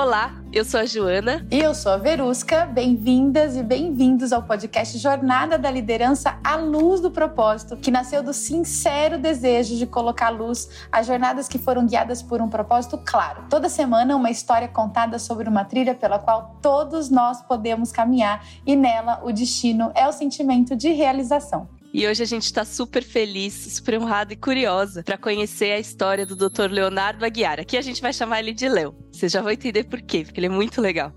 Olá, 0.00 0.32
eu 0.52 0.64
sou 0.64 0.78
a 0.78 0.86
Joana. 0.86 1.44
E 1.50 1.58
eu 1.58 1.74
sou 1.74 1.90
a 1.90 1.96
Verusca. 1.96 2.64
Bem-vindas 2.66 3.56
e 3.56 3.64
bem-vindos 3.64 4.32
ao 4.32 4.44
podcast 4.44 4.96
Jornada 4.96 5.58
da 5.58 5.68
Liderança 5.68 6.38
à 6.44 6.54
Luz 6.54 7.00
do 7.00 7.10
Propósito, 7.10 7.76
que 7.76 7.90
nasceu 7.90 8.22
do 8.22 8.32
sincero 8.32 9.18
desejo 9.18 9.76
de 9.76 9.88
colocar 9.88 10.30
luz 10.30 10.86
às 10.92 11.04
jornadas 11.04 11.48
que 11.48 11.58
foram 11.58 11.84
guiadas 11.84 12.22
por 12.22 12.40
um 12.40 12.48
propósito 12.48 12.96
claro. 13.04 13.46
Toda 13.50 13.68
semana, 13.68 14.14
uma 14.14 14.30
história 14.30 14.68
contada 14.68 15.18
sobre 15.18 15.48
uma 15.48 15.64
trilha 15.64 15.96
pela 15.96 16.20
qual 16.20 16.56
todos 16.62 17.10
nós 17.10 17.42
podemos 17.42 17.90
caminhar 17.90 18.46
e 18.64 18.76
nela 18.76 19.20
o 19.24 19.32
destino 19.32 19.90
é 19.96 20.06
o 20.06 20.12
sentimento 20.12 20.76
de 20.76 20.92
realização. 20.92 21.68
E 21.92 22.06
hoje 22.06 22.22
a 22.22 22.26
gente 22.26 22.44
está 22.44 22.64
super 22.66 23.02
feliz, 23.02 23.54
super 23.54 23.98
honrada 23.98 24.32
e 24.32 24.36
curiosa 24.36 25.02
para 25.02 25.16
conhecer 25.16 25.72
a 25.72 25.78
história 25.78 26.26
do 26.26 26.36
Dr. 26.36 26.70
Leonardo 26.70 27.24
Aguiar. 27.24 27.58
Aqui 27.58 27.78
a 27.78 27.82
gente 27.82 28.02
vai 28.02 28.12
chamar 28.12 28.40
ele 28.40 28.52
de 28.52 28.68
Léo. 28.68 28.94
Você 29.10 29.28
já 29.28 29.40
vai 29.40 29.54
entender 29.54 29.84
por 29.84 30.00
quê, 30.02 30.22
porque 30.22 30.38
ele 30.38 30.46
é 30.46 30.50
muito 30.50 30.82
legal. 30.82 31.12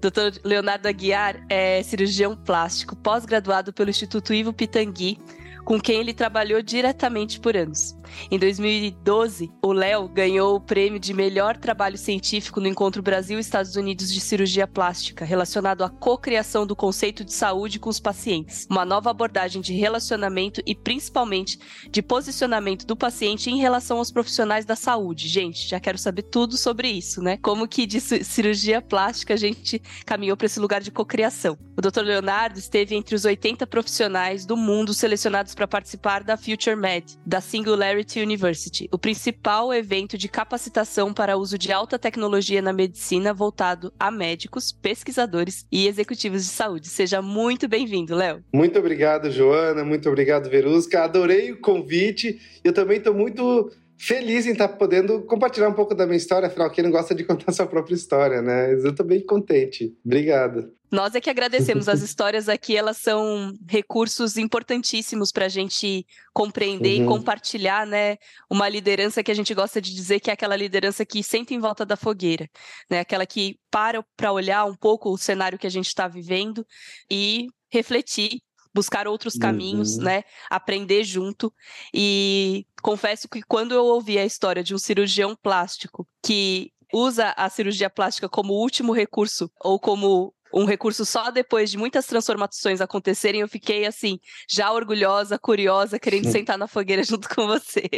Dr. 0.00 0.38
Leonardo 0.44 0.86
Aguiar 0.86 1.44
é 1.48 1.82
cirurgião 1.82 2.36
plástico, 2.36 2.94
pós-graduado 2.94 3.72
pelo 3.72 3.90
Instituto 3.90 4.32
Ivo 4.32 4.52
Pitangui, 4.52 5.18
com 5.64 5.80
quem 5.80 6.00
ele 6.00 6.12
trabalhou 6.14 6.62
diretamente 6.62 7.40
por 7.40 7.56
anos. 7.56 7.96
Em 8.30 8.38
2012, 8.38 9.50
o 9.62 9.72
Léo 9.72 10.08
ganhou 10.08 10.56
o 10.56 10.60
prêmio 10.60 10.98
de 10.98 11.14
melhor 11.14 11.56
trabalho 11.56 11.96
científico 11.96 12.60
no 12.60 12.68
Encontro 12.68 13.02
Brasil-Estados 13.02 13.76
Unidos 13.76 14.12
de 14.12 14.20
Cirurgia 14.20 14.66
Plástica, 14.66 15.24
relacionado 15.24 15.82
à 15.82 15.88
cocriação 15.88 16.66
do 16.66 16.76
conceito 16.76 17.24
de 17.24 17.32
saúde 17.32 17.78
com 17.78 17.88
os 17.88 18.00
pacientes, 18.00 18.66
uma 18.70 18.84
nova 18.84 19.10
abordagem 19.10 19.62
de 19.62 19.72
relacionamento 19.72 20.60
e 20.66 20.74
principalmente 20.74 21.58
de 21.90 22.02
posicionamento 22.02 22.86
do 22.86 22.96
paciente 22.96 23.50
em 23.50 23.58
relação 23.58 23.98
aos 23.98 24.10
profissionais 24.10 24.64
da 24.64 24.76
saúde. 24.76 25.28
Gente, 25.28 25.68
já 25.68 25.80
quero 25.80 25.98
saber 25.98 26.22
tudo 26.22 26.56
sobre 26.56 26.88
isso, 26.88 27.22
né? 27.22 27.38
Como 27.38 27.68
que 27.68 27.86
de 27.86 28.00
cirurgia 28.00 28.82
plástica 28.82 29.34
a 29.34 29.36
gente 29.36 29.80
caminhou 30.04 30.36
para 30.36 30.46
esse 30.46 30.60
lugar 30.60 30.80
de 30.80 30.90
cocriação. 30.90 31.58
O 31.76 31.80
Dr. 31.80 32.02
Leonardo 32.02 32.58
esteve 32.58 32.94
entre 32.94 33.14
os 33.14 33.24
80 33.24 33.66
profissionais 33.66 34.44
do 34.44 34.56
mundo 34.56 34.92
selecionados 34.92 35.51
para 35.54 35.66
participar 35.66 36.22
da 36.22 36.36
Future 36.36 36.76
Med, 36.76 37.18
da 37.24 37.40
Singularity 37.40 38.20
University, 38.20 38.88
o 38.92 38.98
principal 38.98 39.72
evento 39.72 40.16
de 40.16 40.28
capacitação 40.28 41.12
para 41.12 41.36
uso 41.36 41.58
de 41.58 41.72
alta 41.72 41.98
tecnologia 41.98 42.62
na 42.62 42.72
medicina 42.72 43.34
voltado 43.34 43.92
a 43.98 44.10
médicos, 44.10 44.72
pesquisadores 44.72 45.66
e 45.70 45.86
executivos 45.86 46.42
de 46.42 46.50
saúde. 46.50 46.88
Seja 46.88 47.22
muito 47.22 47.68
bem-vindo, 47.68 48.14
Léo. 48.14 48.44
Muito 48.52 48.78
obrigado, 48.78 49.30
Joana. 49.30 49.84
Muito 49.84 50.08
obrigado, 50.08 50.48
Verusca. 50.48 51.04
Adorei 51.04 51.52
o 51.52 51.60
convite. 51.60 52.40
Eu 52.62 52.72
também 52.72 52.98
estou 52.98 53.14
muito 53.14 53.70
feliz 54.02 54.46
em 54.46 54.52
estar 54.52 54.66
tá 54.66 54.76
podendo 54.76 55.22
compartilhar 55.22 55.68
um 55.68 55.74
pouco 55.74 55.94
da 55.94 56.04
minha 56.04 56.16
história. 56.16 56.48
Afinal, 56.48 56.68
quem 56.70 56.82
não 56.82 56.90
gosta 56.90 57.14
de 57.14 57.22
contar 57.22 57.52
sua 57.52 57.66
própria 57.66 57.94
história, 57.94 58.42
né? 58.42 58.72
Eu 58.72 58.90
estou 58.90 59.06
bem 59.06 59.24
contente. 59.24 59.96
Obrigado. 60.04 60.72
Nós 60.90 61.14
é 61.14 61.20
que 61.20 61.30
agradecemos. 61.30 61.88
As 61.88 62.02
histórias 62.02 62.48
aqui, 62.48 62.76
elas 62.76 62.98
são 62.98 63.54
recursos 63.66 64.36
importantíssimos 64.36 65.30
para 65.30 65.46
a 65.46 65.48
gente 65.48 66.04
compreender 66.34 66.98
uhum. 66.98 67.04
e 67.04 67.08
compartilhar, 67.08 67.86
né? 67.86 68.16
Uma 68.50 68.68
liderança 68.68 69.22
que 69.22 69.30
a 69.30 69.34
gente 69.34 69.54
gosta 69.54 69.80
de 69.80 69.94
dizer 69.94 70.18
que 70.18 70.30
é 70.30 70.32
aquela 70.32 70.56
liderança 70.56 71.06
que 71.06 71.22
senta 71.22 71.54
em 71.54 71.60
volta 71.60 71.86
da 71.86 71.96
fogueira, 71.96 72.48
né? 72.90 73.00
Aquela 73.00 73.24
que 73.24 73.56
para 73.70 74.04
para 74.16 74.32
olhar 74.32 74.64
um 74.64 74.74
pouco 74.74 75.10
o 75.10 75.16
cenário 75.16 75.58
que 75.58 75.66
a 75.66 75.70
gente 75.70 75.86
está 75.86 76.08
vivendo 76.08 76.66
e 77.10 77.46
refletir 77.70 78.42
buscar 78.74 79.06
outros 79.06 79.34
caminhos, 79.34 79.96
uhum. 79.96 80.04
né? 80.04 80.24
Aprender 80.50 81.04
junto. 81.04 81.52
E 81.92 82.66
confesso 82.82 83.28
que 83.28 83.42
quando 83.42 83.72
eu 83.72 83.84
ouvi 83.84 84.18
a 84.18 84.24
história 84.24 84.62
de 84.62 84.74
um 84.74 84.78
cirurgião 84.78 85.36
plástico 85.36 86.06
que 86.22 86.72
usa 86.92 87.32
a 87.36 87.48
cirurgia 87.48 87.88
plástica 87.88 88.28
como 88.28 88.52
último 88.52 88.92
recurso 88.92 89.50
ou 89.62 89.80
como 89.80 90.34
um 90.54 90.64
recurso 90.64 91.04
só 91.04 91.30
depois 91.30 91.70
de 91.70 91.78
muitas 91.78 92.06
transformações 92.06 92.80
acontecerem, 92.80 93.40
eu 93.40 93.48
fiquei 93.48 93.86
assim, 93.86 94.18
já 94.48 94.72
orgulhosa, 94.72 95.38
curiosa, 95.38 95.98
querendo 95.98 96.30
sentar 96.30 96.58
na 96.58 96.66
fogueira 96.66 97.02
junto 97.04 97.28
com 97.28 97.46
você. 97.46 97.88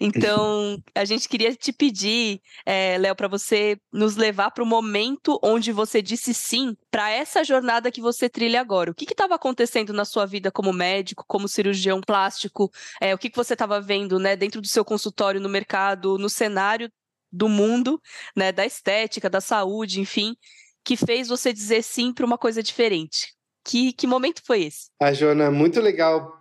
Então, 0.00 0.82
a 0.94 1.04
gente 1.04 1.28
queria 1.28 1.54
te 1.54 1.72
pedir, 1.72 2.40
é, 2.64 2.96
Léo, 2.98 3.14
para 3.14 3.28
você 3.28 3.78
nos 3.92 4.16
levar 4.16 4.50
para 4.50 4.64
o 4.64 4.66
momento 4.66 5.38
onde 5.42 5.72
você 5.72 6.00
disse 6.00 6.32
sim 6.32 6.76
para 6.90 7.10
essa 7.10 7.44
jornada 7.44 7.90
que 7.90 8.00
você 8.00 8.28
trilha 8.28 8.60
agora. 8.60 8.90
O 8.90 8.94
que 8.94 9.04
estava 9.04 9.34
acontecendo 9.34 9.92
na 9.92 10.04
sua 10.04 10.26
vida 10.26 10.50
como 10.50 10.72
médico, 10.72 11.24
como 11.26 11.48
cirurgião 11.48 12.00
plástico? 12.00 12.70
É, 13.00 13.14
o 13.14 13.18
que, 13.18 13.30
que 13.30 13.36
você 13.36 13.52
estava 13.52 13.80
vendo 13.80 14.18
né, 14.18 14.36
dentro 14.36 14.60
do 14.60 14.68
seu 14.68 14.84
consultório, 14.84 15.40
no 15.40 15.48
mercado, 15.48 16.18
no 16.18 16.28
cenário 16.28 16.90
do 17.32 17.48
mundo, 17.48 18.00
né, 18.36 18.50
da 18.50 18.66
estética, 18.66 19.30
da 19.30 19.40
saúde, 19.40 20.00
enfim, 20.00 20.36
que 20.84 20.96
fez 20.96 21.28
você 21.28 21.52
dizer 21.52 21.82
sim 21.82 22.12
para 22.12 22.26
uma 22.26 22.38
coisa 22.38 22.62
diferente? 22.62 23.34
Que, 23.64 23.92
que 23.92 24.06
momento 24.06 24.42
foi 24.44 24.64
esse? 24.64 24.88
A 25.00 25.12
Joana, 25.12 25.50
muito 25.50 25.80
legal 25.80 26.40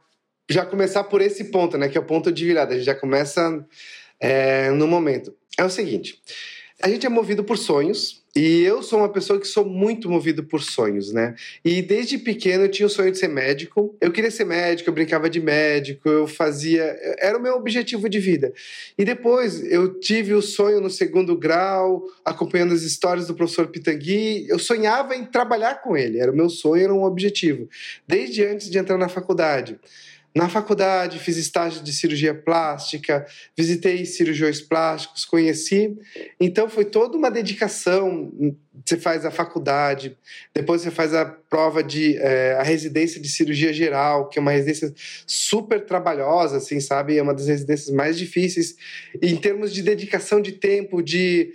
já 0.49 0.65
começar 0.65 1.03
por 1.03 1.21
esse 1.21 1.45
ponto, 1.45 1.77
né? 1.77 1.87
Que 1.87 1.97
é 1.97 2.01
o 2.01 2.05
ponto 2.05 2.31
de 2.31 2.45
virada. 2.45 2.73
A 2.73 2.77
gente 2.77 2.85
já 2.85 2.95
começa 2.95 3.65
é, 4.19 4.71
no 4.71 4.87
momento. 4.87 5.35
É 5.57 5.63
o 5.63 5.69
seguinte: 5.69 6.21
a 6.81 6.89
gente 6.89 7.05
é 7.05 7.09
movido 7.09 7.43
por 7.43 7.57
sonhos, 7.57 8.23
e 8.35 8.61
eu 8.63 8.83
sou 8.83 8.99
uma 8.99 9.09
pessoa 9.09 9.39
que 9.39 9.47
sou 9.47 9.65
muito 9.65 10.09
movido 10.09 10.43
por 10.43 10.61
sonhos, 10.61 11.11
né? 11.11 11.33
E 11.65 11.81
desde 11.81 12.17
pequeno 12.17 12.65
eu 12.65 12.71
tinha 12.71 12.85
o 12.85 12.89
sonho 12.89 13.11
de 13.11 13.17
ser 13.17 13.27
médico. 13.27 13.95
Eu 13.99 14.11
queria 14.11 14.29
ser 14.29 14.45
médico, 14.45 14.89
eu 14.89 14.93
brincava 14.93 15.29
de 15.29 15.41
médico, 15.41 16.07
eu 16.07 16.27
fazia. 16.27 16.95
Era 17.19 17.37
o 17.37 17.41
meu 17.41 17.55
objetivo 17.55 18.07
de 18.07 18.19
vida. 18.19 18.53
E 18.97 19.03
depois 19.03 19.63
eu 19.63 19.99
tive 19.99 20.33
o 20.33 20.41
sonho 20.41 20.79
no 20.79 20.89
segundo 20.89 21.35
grau, 21.35 22.05
acompanhando 22.23 22.73
as 22.73 22.83
histórias 22.83 23.27
do 23.27 23.33
professor 23.33 23.67
Pitangui. 23.67 24.45
Eu 24.47 24.59
sonhava 24.59 25.15
em 25.15 25.25
trabalhar 25.25 25.81
com 25.81 25.97
ele, 25.97 26.19
era 26.19 26.31
o 26.31 26.35
meu 26.35 26.49
sonho, 26.49 26.83
era 26.83 26.93
um 26.93 27.03
objetivo, 27.03 27.67
desde 28.07 28.45
antes 28.45 28.69
de 28.69 28.77
entrar 28.77 28.97
na 28.97 29.09
faculdade. 29.09 29.79
Na 30.33 30.47
faculdade, 30.47 31.17
fiz 31.17 31.37
estágio 31.37 31.83
de 31.83 31.91
cirurgia 31.91 32.35
plástica, 32.35 33.25
visitei 33.57 34.05
cirurgiões 34.05 34.61
plásticos, 34.61 35.25
conheci. 35.25 35.97
Então, 36.39 36.69
foi 36.69 36.85
toda 36.85 37.17
uma 37.17 37.31
dedicação. 37.31 38.31
Você 38.85 38.95
faz 38.95 39.25
a 39.25 39.31
faculdade, 39.31 40.15
depois 40.53 40.81
você 40.81 40.91
faz 40.91 41.15
a 41.15 41.25
prova 41.25 41.83
de 41.83 42.15
é, 42.17 42.53
a 42.53 42.63
residência 42.63 43.19
de 43.19 43.27
cirurgia 43.27 43.73
geral, 43.73 44.29
que 44.29 44.37
é 44.37 44.41
uma 44.41 44.51
residência 44.51 44.93
super 45.25 45.83
trabalhosa, 45.83 46.57
assim, 46.57 46.79
sabe? 46.79 47.17
É 47.17 47.21
uma 47.21 47.33
das 47.33 47.47
residências 47.47 47.89
mais 47.89 48.17
difíceis 48.17 48.75
em 49.21 49.35
termos 49.35 49.73
de 49.73 49.81
dedicação 49.81 50.39
de 50.39 50.51
tempo, 50.51 51.01
de, 51.01 51.53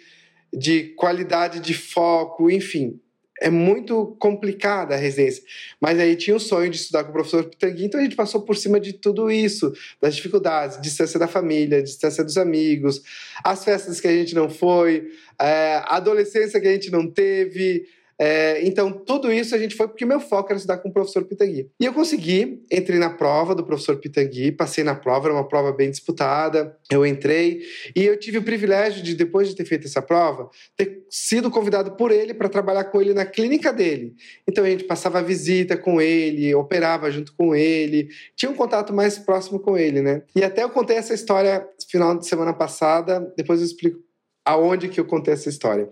de 0.53 0.95
qualidade 0.97 1.61
de 1.61 1.75
foco, 1.75 2.51
enfim 2.51 3.01
é 3.41 3.51
muito 3.51 4.17
complicada 4.19 4.95
a 4.95 4.99
residência. 4.99 5.43
Mas 5.81 5.99
aí 5.99 6.17
tinha 6.17 6.37
o 6.37 6.41
sonho 6.41 6.71
de 6.71 6.77
estudar 6.77 7.05
com 7.05 7.11
o 7.11 7.13
professor 7.13 7.45
Pitangui, 7.45 7.85
então 7.85 8.01
a 8.01 8.03
gente 8.03 8.17
passou 8.17 8.43
por 8.43 8.57
cima 8.57 8.79
de 8.79 8.93
tudo 8.93 9.31
isso, 9.31 9.73
das 10.01 10.15
dificuldades, 10.15 10.81
distância 10.81 11.19
da 11.19 11.27
família, 11.27 11.83
distância 11.83 12.23
dos 12.23 12.39
amigos, 12.39 13.03
as 13.43 13.65
festas 13.65 14.01
que 14.01 14.09
a 14.09 14.13
gente 14.13 14.35
não 14.35 14.49
foi, 14.49 15.11
é, 15.41 15.77
a 15.85 15.97
adolescência 15.97 16.61
que 16.61 16.69
a 16.69 16.73
gente 16.73 16.91
não 16.91 17.11
teve, 17.11 17.87
é, 18.19 18.65
então, 18.65 18.93
tudo 18.93 19.33
isso 19.33 19.55
a 19.55 19.59
gente 19.59 19.75
foi 19.75 19.89
porque 19.89 20.07
meu 20.07 20.21
foco 20.21 20.49
era 20.51 20.57
estudar 20.57 20.79
com 20.79 20.89
o 20.89 20.93
professor 20.93 21.25
Pitangui. 21.25 21.69
E 21.81 21.85
eu 21.85 21.93
consegui, 21.93 22.63
entrei 22.71 22.99
na 22.99 23.11
prova 23.11 23.55
do 23.55 23.65
professor 23.65 23.97
Pitangui, 23.97 24.53
passei 24.53 24.85
na 24.85 24.95
prova, 24.95 25.29
era 25.29 25.35
uma 25.35 25.49
prova 25.49 25.73
bem 25.73 25.91
disputada. 25.91 26.77
Eu 26.91 27.05
entrei 27.05 27.63
e 27.95 28.05
eu 28.05 28.19
tive 28.19 28.39
o 28.39 28.43
privilégio 28.43 29.03
de, 29.03 29.15
depois 29.15 29.49
de 29.49 29.57
ter 29.57 29.65
feito 29.65 29.87
essa 29.87 30.01
prova, 30.01 30.49
ter 30.77 31.05
sido 31.11 31.51
convidado 31.51 31.93
por 31.93 32.11
ele 32.11 32.33
para 32.35 32.49
trabalhar 32.49 32.85
com 32.85 33.01
ele 33.01 33.15
na 33.15 33.27
clínica 33.27 33.73
dele. 33.73 34.15
Então, 34.47 34.65
a 34.65 34.71
gente 34.71 34.85
passava 34.85 35.23
visita 35.23 35.77
com 35.77 36.01
ele, 36.01 36.55
operava 36.55 37.11
junto 37.11 37.35
com 37.35 37.55
ele, 37.55 38.09
tinha 38.37 38.51
um 38.51 38.55
contato 38.55 38.93
mais 38.93 39.19
próximo 39.19 39.59
com 39.59 39.77
ele, 39.77 40.01
né? 40.01 40.23
E 40.37 40.45
até 40.45 40.63
eu 40.63 40.71
contei 40.71 40.97
essa 40.97 41.15
história 41.15 41.67
final 41.89 42.17
de 42.17 42.27
semana 42.27 42.53
passada, 42.53 43.33
depois 43.37 43.61
eu 43.61 43.67
explico 43.67 44.05
aonde 44.45 44.89
que 44.89 45.01
eu 45.01 45.05
contei 45.05 45.33
essa 45.33 45.49
história. 45.49 45.89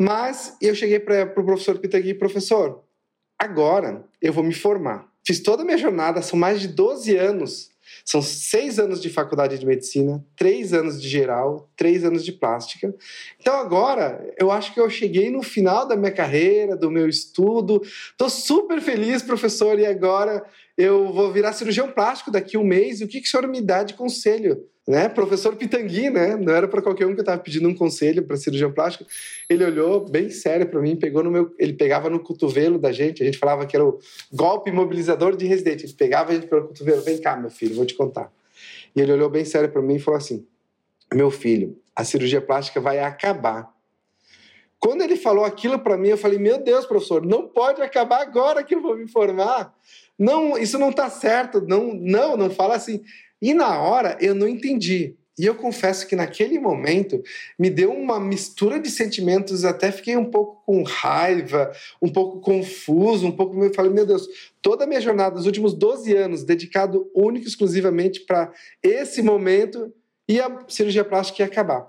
Mas 0.00 0.56
eu 0.62 0.74
cheguei 0.74 0.98
para 0.98 1.24
o 1.24 1.34
pro 1.34 1.44
professor 1.44 1.78
Pitagui, 1.78 2.14
professor, 2.14 2.82
agora 3.38 4.02
eu 4.22 4.32
vou 4.32 4.42
me 4.42 4.54
formar. 4.54 5.06
Fiz 5.26 5.40
toda 5.40 5.60
a 5.60 5.64
minha 5.66 5.76
jornada, 5.76 6.22
são 6.22 6.38
mais 6.38 6.58
de 6.58 6.68
12 6.68 7.14
anos. 7.18 7.68
São 8.02 8.22
seis 8.22 8.78
anos 8.78 9.02
de 9.02 9.10
faculdade 9.10 9.58
de 9.58 9.66
medicina, 9.66 10.24
três 10.36 10.72
anos 10.72 11.02
de 11.02 11.06
geral, 11.06 11.68
três 11.76 12.02
anos 12.02 12.24
de 12.24 12.32
plástica. 12.32 12.94
Então 13.38 13.54
agora 13.56 14.32
eu 14.38 14.50
acho 14.50 14.72
que 14.72 14.80
eu 14.80 14.88
cheguei 14.88 15.28
no 15.28 15.42
final 15.42 15.86
da 15.86 15.96
minha 15.96 16.12
carreira, 16.12 16.76
do 16.76 16.90
meu 16.90 17.06
estudo. 17.06 17.82
Estou 17.82 18.30
super 18.30 18.80
feliz, 18.80 19.22
professor, 19.22 19.78
e 19.78 19.84
agora 19.84 20.42
eu 20.78 21.12
vou 21.12 21.30
virar 21.30 21.52
cirurgião 21.52 21.90
plástico 21.90 22.30
daqui 22.30 22.56
um 22.56 22.64
mês. 22.64 23.00
E 23.00 23.04
o 23.04 23.08
que, 23.08 23.20
que 23.20 23.26
o 23.26 23.30
senhor 23.30 23.46
me 23.46 23.60
dá 23.60 23.82
de 23.82 23.92
conselho? 23.92 24.64
Né? 24.86 25.08
Professor 25.08 25.54
Pitangui, 25.56 26.10
né? 26.10 26.36
Não 26.36 26.52
era 26.52 26.66
para 26.66 26.82
qualquer 26.82 27.06
um 27.06 27.12
que 27.14 27.20
eu 27.20 27.22
estava 27.22 27.40
pedindo 27.40 27.68
um 27.68 27.74
conselho 27.74 28.22
para 28.24 28.36
cirurgião 28.36 28.72
plástico. 28.72 29.04
Ele 29.48 29.64
olhou 29.64 30.08
bem 30.08 30.30
sério 30.30 30.66
para 30.66 30.80
mim, 30.80 30.96
pegou 30.96 31.22
no 31.22 31.30
meu, 31.30 31.54
ele 31.58 31.74
pegava 31.74 32.10
no 32.10 32.18
cotovelo 32.20 32.78
da 32.78 32.90
gente. 32.90 33.22
A 33.22 33.26
gente 33.26 33.38
falava 33.38 33.66
que 33.66 33.76
era 33.76 33.84
o 33.84 33.98
golpe 34.32 34.70
imobilizador 34.70 35.36
de 35.36 35.46
residente. 35.46 35.84
Ele 35.84 35.92
pegava 35.92 36.32
a 36.32 36.34
gente 36.34 36.46
pelo 36.46 36.68
cotovelo, 36.68 37.02
vem 37.02 37.18
cá, 37.18 37.36
meu 37.36 37.50
filho, 37.50 37.74
vou 37.74 37.86
te 37.86 37.94
contar. 37.94 38.32
E 38.94 39.00
ele 39.00 39.12
olhou 39.12 39.28
bem 39.28 39.44
sério 39.44 39.68
para 39.70 39.82
mim 39.82 39.96
e 39.96 40.00
falou 40.00 40.18
assim: 40.18 40.46
"Meu 41.14 41.30
filho, 41.30 41.78
a 41.94 42.04
cirurgia 42.04 42.40
plástica 42.40 42.80
vai 42.80 42.98
acabar. 42.98 43.72
Quando 44.78 45.02
ele 45.02 45.14
falou 45.14 45.44
aquilo 45.44 45.78
para 45.78 45.98
mim, 45.98 46.08
eu 46.08 46.18
falei: 46.18 46.38
Meu 46.38 46.58
Deus, 46.58 46.86
professor, 46.86 47.24
não 47.24 47.46
pode 47.46 47.82
acabar 47.82 48.22
agora 48.22 48.64
que 48.64 48.74
eu 48.74 48.80
vou 48.80 48.96
me 48.96 49.06
formar. 49.06 49.74
Não, 50.18 50.56
isso 50.56 50.78
não 50.78 50.88
está 50.88 51.10
certo. 51.10 51.60
Não, 51.60 51.92
não, 51.94 52.36
não 52.36 52.50
fala 52.50 52.74
assim. 52.74 53.02
E 53.40 53.54
na 53.54 53.80
hora 53.80 54.16
eu 54.20 54.34
não 54.34 54.46
entendi. 54.46 55.16
E 55.38 55.46
eu 55.46 55.54
confesso 55.54 56.06
que 56.06 56.14
naquele 56.14 56.58
momento 56.58 57.22
me 57.58 57.70
deu 57.70 57.90
uma 57.92 58.20
mistura 58.20 58.78
de 58.78 58.90
sentimentos, 58.90 59.64
até 59.64 59.90
fiquei 59.90 60.14
um 60.14 60.26
pouco 60.26 60.62
com 60.66 60.82
raiva, 60.82 61.72
um 62.02 62.10
pouco 62.10 62.40
confuso, 62.40 63.26
um 63.26 63.32
pouco. 63.32 63.58
Eu 63.64 63.72
falei, 63.72 63.90
meu 63.90 64.04
Deus, 64.04 64.28
toda 64.60 64.84
a 64.84 64.86
minha 64.86 65.00
jornada, 65.00 65.38
os 65.38 65.46
últimos 65.46 65.72
12 65.72 66.14
anos, 66.14 66.44
dedicado 66.44 67.10
único 67.14 67.46
e 67.46 67.48
exclusivamente 67.48 68.20
para 68.20 68.52
esse 68.82 69.22
momento, 69.22 69.90
e 70.28 70.38
a 70.38 70.64
cirurgia 70.68 71.04
plástica 71.06 71.42
ia 71.42 71.46
acabar. 71.46 71.88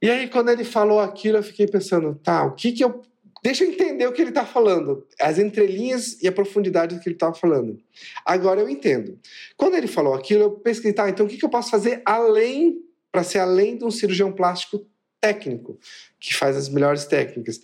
E 0.00 0.08
aí, 0.08 0.28
quando 0.28 0.48
ele 0.48 0.64
falou 0.64 1.00
aquilo, 1.00 1.36
eu 1.38 1.42
fiquei 1.42 1.66
pensando, 1.66 2.18
tá, 2.22 2.44
o 2.46 2.52
que 2.52 2.72
que 2.72 2.82
eu 2.82 3.02
Deixa 3.44 3.62
eu 3.62 3.68
entender 3.68 4.06
o 4.06 4.12
que 4.12 4.22
ele 4.22 4.30
está 4.30 4.46
falando, 4.46 5.06
as 5.20 5.38
entrelinhas 5.38 6.18
e 6.22 6.26
a 6.26 6.32
profundidade 6.32 6.94
do 6.94 7.02
que 7.02 7.10
ele 7.10 7.14
estava 7.14 7.34
falando. 7.34 7.78
Agora 8.24 8.62
eu 8.62 8.70
entendo. 8.70 9.20
Quando 9.54 9.74
ele 9.74 9.86
falou 9.86 10.14
aquilo, 10.14 10.44
eu 10.44 10.50
pesquisei, 10.52 10.94
tá, 10.94 11.10
então 11.10 11.26
o 11.26 11.28
que, 11.28 11.36
que 11.36 11.44
eu 11.44 11.50
posso 11.50 11.70
fazer 11.70 12.00
além, 12.06 12.78
para 13.12 13.22
ser 13.22 13.40
além 13.40 13.76
de 13.76 13.84
um 13.84 13.90
cirurgião 13.90 14.32
plástico 14.32 14.86
técnico, 15.20 15.78
que 16.18 16.34
faz 16.34 16.56
as 16.56 16.70
melhores 16.70 17.04
técnicas. 17.04 17.60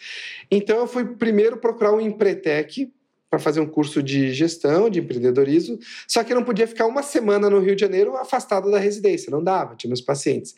Então 0.50 0.81
eu 0.81 0.87
fui 0.87 1.17
primeiro 1.17 1.56
procurar 1.56 1.94
um 1.94 2.00
Empretec, 2.00 2.93
fazer 3.40 3.60
um 3.60 3.66
curso 3.66 4.02
de 4.02 4.32
gestão, 4.32 4.88
de 4.88 5.00
empreendedorismo, 5.00 5.78
só 6.06 6.22
que 6.22 6.32
eu 6.32 6.37
não 6.37 6.44
podia 6.44 6.66
ficar 6.66 6.87
uma 6.87 7.02
semana 7.02 7.48
no 7.50 7.58
Rio 7.58 7.75
de 7.75 7.81
Janeiro 7.81 8.16
afastado 8.16 8.70
da 8.70 8.78
residência, 8.78 9.31
não 9.31 9.42
dava, 9.42 9.75
tinha 9.75 9.88
meus 9.88 10.00
pacientes. 10.00 10.54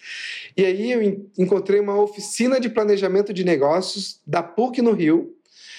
E 0.57 0.65
aí 0.65 0.93
eu 0.93 1.03
encontrei 1.39 1.81
uma 1.81 2.01
oficina 2.01 2.59
de 2.61 2.69
planejamento 2.69 3.33
de 3.33 3.45
negócios 3.45 4.21
da 4.27 4.43
PUC 4.43 4.83
no 4.83 4.93
Rio, 4.93 5.35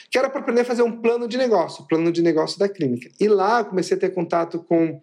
que 0.10 0.18
era 0.18 0.30
para 0.30 0.42
aprender 0.42 0.62
a 0.62 0.66
fazer 0.66 0.84
um 0.84 1.02
plano 1.02 1.28
de 1.28 1.38
negócio, 1.38 1.88
plano 1.88 2.12
de 2.12 2.22
negócio 2.22 2.60
da 2.60 2.70
clínica. 2.70 3.10
E 3.20 3.28
lá 3.28 3.60
eu 3.60 3.66
comecei 3.66 3.98
a 3.98 4.00
ter 4.00 4.10
contato 4.10 4.60
com 4.60 5.00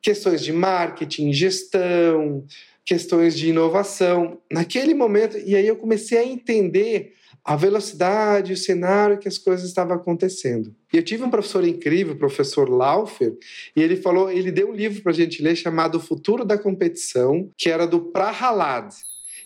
questões 0.00 0.42
de 0.42 0.52
marketing, 0.52 1.32
gestão, 1.32 2.44
questões 2.84 3.36
de 3.36 3.50
inovação. 3.50 4.38
Naquele 4.50 4.94
momento, 4.94 5.36
e 5.36 5.56
aí 5.56 5.66
eu 5.66 5.76
comecei 5.76 6.18
a 6.18 6.24
entender 6.24 7.14
a 7.48 7.56
velocidade, 7.56 8.52
o 8.52 8.56
cenário 8.58 9.16
que 9.16 9.26
as 9.26 9.38
coisas 9.38 9.66
estavam 9.66 9.96
acontecendo. 9.96 10.76
E 10.92 10.98
eu 10.98 11.02
tive 11.02 11.24
um 11.24 11.30
professor 11.30 11.66
incrível, 11.66 12.12
o 12.12 12.18
professor 12.18 12.68
Laufer, 12.68 13.38
e 13.74 13.80
ele 13.80 13.96
falou, 13.96 14.30
ele 14.30 14.52
deu 14.52 14.68
um 14.68 14.74
livro 14.74 15.02
para 15.02 15.12
a 15.12 15.14
gente 15.14 15.42
ler 15.42 15.56
chamado 15.56 15.94
O 15.94 16.00
Futuro 16.00 16.44
da 16.44 16.58
Competição, 16.58 17.50
que 17.56 17.70
era 17.70 17.86
do 17.86 18.00
Prahalad. 18.00 18.92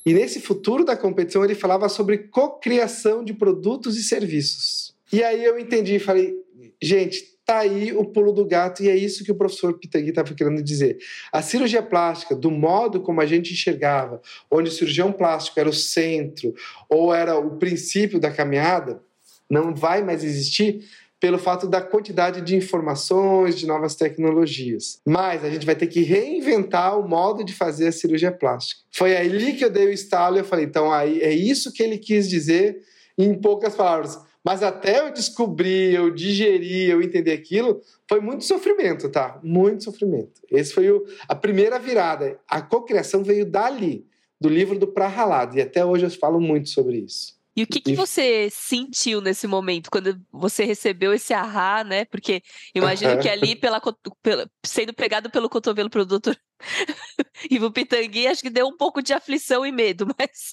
E 0.05 0.13
nesse 0.13 0.41
futuro 0.41 0.85
da 0.85 0.97
competição 0.97 1.45
ele 1.45 1.55
falava 1.55 1.89
sobre 1.89 2.19
cocriação 2.19 3.25
de 3.25 3.33
produtos 3.33 3.97
e 3.97 4.03
serviços. 4.03 4.97
E 5.13 5.23
aí 5.23 5.45
eu 5.45 5.57
entendi 5.57 5.95
e 5.95 6.01
falei, 6.01 6.35
gente, 6.83 7.23
tá 7.53 7.59
aí 7.59 7.93
o 7.93 8.05
pulo 8.05 8.33
do 8.33 8.47
gato 8.47 8.83
e 8.83 8.89
é 8.89 8.97
isso 8.97 9.23
que 9.23 9.31
o 9.31 9.35
professor 9.35 9.79
Pitangui 9.79 10.09
estava 10.09 10.33
querendo 10.33 10.63
dizer. 10.63 10.97
A 11.31 11.43
cirurgia 11.43 11.83
plástica, 11.83 12.35
do 12.35 12.51
modo 12.51 13.01
como 13.01 13.21
a 13.21 13.27
gente 13.27 13.53
enxergava, 13.53 14.23
onde 14.51 14.71
o 14.71 14.73
cirurgião 14.73 15.13
plástico 15.13 15.61
era 15.61 15.69
o 15.69 15.73
centro 15.73 16.55
ou 16.89 17.13
era 17.13 17.39
o 17.39 17.59
princípio 17.59 18.19
da 18.19 18.31
caminhada, 18.31 19.03
não 19.51 19.75
vai 19.75 20.03
mais 20.03 20.25
existir 20.25 20.83
pelo 21.21 21.39
fato 21.39 21.69
da 21.69 21.81
quantidade 21.81 22.41
de 22.41 22.57
informações, 22.57 23.57
de 23.57 23.67
novas 23.67 23.95
tecnologias. 23.95 24.99
Mas 25.07 25.45
a 25.45 25.51
gente 25.51 25.67
vai 25.67 25.77
ter 25.77 25.87
que 25.87 26.01
reinventar 26.01 26.99
o 26.99 27.07
modo 27.07 27.45
de 27.45 27.53
fazer 27.53 27.89
a 27.89 27.93
cirurgia 27.93 28.33
plástica. 28.33 28.81
Foi 28.91 29.15
ali 29.15 29.53
que 29.53 29.65
eu 29.65 29.71
dei 29.71 29.87
o 29.87 29.93
estalo 29.93 30.37
e 30.37 30.41
eu 30.41 30.45
falei, 30.45 30.65
então 30.65 30.91
aí 30.91 31.21
é 31.21 31.33
isso 31.33 31.71
que 31.71 31.83
ele 31.83 31.99
quis 31.99 32.29
dizer 32.29 32.81
em 33.17 33.35
poucas 33.35 33.75
palavras 33.75 34.19
mas 34.45 34.63
até 34.63 35.01
eu 35.01 35.13
descobrir, 35.13 35.95
eu 35.95 36.11
digerir, 36.11 36.91
eu 36.91 37.01
entender 37.01 37.33
aquilo, 37.33 37.81
foi 38.09 38.21
muito 38.21 38.45
sofrimento, 38.45 39.09
tá? 39.09 39.39
Muito 39.43 39.85
sofrimento. 39.85 40.41
Esse 40.51 40.75
foi 40.75 40.91
o, 40.91 41.05
a 41.29 41.35
primeira 41.35 41.79
virada. 41.79 42.39
A 42.49 42.61
cocriação 42.61 43.23
veio 43.23 43.47
dali, 43.47 44.05
do 44.41 44.49
livro 44.49 44.79
do 44.79 44.89
Prahalad, 44.89 45.55
e 45.57 45.63
até 45.63 45.85
hoje 45.85 46.07
eu 46.07 46.11
falo 46.11 46.41
muito 46.41 46.69
sobre 46.69 46.99
isso. 46.99 47.41
E 47.55 47.63
o 47.63 47.67
que, 47.67 47.81
que 47.81 47.95
você 47.95 48.49
sentiu 48.51 49.21
nesse 49.21 49.47
momento, 49.47 49.91
quando 49.91 50.19
você 50.33 50.65
recebeu 50.65 51.13
esse 51.13 51.35
ahá, 51.35 51.85
né? 51.85 52.07
Porque 52.07 52.43
imagino 52.75 53.21
que 53.21 53.29
ali, 53.29 53.55
pela, 53.55 53.79
pela, 54.23 54.51
sendo 54.65 54.95
pegado 54.95 55.31
pelo 55.31 55.51
cotovelo 55.51 55.91
pelo 55.91 56.07
doutor 56.07 56.35
Ivo 57.51 57.71
Pitangui, 57.71 58.27
acho 58.27 58.43
que 58.43 58.51
deu 58.51 58.67
um 58.67 58.77
pouco 58.77 59.03
de 59.03 59.13
aflição 59.13 59.65
e 59.67 59.73
medo, 59.73 60.07
mas, 60.19 60.53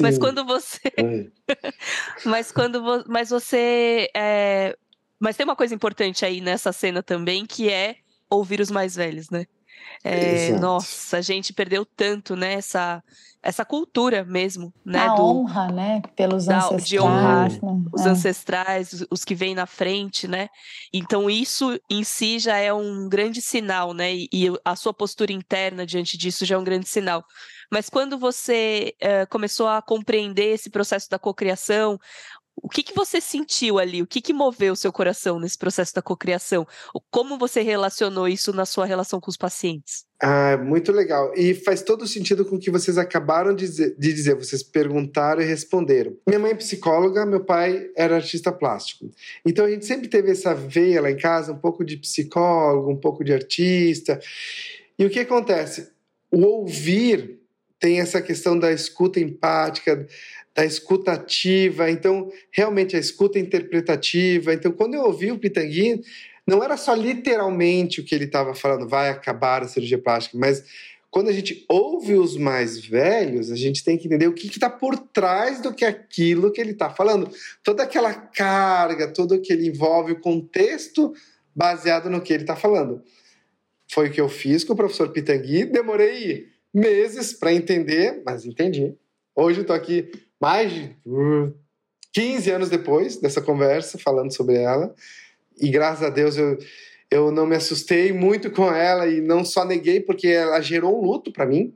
mas 0.00 0.18
quando 0.18 0.44
você. 0.44 0.92
mas 2.24 2.52
quando 2.52 2.82
vo, 2.82 3.04
mas 3.06 3.30
você. 3.30 4.08
É... 4.14 4.76
Mas 5.18 5.36
tem 5.36 5.44
uma 5.44 5.56
coisa 5.56 5.74
importante 5.74 6.24
aí 6.24 6.40
nessa 6.40 6.72
cena 6.72 7.02
também, 7.02 7.44
que 7.44 7.68
é 7.68 7.96
ouvir 8.30 8.60
os 8.60 8.70
mais 8.70 8.94
velhos, 8.94 9.28
né? 9.28 9.46
É, 10.02 10.52
nossa, 10.52 11.18
a 11.18 11.20
gente 11.20 11.52
perdeu 11.52 11.84
tanto, 11.84 12.34
né? 12.34 12.54
Essa, 12.54 13.02
essa 13.42 13.64
cultura 13.64 14.24
mesmo, 14.24 14.72
né? 14.84 15.00
A 15.00 15.14
do, 15.14 15.22
honra, 15.22 15.68
né? 15.68 16.02
Pelos 16.16 16.46
da, 16.46 16.58
ancestrais. 16.58 16.88
De 16.88 17.00
honrar 17.00 17.50
né? 17.50 17.58
os 17.92 18.06
é. 18.06 18.08
ancestrais, 18.08 19.06
os 19.10 19.24
que 19.24 19.34
vêm 19.34 19.54
na 19.54 19.66
frente, 19.66 20.26
né? 20.26 20.48
Então 20.92 21.28
isso 21.28 21.78
em 21.88 22.04
si 22.04 22.38
já 22.38 22.56
é 22.56 22.72
um 22.72 23.08
grande 23.08 23.40
sinal, 23.40 23.92
né? 23.92 24.14
E, 24.14 24.28
e 24.32 24.46
a 24.64 24.74
sua 24.76 24.92
postura 24.92 25.32
interna 25.32 25.86
diante 25.86 26.16
disso 26.16 26.44
já 26.44 26.54
é 26.54 26.58
um 26.58 26.64
grande 26.64 26.88
sinal. 26.88 27.24
Mas 27.70 27.88
quando 27.88 28.18
você 28.18 28.94
uh, 29.00 29.28
começou 29.30 29.68
a 29.68 29.80
compreender 29.80 30.54
esse 30.54 30.68
processo 30.68 31.08
da 31.08 31.20
cocriação, 31.20 32.00
o 32.62 32.68
que, 32.68 32.82
que 32.82 32.94
você 32.94 33.20
sentiu 33.20 33.78
ali? 33.78 34.02
O 34.02 34.06
que, 34.06 34.20
que 34.20 34.32
moveu 34.32 34.72
o 34.72 34.76
seu 34.76 34.92
coração 34.92 35.40
nesse 35.40 35.56
processo 35.56 35.94
da 35.94 36.02
cocriação? 36.02 36.66
Como 37.10 37.38
você 37.38 37.62
relacionou 37.62 38.28
isso 38.28 38.52
na 38.52 38.66
sua 38.66 38.84
relação 38.84 39.20
com 39.20 39.30
os 39.30 39.36
pacientes? 39.36 40.04
Ah, 40.22 40.58
muito 40.58 40.92
legal. 40.92 41.32
E 41.34 41.54
faz 41.54 41.82
todo 41.82 42.06
sentido 42.06 42.44
com 42.44 42.56
o 42.56 42.58
que 42.58 42.70
vocês 42.70 42.98
acabaram 42.98 43.54
de 43.54 43.66
dizer, 43.66 43.96
de 43.98 44.12
dizer. 44.12 44.34
Vocês 44.34 44.62
perguntaram 44.62 45.40
e 45.40 45.46
responderam. 45.46 46.14
Minha 46.26 46.38
mãe 46.38 46.52
é 46.52 46.54
psicóloga, 46.54 47.24
meu 47.24 47.42
pai 47.42 47.90
era 47.96 48.16
artista 48.16 48.52
plástico. 48.52 49.10
Então 49.46 49.64
a 49.64 49.70
gente 49.70 49.86
sempre 49.86 50.08
teve 50.08 50.30
essa 50.30 50.54
veia 50.54 51.00
lá 51.00 51.10
em 51.10 51.16
casa, 51.16 51.52
um 51.52 51.58
pouco 51.58 51.84
de 51.84 51.96
psicólogo, 51.96 52.90
um 52.90 53.00
pouco 53.00 53.24
de 53.24 53.32
artista. 53.32 54.20
E 54.98 55.06
o 55.06 55.10
que 55.10 55.20
acontece? 55.20 55.90
O 56.30 56.42
ouvir 56.42 57.40
tem 57.80 57.98
essa 57.98 58.20
questão 58.20 58.58
da 58.58 58.70
escuta 58.70 59.18
empática, 59.18 60.06
da 60.54 60.64
escuta 60.64 61.12
ativa, 61.12 61.90
então 61.90 62.30
realmente 62.50 62.96
a 62.96 62.98
escuta 62.98 63.38
interpretativa. 63.38 64.52
Então, 64.52 64.72
quando 64.72 64.94
eu 64.94 65.02
ouvi 65.02 65.30
o 65.30 65.38
Pitangui, 65.38 66.02
não 66.46 66.62
era 66.62 66.76
só 66.76 66.94
literalmente 66.94 68.00
o 68.00 68.04
que 68.04 68.14
ele 68.14 68.24
estava 68.24 68.54
falando, 68.54 68.88
vai 68.88 69.08
acabar 69.08 69.62
a 69.62 69.68
cirurgia 69.68 69.98
plástica, 69.98 70.36
mas 70.36 70.64
quando 71.10 71.28
a 71.28 71.32
gente 71.32 71.64
ouve 71.68 72.14
os 72.14 72.36
mais 72.36 72.84
velhos, 72.84 73.50
a 73.50 73.56
gente 73.56 73.82
tem 73.82 73.98
que 73.98 74.06
entender 74.06 74.28
o 74.28 74.32
que 74.32 74.46
está 74.46 74.70
por 74.70 74.96
trás 74.96 75.60
do 75.60 75.74
que 75.74 75.84
aquilo 75.84 76.52
que 76.52 76.60
ele 76.60 76.70
está 76.70 76.88
falando. 76.88 77.28
Toda 77.64 77.82
aquela 77.82 78.14
carga, 78.14 79.12
tudo 79.12 79.34
o 79.34 79.40
que 79.40 79.52
ele 79.52 79.66
envolve, 79.66 80.12
o 80.12 80.20
contexto 80.20 81.12
baseado 81.54 82.08
no 82.08 82.20
que 82.20 82.32
ele 82.32 82.44
está 82.44 82.54
falando. 82.54 83.02
Foi 83.90 84.08
o 84.08 84.12
que 84.12 84.20
eu 84.20 84.28
fiz 84.28 84.62
com 84.62 84.72
o 84.72 84.76
professor 84.76 85.10
Pitangui, 85.10 85.64
demorei 85.64 86.46
meses 86.72 87.32
para 87.32 87.52
entender, 87.52 88.22
mas 88.24 88.46
entendi. 88.46 88.94
Hoje 89.34 89.58
eu 89.58 89.62
estou 89.62 89.74
aqui 89.74 90.10
mais 90.40 90.72
de 90.72 90.96
15 92.12 92.50
anos 92.50 92.68
depois 92.68 93.16
dessa 93.18 93.40
conversa, 93.40 93.98
falando 93.98 94.34
sobre 94.34 94.56
ela. 94.56 94.94
E 95.58 95.68
graças 95.68 96.02
a 96.02 96.10
Deus 96.10 96.36
eu, 96.36 96.58
eu 97.10 97.30
não 97.30 97.46
me 97.46 97.56
assustei 97.56 98.12
muito 98.12 98.50
com 98.50 98.72
ela 98.72 99.06
e 99.06 99.20
não 99.20 99.44
só 99.44 99.64
neguei, 99.64 100.00
porque 100.00 100.28
ela 100.28 100.60
gerou 100.60 100.98
um 100.98 101.04
luto 101.04 101.32
para 101.32 101.46
mim. 101.46 101.74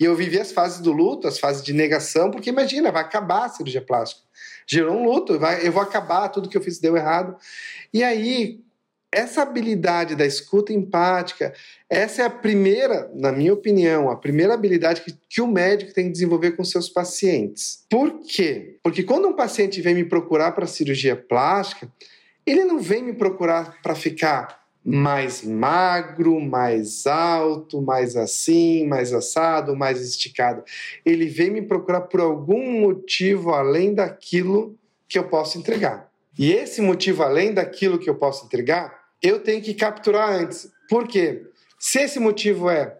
E 0.00 0.04
eu 0.04 0.16
vivi 0.16 0.38
as 0.38 0.52
fases 0.52 0.80
do 0.80 0.92
luto, 0.92 1.28
as 1.28 1.38
fases 1.38 1.62
de 1.62 1.72
negação, 1.72 2.30
porque 2.30 2.50
imagina, 2.50 2.90
vai 2.90 3.02
acabar 3.02 3.44
a 3.44 3.48
cirurgia 3.48 3.82
plástica. 3.82 4.22
Gerou 4.66 4.96
um 4.96 5.04
luto, 5.04 5.38
vai, 5.38 5.66
eu 5.66 5.72
vou 5.72 5.82
acabar, 5.82 6.28
tudo 6.28 6.48
que 6.48 6.56
eu 6.56 6.62
fiz 6.62 6.78
deu 6.78 6.96
errado. 6.96 7.36
E 7.92 8.02
aí, 8.02 8.60
essa 9.12 9.42
habilidade 9.42 10.14
da 10.14 10.26
escuta 10.26 10.72
empática, 10.72 11.54
essa 11.88 12.22
é 12.22 12.26
a 12.26 12.30
primeira, 12.30 13.10
na 13.14 13.32
minha 13.32 13.52
opinião, 13.52 14.10
a 14.10 14.16
primeira 14.16 14.54
habilidade 14.54 15.00
que, 15.00 15.14
que 15.28 15.40
o 15.40 15.46
médico 15.46 15.94
tem 15.94 16.06
que 16.06 16.12
desenvolver 16.12 16.52
com 16.52 16.64
seus 16.64 16.88
pacientes. 16.88 17.84
Por 17.88 18.20
quê? 18.20 18.78
Porque 18.82 19.02
quando 19.02 19.28
um 19.28 19.36
paciente 19.36 19.80
vem 19.80 19.94
me 19.94 20.04
procurar 20.04 20.52
para 20.52 20.66
cirurgia 20.66 21.16
plástica, 21.16 21.90
ele 22.44 22.64
não 22.64 22.78
vem 22.78 23.02
me 23.02 23.12
procurar 23.12 23.80
para 23.82 23.94
ficar 23.94 24.66
mais 24.84 25.42
magro, 25.42 26.40
mais 26.40 27.06
alto, 27.08 27.82
mais 27.82 28.14
assim, 28.16 28.86
mais 28.86 29.12
assado, 29.12 29.74
mais 29.74 30.00
esticado. 30.00 30.62
Ele 31.04 31.26
vem 31.26 31.50
me 31.50 31.62
procurar 31.62 32.02
por 32.02 32.20
algum 32.20 32.80
motivo 32.80 33.50
além 33.50 33.94
daquilo 33.94 34.78
que 35.08 35.18
eu 35.18 35.24
posso 35.24 35.58
entregar. 35.58 36.08
E 36.38 36.52
esse 36.52 36.80
motivo 36.80 37.22
além 37.22 37.52
daquilo 37.52 37.98
que 37.98 38.08
eu 38.08 38.14
posso 38.14 38.46
entregar 38.46 39.06
eu 39.22 39.40
tenho 39.40 39.62
que 39.62 39.74
capturar 39.74 40.30
antes. 40.30 40.70
Por 40.88 41.06
quê? 41.06 41.42
Se 41.78 42.00
esse 42.00 42.18
motivo 42.18 42.70
é 42.70 42.96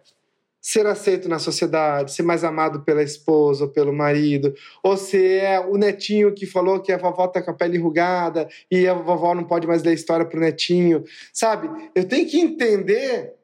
ser 0.61 0.85
aceito 0.85 1.29
na 1.29 1.39
sociedade, 1.39 2.11
ser 2.11 2.23
mais 2.23 2.43
amado 2.43 2.81
pela 2.81 3.01
esposa 3.01 3.63
ou 3.65 3.69
pelo 3.69 3.93
marido, 3.93 4.53
ou 4.83 4.97
ser 4.97 5.43
é 5.43 5.59
o 5.59 5.77
netinho 5.77 6.33
que 6.33 6.45
falou 6.45 6.81
que 6.81 6.91
a 6.91 6.97
vovó 6.97 7.27
tá 7.27 7.41
com 7.41 7.51
a 7.51 7.53
pele 7.53 7.77
enrugada 7.77 8.49
e 8.69 8.85
a 8.85 8.93
vovó 8.93 9.33
não 9.33 9.45
pode 9.45 9.65
mais 9.65 9.81
ler 9.83 9.93
história 9.93 10.25
pro 10.25 10.39
netinho, 10.39 11.05
sabe? 11.31 11.69
Eu 11.95 12.05
tenho 12.05 12.27
que 12.27 12.37
entender 12.37 13.36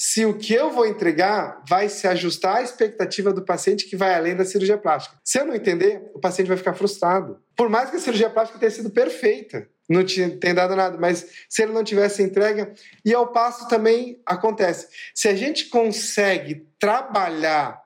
se 0.00 0.24
o 0.24 0.38
que 0.38 0.54
eu 0.54 0.70
vou 0.70 0.86
entregar 0.86 1.60
vai 1.68 1.88
se 1.88 2.06
ajustar 2.06 2.58
à 2.58 2.62
expectativa 2.62 3.32
do 3.32 3.44
paciente 3.44 3.84
que 3.84 3.96
vai 3.96 4.14
além 4.14 4.36
da 4.36 4.44
cirurgia 4.44 4.78
plástica. 4.78 5.16
Se 5.24 5.40
eu 5.40 5.44
não 5.44 5.56
entender, 5.56 6.08
o 6.14 6.20
paciente 6.20 6.46
vai 6.46 6.56
ficar 6.56 6.72
frustrado. 6.74 7.42
Por 7.56 7.68
mais 7.68 7.90
que 7.90 7.96
a 7.96 7.98
cirurgia 7.98 8.30
plástica 8.30 8.60
tenha 8.60 8.70
sido 8.70 8.90
perfeita, 8.90 9.68
não 9.88 10.04
tenha 10.04 10.54
dado 10.54 10.76
nada, 10.76 10.96
mas 10.96 11.26
se 11.48 11.64
ele 11.64 11.72
não 11.72 11.82
tivesse 11.82 12.22
entrega, 12.22 12.72
e 13.04 13.12
ao 13.12 13.32
passo 13.32 13.66
também 13.66 14.22
acontece. 14.24 14.86
Se 15.12 15.26
a 15.26 15.34
gente 15.34 15.64
consegue 15.64 16.64
trabalhar 16.78 17.82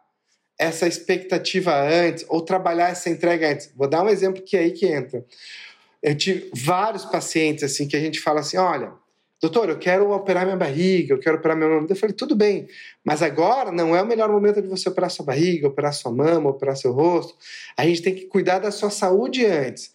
essa 0.58 0.86
expectativa 0.86 1.74
antes 1.74 2.26
ou 2.28 2.42
trabalhar 2.42 2.90
essa 2.90 3.08
entrega 3.08 3.50
antes, 3.50 3.72
vou 3.74 3.88
dar 3.88 4.02
um 4.02 4.10
exemplo 4.10 4.42
que 4.42 4.54
é 4.54 4.60
aí 4.60 4.72
que 4.72 4.84
entra. 4.84 5.24
Eu 6.02 6.14
tive 6.14 6.50
vários 6.54 7.06
pacientes 7.06 7.64
assim 7.64 7.88
que 7.88 7.96
a 7.96 8.00
gente 8.00 8.20
fala 8.20 8.40
assim, 8.40 8.58
olha, 8.58 8.92
doutor, 9.42 9.68
eu 9.68 9.78
quero 9.78 10.12
operar 10.12 10.44
minha 10.44 10.56
barriga, 10.56 11.14
eu 11.14 11.18
quero 11.18 11.36
operar 11.36 11.56
minha 11.56 11.68
mama. 11.68 11.86
Eu 11.90 11.96
falei, 11.96 12.14
tudo 12.14 12.36
bem, 12.36 12.68
mas 13.04 13.22
agora 13.22 13.72
não 13.72 13.94
é 13.94 14.00
o 14.00 14.06
melhor 14.06 14.30
momento 14.30 14.62
de 14.62 14.68
você 14.68 14.88
operar 14.88 15.10
sua 15.10 15.26
barriga, 15.26 15.66
operar 15.66 15.92
sua 15.92 16.12
mama, 16.12 16.48
operar 16.48 16.76
seu 16.76 16.92
rosto. 16.92 17.36
A 17.76 17.84
gente 17.84 18.00
tem 18.00 18.14
que 18.14 18.26
cuidar 18.26 18.60
da 18.60 18.70
sua 18.70 18.88
saúde 18.88 19.44
antes. 19.44 19.92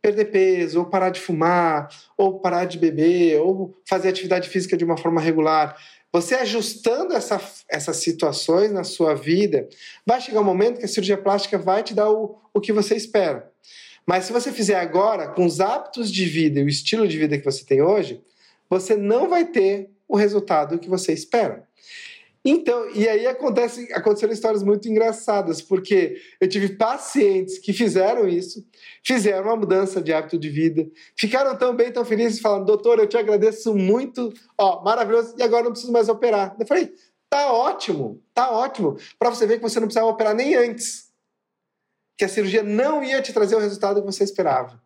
Perder 0.00 0.26
peso, 0.26 0.78
ou 0.78 0.86
parar 0.86 1.10
de 1.10 1.20
fumar, 1.20 1.88
ou 2.16 2.40
parar 2.40 2.64
de 2.64 2.78
beber, 2.78 3.38
ou 3.40 3.76
fazer 3.86 4.08
atividade 4.08 4.48
física 4.48 4.76
de 4.76 4.84
uma 4.84 4.96
forma 4.96 5.20
regular. 5.20 5.76
Você 6.10 6.34
ajustando 6.34 7.12
essa, 7.12 7.38
essas 7.68 7.98
situações 7.98 8.72
na 8.72 8.84
sua 8.84 9.14
vida, 9.14 9.68
vai 10.06 10.20
chegar 10.22 10.40
um 10.40 10.44
momento 10.44 10.78
que 10.78 10.86
a 10.86 10.88
cirurgia 10.88 11.18
plástica 11.18 11.58
vai 11.58 11.82
te 11.82 11.92
dar 11.92 12.10
o, 12.10 12.38
o 12.54 12.60
que 12.60 12.72
você 12.72 12.96
espera. 12.96 13.50
Mas 14.06 14.24
se 14.24 14.32
você 14.32 14.52
fizer 14.52 14.76
agora, 14.76 15.28
com 15.28 15.44
os 15.44 15.60
hábitos 15.60 16.10
de 16.10 16.24
vida 16.24 16.60
e 16.60 16.64
o 16.64 16.68
estilo 16.68 17.06
de 17.06 17.18
vida 17.18 17.36
que 17.36 17.44
você 17.44 17.64
tem 17.64 17.82
hoje, 17.82 18.22
você 18.68 18.96
não 18.96 19.28
vai 19.28 19.44
ter 19.46 19.90
o 20.08 20.16
resultado 20.16 20.78
que 20.78 20.88
você 20.88 21.12
espera. 21.12 21.66
Então, 22.48 22.88
e 22.94 23.08
aí 23.08 23.26
acontece, 23.26 23.92
aconteceram 23.92 24.32
histórias 24.32 24.62
muito 24.62 24.88
engraçadas, 24.88 25.60
porque 25.60 26.16
eu 26.40 26.48
tive 26.48 26.76
pacientes 26.76 27.58
que 27.58 27.72
fizeram 27.72 28.28
isso, 28.28 28.64
fizeram 29.04 29.46
uma 29.46 29.56
mudança 29.56 30.00
de 30.00 30.12
hábito 30.12 30.38
de 30.38 30.48
vida, 30.48 30.88
ficaram 31.16 31.56
tão 31.58 31.74
bem, 31.74 31.90
tão 31.90 32.04
felizes, 32.04 32.38
falando, 32.38 32.66
doutor, 32.66 33.00
eu 33.00 33.08
te 33.08 33.16
agradeço 33.16 33.74
muito, 33.74 34.32
ó, 34.56 34.80
maravilhoso, 34.84 35.34
e 35.36 35.42
agora 35.42 35.64
não 35.64 35.72
preciso 35.72 35.92
mais 35.92 36.08
operar. 36.08 36.54
Eu 36.60 36.64
falei, 36.68 36.94
tá 37.28 37.52
ótimo, 37.52 38.22
tá 38.32 38.48
ótimo, 38.52 38.96
para 39.18 39.30
você 39.30 39.44
ver 39.44 39.56
que 39.56 39.62
você 39.62 39.80
não 39.80 39.88
precisava 39.88 40.08
operar 40.08 40.32
nem 40.32 40.54
antes, 40.54 41.10
que 42.16 42.24
a 42.24 42.28
cirurgia 42.28 42.62
não 42.62 43.02
ia 43.02 43.20
te 43.20 43.32
trazer 43.32 43.56
o 43.56 43.60
resultado 43.60 44.00
que 44.00 44.06
você 44.06 44.22
esperava. 44.22 44.80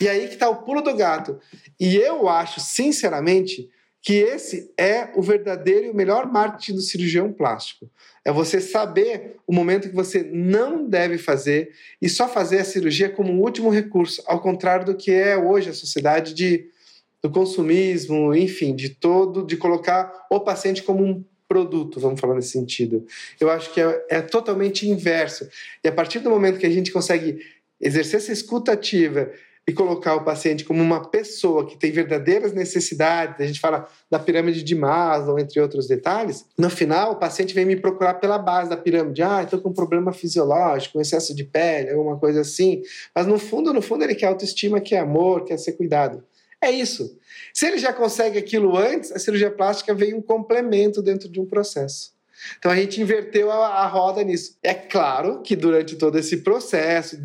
E 0.00 0.08
aí 0.08 0.28
que 0.28 0.34
está 0.34 0.48
o 0.48 0.62
pulo 0.62 0.80
do 0.80 0.94
gato. 0.94 1.38
E 1.78 1.96
eu 1.96 2.28
acho, 2.28 2.58
sinceramente, 2.60 3.68
que 4.02 4.14
esse 4.14 4.72
é 4.78 5.10
o 5.14 5.20
verdadeiro 5.20 5.86
e 5.86 5.90
o 5.90 5.94
melhor 5.94 6.30
marketing 6.30 6.74
do 6.74 6.80
cirurgião 6.80 7.32
plástico. 7.32 7.90
É 8.24 8.32
você 8.32 8.60
saber 8.60 9.36
o 9.46 9.52
momento 9.52 9.88
que 9.88 9.94
você 9.94 10.22
não 10.22 10.88
deve 10.88 11.18
fazer 11.18 11.72
e 12.00 12.08
só 12.08 12.26
fazer 12.26 12.58
a 12.58 12.64
cirurgia 12.64 13.10
como 13.10 13.30
um 13.32 13.40
último 13.40 13.68
recurso, 13.68 14.22
ao 14.26 14.40
contrário 14.40 14.86
do 14.86 14.96
que 14.96 15.10
é 15.10 15.36
hoje 15.36 15.68
a 15.68 15.74
sociedade 15.74 16.32
de, 16.32 16.66
do 17.22 17.30
consumismo, 17.30 18.34
enfim, 18.34 18.74
de 18.74 18.90
todo, 18.90 19.44
de 19.44 19.56
colocar 19.56 20.26
o 20.30 20.40
paciente 20.40 20.82
como 20.82 21.04
um 21.04 21.22
produto, 21.46 21.98
vamos 21.98 22.20
falar 22.20 22.36
nesse 22.36 22.52
sentido. 22.52 23.04
Eu 23.38 23.50
acho 23.50 23.74
que 23.74 23.80
é, 23.80 24.06
é 24.08 24.22
totalmente 24.22 24.88
inverso. 24.88 25.48
E 25.82 25.88
a 25.88 25.92
partir 25.92 26.20
do 26.20 26.30
momento 26.30 26.58
que 26.58 26.66
a 26.66 26.70
gente 26.70 26.92
consegue 26.92 27.40
exercer 27.80 28.18
essa 28.18 28.32
escuta 28.32 28.72
ativa 28.72 29.30
e 29.70 29.72
colocar 29.72 30.16
o 30.16 30.24
paciente 30.24 30.64
como 30.64 30.82
uma 30.82 31.08
pessoa 31.08 31.64
que 31.64 31.76
tem 31.76 31.92
verdadeiras 31.92 32.52
necessidades, 32.52 33.36
a 33.38 33.46
gente 33.46 33.60
fala 33.60 33.88
da 34.10 34.18
pirâmide 34.18 34.64
de 34.64 34.74
Maslow, 34.74 35.38
entre 35.38 35.60
outros 35.60 35.86
detalhes, 35.86 36.44
no 36.58 36.68
final 36.68 37.12
o 37.12 37.16
paciente 37.16 37.54
vem 37.54 37.64
me 37.64 37.76
procurar 37.76 38.14
pela 38.14 38.36
base 38.36 38.68
da 38.68 38.76
pirâmide. 38.76 39.22
Ah, 39.22 39.44
estou 39.44 39.60
com 39.60 39.68
um 39.68 39.72
problema 39.72 40.12
fisiológico, 40.12 40.98
um 40.98 41.00
excesso 41.00 41.32
de 41.32 41.44
pele, 41.44 41.90
alguma 41.90 42.18
coisa 42.18 42.40
assim. 42.40 42.82
Mas 43.14 43.28
no 43.28 43.38
fundo, 43.38 43.72
no 43.72 43.80
fundo, 43.80 44.02
ele 44.02 44.16
quer 44.16 44.26
autoestima, 44.26 44.80
quer 44.80 44.98
amor, 44.98 45.44
quer 45.44 45.56
ser 45.56 45.74
cuidado. 45.74 46.24
É 46.60 46.68
isso. 46.68 47.16
Se 47.54 47.66
ele 47.66 47.78
já 47.78 47.92
consegue 47.92 48.38
aquilo 48.38 48.76
antes, 48.76 49.12
a 49.12 49.20
cirurgia 49.20 49.52
plástica 49.52 49.94
vem 49.94 50.14
um 50.14 50.20
complemento 50.20 51.00
dentro 51.00 51.28
de 51.28 51.40
um 51.40 51.46
processo. 51.46 52.10
Então 52.58 52.72
a 52.72 52.76
gente 52.76 53.00
inverteu 53.00 53.52
a, 53.52 53.84
a 53.84 53.86
roda 53.86 54.24
nisso. 54.24 54.56
É 54.64 54.74
claro 54.74 55.42
que 55.42 55.54
durante 55.54 55.94
todo 55.94 56.18
esse 56.18 56.38
processo, 56.38 57.16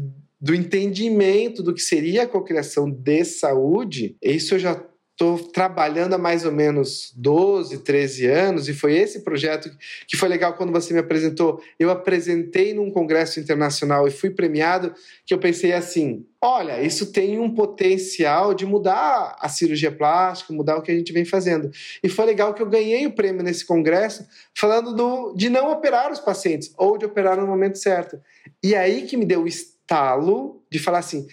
do 0.46 0.54
entendimento 0.54 1.64
do 1.64 1.74
que 1.74 1.82
seria 1.82 2.22
a 2.22 2.28
cocriação 2.28 2.88
de 2.88 3.26
saúde, 3.26 4.16
isso 4.22 4.54
eu 4.54 4.60
já 4.60 4.80
estou 5.12 5.40
trabalhando 5.40 6.14
há 6.14 6.20
mais 6.20 6.46
ou 6.46 6.52
menos 6.52 7.12
12, 7.16 7.80
13 7.80 8.28
anos, 8.28 8.70
e 8.70 8.74
foi 8.74 8.96
esse 8.96 9.22
projeto 9.24 9.72
que 10.08 10.16
foi 10.16 10.30
legal 10.30 10.54
quando 10.54 10.72
você 10.72 10.94
me 10.94 11.00
apresentou. 11.00 11.60
Eu 11.80 11.90
apresentei 11.90 12.76
num 12.76 12.92
congresso 12.92 13.40
internacional 13.40 14.08
e 14.08 14.12
fui 14.12 14.30
premiado, 14.30 14.94
que 15.26 15.34
eu 15.34 15.40
pensei 15.40 15.74
assim: 15.74 16.28
olha, 16.40 16.80
isso 16.80 17.12
tem 17.12 17.40
um 17.40 17.50
potencial 17.50 18.54
de 18.54 18.68
mudar 18.68 19.36
a 19.40 19.50
cirurgia 19.50 19.92
plástica, 19.92 20.54
mudar 20.54 20.78
o 20.78 20.84
que 20.84 20.92
a 20.92 20.96
gente 20.96 21.12
vem 21.12 21.26
fazendo. 21.26 21.72
E 22.04 22.08
foi 22.08 22.24
legal 22.24 22.54
que 22.54 22.62
eu 22.62 22.70
ganhei 22.70 23.08
o 23.08 23.16
prêmio 23.16 23.42
nesse 23.42 23.66
congresso, 23.66 24.28
falando 24.54 24.94
do, 24.94 25.34
de 25.34 25.50
não 25.50 25.72
operar 25.72 26.12
os 26.12 26.20
pacientes, 26.20 26.72
ou 26.78 27.00
de 27.00 27.06
operar 27.06 27.36
no 27.36 27.48
momento 27.48 27.80
certo. 27.80 28.20
E 28.62 28.76
aí 28.76 29.08
que 29.08 29.18
me 29.18 29.26
deu 29.26 29.42
o 29.42 29.48
talo 29.88 30.64
de 30.70 30.80
falar 30.80 31.00
assim: 31.00 31.28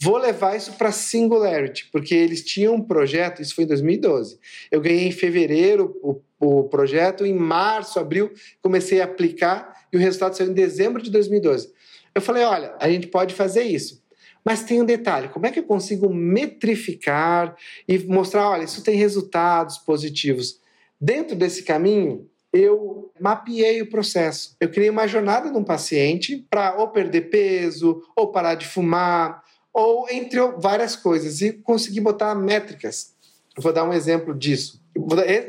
vou 0.00 0.16
levar 0.16 0.56
isso 0.56 0.72
para 0.74 0.92
Singularity, 0.92 1.88
porque 1.92 2.14
eles 2.14 2.44
tinham 2.44 2.74
um 2.74 2.82
projeto, 2.82 3.42
isso 3.42 3.54
foi 3.54 3.64
em 3.64 3.68
2012. 3.68 4.38
Eu 4.70 4.80
ganhei 4.80 5.06
em 5.06 5.12
fevereiro 5.12 5.96
o, 6.02 6.20
o 6.38 6.64
projeto, 6.64 7.24
em 7.24 7.34
março, 7.34 7.98
abril, 7.98 8.32
comecei 8.62 9.00
a 9.00 9.04
aplicar 9.04 9.86
e 9.92 9.96
o 9.96 10.00
resultado 10.00 10.36
saiu 10.36 10.50
em 10.50 10.54
dezembro 10.54 11.02
de 11.02 11.10
2012. 11.10 11.72
Eu 12.14 12.22
falei: 12.22 12.44
olha, 12.44 12.74
a 12.80 12.90
gente 12.90 13.06
pode 13.08 13.34
fazer 13.34 13.62
isso. 13.62 14.04
Mas 14.44 14.62
tem 14.62 14.80
um 14.80 14.84
detalhe: 14.84 15.28
como 15.28 15.46
é 15.46 15.50
que 15.50 15.58
eu 15.58 15.64
consigo 15.64 16.12
metrificar 16.12 17.56
e 17.88 17.98
mostrar, 17.98 18.48
olha, 18.48 18.64
isso 18.64 18.82
tem 18.82 18.96
resultados 18.96 19.78
positivos? 19.78 20.60
Dentro 21.00 21.36
desse 21.36 21.62
caminho, 21.62 22.30
eu 22.60 23.10
mapeei 23.20 23.82
o 23.82 23.90
processo. 23.90 24.56
Eu 24.60 24.70
criei 24.70 24.90
uma 24.90 25.06
jornada 25.06 25.50
de 25.50 25.56
um 25.56 25.64
paciente 25.64 26.46
para 26.50 26.76
ou 26.76 26.88
perder 26.88 27.22
peso, 27.22 28.02
ou 28.14 28.30
parar 28.30 28.54
de 28.54 28.66
fumar, 28.66 29.42
ou 29.72 30.06
entre 30.10 30.40
várias 30.58 30.96
coisas, 30.96 31.40
e 31.40 31.52
consegui 31.52 32.00
botar 32.00 32.34
métricas. 32.34 33.14
vou 33.58 33.72
dar 33.72 33.84
um 33.84 33.92
exemplo 33.92 34.34
disso. 34.34 34.80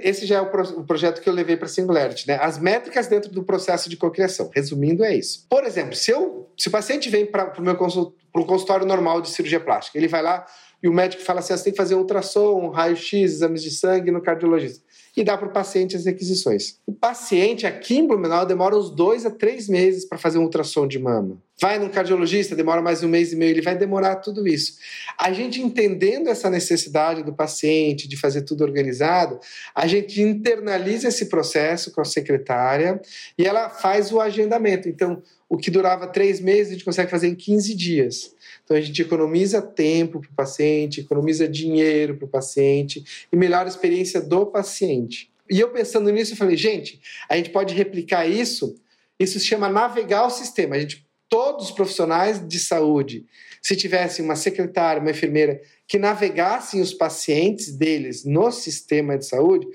Esse 0.01 0.25
já 0.25 0.37
é 0.37 0.41
o, 0.41 0.83
projeto 0.83 1.21
que 1.21 1.29
eu 1.29 1.33
levei 1.33 1.55
para 1.55 1.69
Singularity, 1.69 2.27
né? 2.27 2.37
As 2.41 2.57
métricas 2.57 3.07
dentro 3.07 3.31
do 3.31 3.43
processo 3.43 3.89
de 3.89 3.95
cocriação. 3.95 4.51
Resumindo, 4.53 5.05
é 5.05 5.15
isso. 5.15 5.45
Por 5.49 5.63
exemplo, 5.63 5.95
se, 5.95 6.11
eu, 6.11 6.49
se 6.57 6.67
o 6.67 6.71
paciente 6.71 7.09
vem 7.09 7.25
para 7.25 7.53
o 7.57 7.61
meu 7.61 7.77
consultório 7.77 8.85
normal 8.85 9.21
de 9.21 9.29
cirurgia 9.29 9.59
plástica, 9.59 9.97
ele 9.97 10.09
vai 10.09 10.21
lá 10.21 10.45
e 10.83 10.89
o 10.89 10.93
médico 10.93 11.23
fala 11.23 11.39
assim: 11.39 11.53
ah, 11.53 11.57
você 11.57 11.63
tem 11.63 11.73
que 11.73 11.77
fazer 11.77 11.95
ultrassom, 11.95 12.69
raio-x, 12.69 13.13
exames 13.13 13.63
de 13.63 13.71
sangue 13.71 14.11
no 14.11 14.21
cardiologista 14.21 14.86
e 15.17 15.23
dá 15.23 15.35
para 15.35 15.47
o 15.47 15.51
paciente 15.51 15.95
as 15.95 16.05
requisições. 16.05 16.77
O 16.85 16.93
paciente 16.93 17.65
aqui 17.65 17.97
em 17.97 18.05
Blumenau 18.05 18.45
demora 18.45 18.77
uns 18.77 18.91
dois 18.91 19.25
a 19.25 19.31
três 19.31 19.67
meses 19.67 20.05
para 20.05 20.15
fazer 20.15 20.37
um 20.37 20.43
ultrassom 20.43 20.87
de 20.87 20.99
mama. 20.99 21.41
Vai 21.59 21.79
no 21.79 21.89
cardiologista, 21.89 22.55
demora 22.55 22.83
mais 22.83 23.01
um 23.01 23.07
mês 23.07 23.33
e 23.33 23.35
meio, 23.35 23.49
ele 23.49 23.63
vai 23.63 23.75
demorar 23.75 24.17
tudo 24.17 24.47
isso. 24.47 24.77
A 25.17 25.33
gente 25.33 25.59
entendendo 25.59 26.27
essa 26.27 26.51
necessidade 26.51 27.23
do 27.23 27.33
paciente 27.33 28.07
de 28.07 28.15
fazer 28.15 28.43
tudo 28.43 28.63
organizado, 28.63 29.39
a 29.73 29.87
gente 29.87 30.21
internaliza 30.21 31.07
esse 31.07 31.25
processo 31.25 31.89
com 31.91 31.99
a 31.99 32.05
secretária 32.05 33.01
e 33.35 33.43
ela 33.43 33.71
faz 33.71 34.11
o 34.11 34.21
agendamento. 34.21 34.87
Então, 34.87 35.23
o 35.49 35.57
que 35.57 35.71
durava 35.71 36.05
três 36.05 36.39
meses, 36.39 36.67
a 36.67 36.73
gente 36.73 36.85
consegue 36.85 37.09
fazer 37.09 37.27
em 37.27 37.35
15 37.35 37.73
dias. 37.73 38.35
Então 38.67 38.75
a 38.75 38.81
gente 38.81 39.01
economiza 39.01 39.61
tempo 39.61 40.19
para 40.19 40.29
o 40.29 40.33
paciente, 40.35 40.99
economiza 40.99 41.47
dinheiro 41.47 42.17
para 42.17 42.25
o 42.25 42.27
paciente 42.27 43.01
e 43.31 43.35
melhora 43.37 43.63
a 43.63 43.69
experiência 43.69 44.19
do 44.19 44.45
paciente. 44.45 45.31
E 45.49 45.57
eu 45.57 45.69
pensando 45.69 46.11
nisso, 46.11 46.33
eu 46.33 46.37
falei, 46.37 46.57
gente, 46.57 46.99
a 47.29 47.37
gente 47.37 47.49
pode 47.49 47.73
replicar 47.73 48.27
isso. 48.27 48.75
Isso 49.17 49.39
se 49.39 49.45
chama 49.45 49.69
navegar 49.69 50.25
o 50.25 50.29
sistema. 50.29 50.75
A 50.75 50.79
gente, 50.81 51.07
todos 51.29 51.67
os 51.67 51.71
profissionais 51.71 52.45
de 52.45 52.59
saúde, 52.59 53.25
se 53.61 53.73
tivessem 53.73 54.25
uma 54.25 54.35
secretária, 54.35 55.01
uma 55.01 55.11
enfermeira 55.11 55.61
que 55.87 55.97
navegassem 55.97 56.81
os 56.81 56.93
pacientes 56.93 57.71
deles 57.71 58.25
no 58.25 58.51
sistema 58.51 59.17
de 59.17 59.25
saúde, 59.25 59.65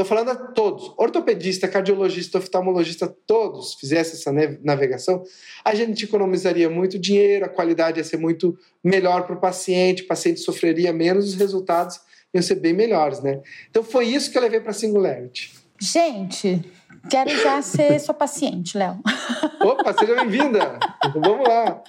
Estou 0.00 0.06
falando 0.06 0.30
a 0.30 0.36
todos, 0.36 0.94
ortopedista, 0.96 1.66
cardiologista, 1.66 2.38
oftalmologista, 2.38 3.12
todos 3.26 3.74
fizessem 3.74 4.12
essa 4.12 4.30
navegação, 4.62 5.24
a 5.64 5.74
gente 5.74 6.04
economizaria 6.04 6.70
muito 6.70 6.96
dinheiro, 6.96 7.44
a 7.46 7.48
qualidade 7.48 7.98
ia 7.98 8.04
ser 8.04 8.16
muito 8.16 8.56
melhor 8.82 9.26
para 9.26 9.34
o 9.34 9.40
paciente, 9.40 10.04
o 10.04 10.06
paciente 10.06 10.38
sofreria 10.38 10.92
menos, 10.92 11.30
os 11.30 11.34
resultados 11.34 11.98
iam 12.32 12.40
ser 12.40 12.54
bem 12.54 12.72
melhores, 12.72 13.20
né? 13.20 13.40
Então 13.68 13.82
foi 13.82 14.06
isso 14.06 14.30
que 14.30 14.38
eu 14.38 14.42
levei 14.42 14.60
para 14.60 14.70
a 14.70 14.74
Singularity. 14.74 15.52
Gente, 15.80 16.64
quero 17.10 17.30
já 17.30 17.60
ser 17.60 17.98
sua 17.98 18.14
paciente, 18.14 18.78
Léo. 18.78 19.00
Opa, 19.60 19.92
seja 19.94 20.14
bem-vinda. 20.14 20.78
Vamos 21.12 21.48
lá. 21.48 21.82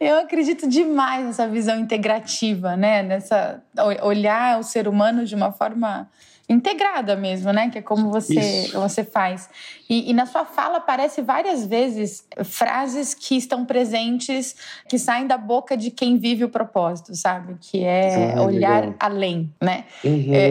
Eu 0.00 0.16
acredito 0.20 0.66
demais 0.66 1.26
nessa 1.26 1.46
visão 1.46 1.78
integrativa, 1.78 2.74
né? 2.74 3.02
Nessa 3.02 3.62
olhar 4.02 4.58
o 4.58 4.62
ser 4.62 4.88
humano 4.88 5.26
de 5.26 5.34
uma 5.34 5.52
forma 5.52 6.08
integrada 6.48 7.14
mesmo, 7.14 7.52
né? 7.52 7.68
Que 7.70 7.78
é 7.78 7.82
como 7.82 8.10
você, 8.10 8.70
você 8.72 9.04
faz. 9.04 9.48
E, 9.88 10.10
e, 10.10 10.12
na 10.12 10.26
sua 10.26 10.44
fala 10.44 10.78
aparece 10.78 11.22
várias 11.22 11.64
vezes 11.64 12.26
frases 12.44 13.14
que 13.14 13.36
estão 13.36 13.64
presentes, 13.64 14.54
que 14.86 14.98
saem 14.98 15.26
da 15.26 15.38
boca 15.38 15.76
de 15.76 15.90
quem 15.90 16.18
vive 16.18 16.44
o 16.44 16.48
propósito, 16.48 17.14
sabe? 17.14 17.56
Que 17.58 17.84
é 17.84 18.34
ah, 18.36 18.42
olhar 18.42 18.80
legal. 18.82 18.96
além, 19.00 19.50
né? 19.60 19.84
Uhum. 20.04 20.34
É, 20.34 20.50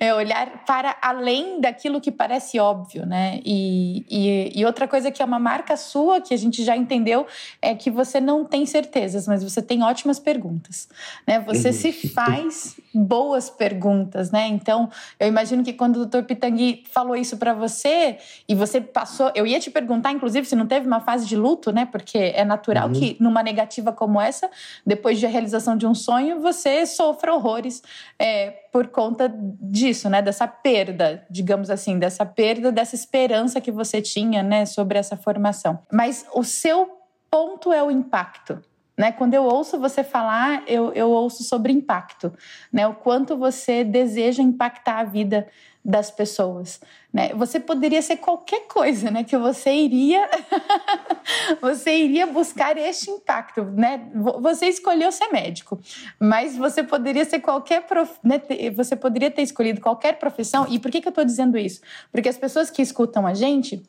é, 0.08 0.14
olhar 0.14 0.64
para 0.64 0.96
além 1.02 1.60
daquilo 1.60 2.00
que 2.00 2.10
parece 2.10 2.58
óbvio, 2.58 3.04
né? 3.04 3.40
E, 3.44 4.06
e, 4.08 4.60
e 4.60 4.64
outra 4.64 4.88
coisa 4.88 5.10
que 5.10 5.20
é 5.20 5.24
uma 5.24 5.38
marca 5.38 5.76
sua, 5.76 6.20
que 6.20 6.32
a 6.32 6.38
gente 6.38 6.64
já 6.64 6.74
entendeu, 6.74 7.26
é 7.60 7.74
que 7.74 7.90
você 7.90 8.18
não 8.18 8.46
tem 8.46 8.64
certezas, 8.64 9.28
mas 9.28 9.44
você 9.44 9.60
tem 9.60 9.82
ótimas 9.82 10.18
perguntas, 10.18 10.88
né? 11.26 11.38
Você 11.40 11.68
uhum. 11.68 11.74
se 11.74 11.92
faz 11.92 12.76
boas 12.94 13.50
perguntas, 13.50 14.30
né? 14.30 14.46
Então, 14.46 14.88
eu 15.20 15.28
imagino 15.28 15.62
que 15.62 15.74
quando 15.74 15.98
o 15.98 16.06
Dr. 16.06 16.22
Pitangui 16.22 16.84
falou 16.90 17.14
isso 17.14 17.36
para 17.36 17.52
você 17.52 18.16
e 18.46 18.54
você 18.54 18.80
passou, 18.80 19.30
eu 19.34 19.46
ia 19.46 19.58
te 19.58 19.70
perguntar, 19.70 20.12
inclusive, 20.12 20.46
se 20.46 20.54
não 20.54 20.66
teve 20.66 20.86
uma 20.86 21.00
fase 21.00 21.26
de 21.26 21.36
luto, 21.36 21.72
né? 21.72 21.86
Porque 21.86 22.18
é 22.18 22.44
natural 22.44 22.88
uhum. 22.88 22.92
que 22.92 23.16
numa 23.18 23.42
negativa 23.42 23.92
como 23.92 24.20
essa, 24.20 24.50
depois 24.86 25.18
de 25.18 25.26
a 25.26 25.28
realização 25.28 25.76
de 25.76 25.86
um 25.86 25.94
sonho, 25.94 26.40
você 26.40 26.84
sofra 26.86 27.34
horrores 27.34 27.82
é, 28.18 28.50
por 28.72 28.88
conta 28.88 29.32
disso, 29.60 30.08
né? 30.08 30.20
Dessa 30.20 30.46
perda, 30.46 31.26
digamos 31.30 31.70
assim, 31.70 31.98
dessa 31.98 32.26
perda, 32.26 32.70
dessa 32.70 32.94
esperança 32.94 33.60
que 33.60 33.70
você 33.70 34.02
tinha, 34.02 34.42
né? 34.42 34.66
Sobre 34.66 34.98
essa 34.98 35.16
formação. 35.16 35.78
Mas 35.90 36.26
o 36.34 36.44
seu 36.44 36.98
ponto 37.30 37.72
é 37.72 37.82
o 37.82 37.90
impacto. 37.90 38.62
Né? 38.98 39.12
Quando 39.12 39.32
eu 39.32 39.44
ouço 39.44 39.78
você 39.78 40.02
falar, 40.02 40.64
eu, 40.66 40.92
eu 40.92 41.08
ouço 41.08 41.44
sobre 41.44 41.72
impacto, 41.72 42.32
né? 42.72 42.84
o 42.88 42.94
quanto 42.94 43.36
você 43.36 43.84
deseja 43.84 44.42
impactar 44.42 44.98
a 44.98 45.04
vida 45.04 45.46
das 45.84 46.10
pessoas. 46.10 46.80
Né? 47.12 47.30
Você 47.34 47.58
poderia 47.58 48.02
ser 48.02 48.18
qualquer 48.18 48.66
coisa, 48.66 49.10
né? 49.10 49.24
Que 49.24 49.36
você 49.36 49.72
iria, 49.72 50.28
você 51.60 51.96
iria 51.96 52.26
buscar 52.26 52.76
este 52.76 53.10
impacto, 53.10 53.64
né? 53.64 54.08
Você 54.40 54.66
escolheu 54.66 55.10
ser 55.10 55.28
médico, 55.28 55.80
mas 56.20 56.56
você 56.56 56.82
poderia 56.82 57.24
ser 57.24 57.40
qualquer, 57.40 57.86
prof... 57.86 58.18
né? 58.22 58.40
Você 58.74 58.94
poderia 58.94 59.30
ter 59.30 59.42
escolhido 59.42 59.80
qualquer 59.80 60.18
profissão. 60.18 60.66
E 60.68 60.78
por 60.78 60.90
que, 60.90 61.00
que 61.00 61.08
eu 61.08 61.10
estou 61.10 61.24
dizendo 61.24 61.56
isso? 61.56 61.80
Porque 62.12 62.28
as 62.28 62.36
pessoas 62.36 62.70
que 62.70 62.82
escutam 62.82 63.26
a 63.26 63.32
gente 63.32 63.82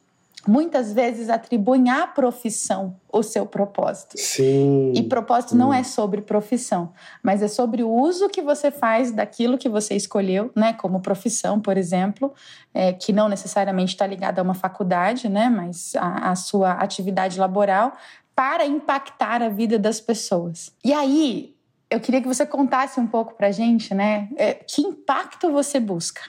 muitas 0.48 0.94
vezes 0.94 1.30
atribuem 1.30 1.90
à 1.90 2.08
profissão 2.08 2.96
o 3.12 3.22
seu 3.24 3.46
propósito. 3.46 4.18
Sim. 4.18 4.94
E 4.96 5.04
propósito 5.04 5.56
não 5.56 5.74
é 5.74 5.84
sobre 5.84 6.22
profissão, 6.22 6.94
mas 7.24 7.42
é 7.42 7.48
sobre 7.48 7.84
o 7.84 7.90
uso 7.90 8.30
que 8.30 8.42
você 8.42 8.72
faz 8.72 9.12
daquilo 9.12 9.58
que 9.58 9.68
você 9.68 9.96
escolheu, 9.96 10.52
né? 10.56 10.74
Como 10.74 11.02
profissão, 11.02 11.60
por 11.60 11.78
exemplo, 11.78 12.34
é, 12.74 12.94
que 12.94 13.12
não 13.12 13.28
necessariamente 13.28 13.94
está 13.94 14.06
ligada 14.06 14.42
a 14.42 14.44
uma 14.44 14.54
faculdade, 14.54 15.28
né? 15.28 15.50
Mas 15.50 15.94
a, 15.96 16.32
a 16.32 16.36
sua 16.36 16.74
atividade 16.74 17.40
laboral 17.40 17.94
para 18.36 18.66
impactar 18.66 19.42
a 19.42 19.50
vida 19.50 19.78
das 19.78 20.00
pessoas. 20.00 20.72
E 20.84 20.94
aí, 20.94 21.56
eu 21.90 22.00
queria 22.00 22.22
que 22.22 22.28
você 22.28 22.46
contasse 22.46 23.00
um 23.00 23.08
pouco 23.08 23.34
para 23.34 23.52
gente, 23.52 23.94
né? 23.94 24.30
É, 24.38 24.54
que 24.54 24.82
impacto 24.82 25.52
você 25.52 25.80
busca? 25.80 26.22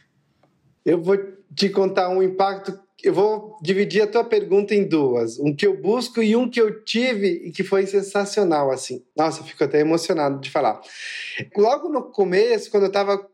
Eu 0.85 1.01
vou 1.03 1.17
te 1.55 1.69
contar 1.69 2.09
um 2.09 2.23
impacto 2.23 2.81
eu 3.03 3.15
vou 3.15 3.59
dividir 3.63 4.03
a 4.03 4.07
tua 4.07 4.25
pergunta 4.25 4.75
em 4.75 4.87
duas. 4.87 5.39
Um 5.39 5.55
que 5.55 5.67
eu 5.67 5.77
busco 5.81 6.23
e 6.23 6.37
um 6.37 6.49
que 6.49 6.61
eu 6.61 6.85
tive 6.85 7.29
e 7.47 7.51
que 7.51 7.63
foi 7.63 7.87
sensacional, 7.87 8.71
assim. 8.71 9.03
Nossa, 9.17 9.41
eu 9.41 9.45
fico 9.45 9.65
até 9.65 9.81
emocionado 9.81 10.41
de 10.41 10.51
falar. 10.51 10.81
Logo 11.57 11.89
no 11.89 12.03
começo, 12.03 12.71
quando 12.71 12.85
eu 12.85 12.89
estava 12.89 13.27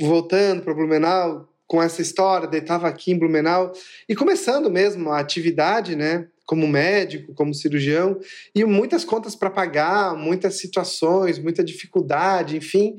voltando 0.00 0.62
para 0.62 0.74
Blumenau, 0.74 1.48
com 1.66 1.82
essa 1.82 2.02
história, 2.02 2.48
eu 2.52 2.58
estava 2.58 2.88
aqui 2.88 3.12
em 3.12 3.18
Blumenau, 3.18 3.72
e 4.08 4.14
começando 4.14 4.70
mesmo 4.70 5.10
a 5.10 5.18
atividade, 5.18 5.96
né? 5.96 6.28
Como 6.46 6.68
médico, 6.68 7.32
como 7.34 7.54
cirurgião, 7.54 8.20
e 8.54 8.64
muitas 8.64 9.02
contas 9.02 9.34
para 9.34 9.48
pagar, 9.48 10.14
muitas 10.14 10.58
situações, 10.58 11.38
muita 11.38 11.64
dificuldade, 11.64 12.56
enfim. 12.56 12.96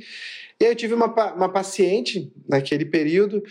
E 0.60 0.66
aí 0.66 0.72
eu 0.72 0.76
tive 0.76 0.96
uma, 0.96 1.06
uma 1.34 1.50
paciente 1.50 2.34
naquele 2.50 2.86
período 2.86 3.44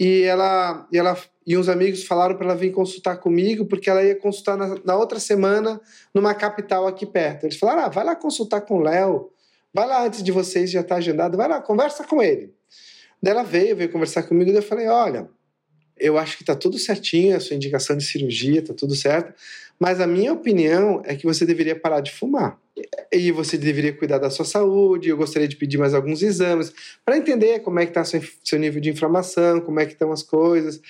e 0.00 0.22
ela, 0.22 0.88
e 0.90 0.96
ela 0.96 1.16
e 1.46 1.56
uns 1.56 1.68
amigos 1.68 2.04
falaram 2.04 2.36
para 2.36 2.46
ela 2.46 2.56
vir 2.56 2.70
consultar 2.70 3.16
comigo, 3.16 3.66
porque 3.66 3.90
ela 3.90 4.02
ia 4.02 4.14
consultar 4.14 4.56
na, 4.56 4.76
na, 4.84 4.96
outra 4.96 5.18
semana 5.18 5.80
numa 6.14 6.34
capital 6.34 6.86
aqui 6.86 7.04
perto. 7.04 7.44
Eles 7.44 7.58
falaram: 7.58 7.82
ah, 7.82 7.88
vai 7.88 8.04
lá 8.04 8.14
consultar 8.14 8.60
com 8.62 8.78
o 8.78 8.80
Léo, 8.80 9.30
vai 9.72 9.86
lá 9.86 10.04
antes 10.04 10.22
de 10.22 10.30
vocês, 10.30 10.70
já 10.70 10.80
está 10.80 10.96
agendado, 10.96 11.36
vai 11.36 11.48
lá, 11.48 11.60
conversa 11.60 12.04
com 12.04 12.22
ele. 12.22 12.54
Daí 13.22 13.32
ela 13.32 13.42
veio, 13.42 13.76
veio 13.76 13.90
conversar 13.90 14.22
comigo, 14.24 14.50
e 14.50 14.54
eu 14.54 14.62
falei: 14.62 14.86
olha, 14.86 15.28
eu 15.98 16.18
acho 16.18 16.36
que 16.36 16.42
está 16.42 16.54
tudo 16.54 16.78
certinho, 16.78 17.36
a 17.36 17.40
sua 17.40 17.56
indicação 17.56 17.96
de 17.96 18.04
cirurgia, 18.04 18.60
está 18.60 18.74
tudo 18.74 18.94
certo, 18.94 19.34
mas 19.78 20.00
a 20.00 20.06
minha 20.06 20.32
opinião 20.32 21.02
é 21.04 21.14
que 21.16 21.24
você 21.24 21.44
deveria 21.44 21.74
parar 21.74 22.00
de 22.00 22.12
fumar. 22.12 22.56
E 23.12 23.30
você 23.32 23.58
deveria 23.58 23.92
cuidar 23.92 24.18
da 24.18 24.30
sua 24.30 24.44
saúde. 24.44 25.08
Eu 25.08 25.16
gostaria 25.16 25.48
de 25.48 25.56
pedir 25.56 25.76
mais 25.76 25.92
alguns 25.92 26.22
exames 26.22 26.72
para 27.04 27.16
entender 27.16 27.60
como 27.60 27.80
é 27.80 27.84
que 27.84 27.90
está 27.90 28.04
seu, 28.04 28.22
seu 28.42 28.58
nível 28.58 28.80
de 28.80 28.90
inflamação, 28.90 29.60
como 29.60 29.80
é 29.80 29.86
que 29.86 29.92
estão 29.92 30.12
as 30.12 30.22
coisas. 30.22 30.80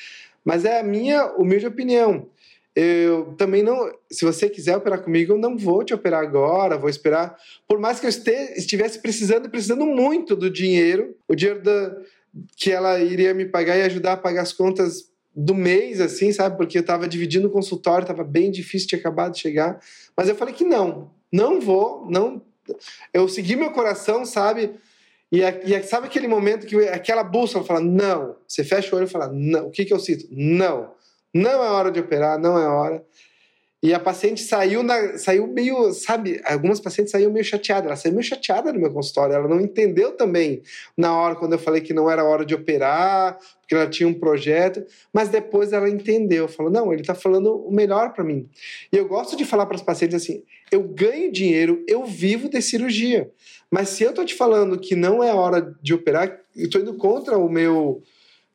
Mas 0.45 0.65
é 0.65 0.81
a 0.81 0.83
minha 0.83 1.27
humilde 1.37 1.67
opinião. 1.67 2.29
Eu 2.75 3.35
também 3.37 3.63
não. 3.63 3.93
Se 4.11 4.25
você 4.25 4.49
quiser 4.49 4.77
operar 4.77 5.03
comigo, 5.03 5.35
eu 5.35 5.39
não 5.39 5.59
vou 5.59 5.85
te 5.85 5.93
operar 5.93 6.23
agora, 6.23 6.79
vou 6.79 6.89
esperar. 6.89 7.37
Por 7.69 7.79
mais 7.79 8.01
que 8.01 8.07
eu 8.07 8.11
estivesse 8.11 8.99
precisando, 9.01 9.51
precisando 9.51 9.85
muito 9.85 10.35
do 10.35 10.49
dinheiro, 10.49 11.15
o 11.29 11.35
dinheiro 11.35 11.63
da, 11.63 11.95
que 12.57 12.73
ela 12.73 12.99
iria 12.99 13.35
me 13.35 13.45
pagar 13.45 13.77
e 13.77 13.83
ajudar 13.83 14.15
a 14.15 14.17
pagar 14.17 14.43
as 14.43 14.53
contas 14.53 15.11
do 15.35 15.55
mês, 15.55 16.01
assim, 16.01 16.33
sabe? 16.33 16.57
Porque 16.57 16.79
eu 16.79 16.83
estava 16.83 17.07
dividindo 17.07 17.49
o 17.49 17.51
consultório, 17.51 18.05
estava 18.05 18.25
bem 18.25 18.51
difícil, 18.51 18.89
tinha 18.89 18.99
acabado 18.99 19.33
de 19.33 19.41
chegar. 19.41 19.79
Mas 20.17 20.29
eu 20.29 20.35
falei 20.35 20.55
que 20.55 20.65
não, 20.65 21.11
não 21.31 21.61
vou, 21.61 22.07
não. 22.11 22.43
Eu 23.13 23.29
segui 23.29 23.57
meu 23.57 23.71
coração, 23.71 24.25
sabe? 24.25 24.75
E, 25.33 25.41
e 25.41 25.83
sabe 25.83 26.09
aquele 26.09 26.29
momento 26.29 26.67
que 26.67 26.77
aquela 26.89 27.25
bússola 27.25 27.65
fala, 27.65 27.81
não. 27.81 28.37
Você 28.47 28.63
fecha 28.63 28.95
o 28.95 28.99
olho 28.99 29.07
e 29.07 29.11
fala, 29.11 29.29
não. 29.33 29.69
O 29.69 29.71
que, 29.71 29.87
que 29.87 29.95
eu 29.95 29.99
sinto? 29.99 30.27
Não. 30.31 30.93
Não 31.33 31.65
é 31.65 31.71
hora 31.71 31.91
de 31.91 31.99
operar, 31.99 32.39
não 32.39 32.59
é 32.59 32.67
hora. 32.67 33.03
E 33.83 33.93
a 33.93 33.99
paciente 33.99 34.41
saiu, 34.43 34.85
na, 34.85 35.19
saiu 35.19 35.45
meio, 35.49 35.93
sabe, 35.93 36.41
algumas 36.45 36.79
pacientes 36.79 37.11
saíram 37.11 37.33
meio 37.33 37.45
chateadas. 37.45 37.87
Ela 37.87 37.97
saiu 37.97 38.13
meio 38.13 38.23
chateada 38.23 38.73
no 38.73 38.79
meu 38.79 38.93
consultório. 38.93 39.35
Ela 39.35 39.49
não 39.49 39.61
entendeu 39.61 40.13
também 40.13 40.63
na 40.97 41.13
hora 41.17 41.35
quando 41.35 41.55
eu 41.55 41.59
falei 41.59 41.81
que 41.81 41.93
não 41.93 42.09
era 42.09 42.23
hora 42.23 42.47
de 42.47 42.55
operar, 42.55 43.37
porque 43.61 43.75
ela 43.75 43.89
tinha 43.89 44.09
um 44.09 44.15
projeto. 44.15 44.85
Mas 45.13 45.31
depois 45.31 45.73
ela 45.73 45.89
entendeu. 45.89 46.47
Falou: 46.47 46.71
não, 46.71 46.93
ele 46.93 47.01
está 47.03 47.15
falando 47.15 47.57
o 47.57 47.73
melhor 47.73 48.13
para 48.13 48.23
mim. 48.23 48.49
E 48.93 48.97
eu 48.97 49.09
gosto 49.09 49.37
de 49.37 49.45
falar 49.45 49.67
para 49.67 49.75
as 49.75 49.83
pacientes 49.83 50.15
assim: 50.15 50.45
eu 50.71 50.85
ganho 50.85 51.33
dinheiro, 51.33 51.85
eu 51.89 52.05
vivo 52.05 52.49
de 52.49 52.63
cirurgia. 52.63 53.33
Mas 53.69 53.89
se 53.89 54.05
eu 54.05 54.11
estou 54.11 54.25
te 54.25 54.35
falando 54.35 54.79
que 54.79 54.95
não 54.95 55.25
é 55.25 55.35
hora 55.35 55.75
de 55.83 55.93
operar, 55.93 56.41
eu 56.55 56.67
estou 56.67 56.81
indo 56.81 56.95
contra 56.95 57.37
o 57.37 57.49
meu 57.49 58.01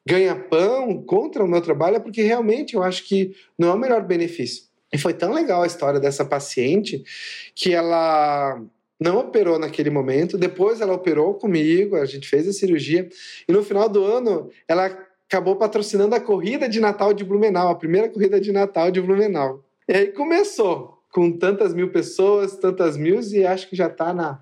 ganha-pão, 0.08 1.04
contra 1.04 1.44
o 1.44 1.48
meu 1.48 1.62
trabalho, 1.62 1.98
é 1.98 2.00
porque 2.00 2.22
realmente 2.22 2.76
eu 2.76 2.82
acho 2.82 3.06
que 3.06 3.36
não 3.60 3.68
é 3.68 3.74
o 3.74 3.78
melhor 3.78 4.02
benefício. 4.04 4.67
E 4.92 4.98
foi 4.98 5.14
tão 5.14 5.34
legal 5.34 5.64
a 5.64 5.68
história 5.68 6.00
dessa 6.00 6.24
paciente 6.24 7.04
que 7.54 7.74
ela 7.74 8.62
não 9.00 9.20
operou 9.20 9.60
naquele 9.60 9.90
momento, 9.90 10.38
depois 10.38 10.82
ela 10.82 10.94
operou 10.94 11.36
comigo, 11.36 11.96
a 11.96 12.06
gente 12.06 12.28
fez 12.28 12.48
a 12.48 12.54
cirurgia, 12.54 13.08
e 13.48 13.52
no 13.52 13.64
final 13.64 13.88
do 13.88 14.04
ano 14.04 14.50
ela 14.68 14.86
acabou 15.28 15.56
patrocinando 15.56 16.16
a 16.16 16.20
corrida 16.20 16.68
de 16.68 16.80
Natal 16.80 17.14
de 17.14 17.24
Blumenau, 17.24 17.70
a 17.70 17.76
primeira 17.76 18.10
corrida 18.10 18.40
de 18.40 18.52
Natal 18.52 18.90
de 18.90 19.02
Blumenau. 19.02 19.64
E 19.88 19.94
aí 19.94 20.08
começou, 20.08 20.98
com 21.12 21.32
tantas 21.32 21.74
mil 21.74 21.92
pessoas, 21.92 22.56
tantas 22.56 22.98
mil, 22.98 23.20
e 23.22 23.46
acho 23.46 23.70
que 23.70 23.76
já 23.76 23.88
está 23.88 24.14
na 24.14 24.42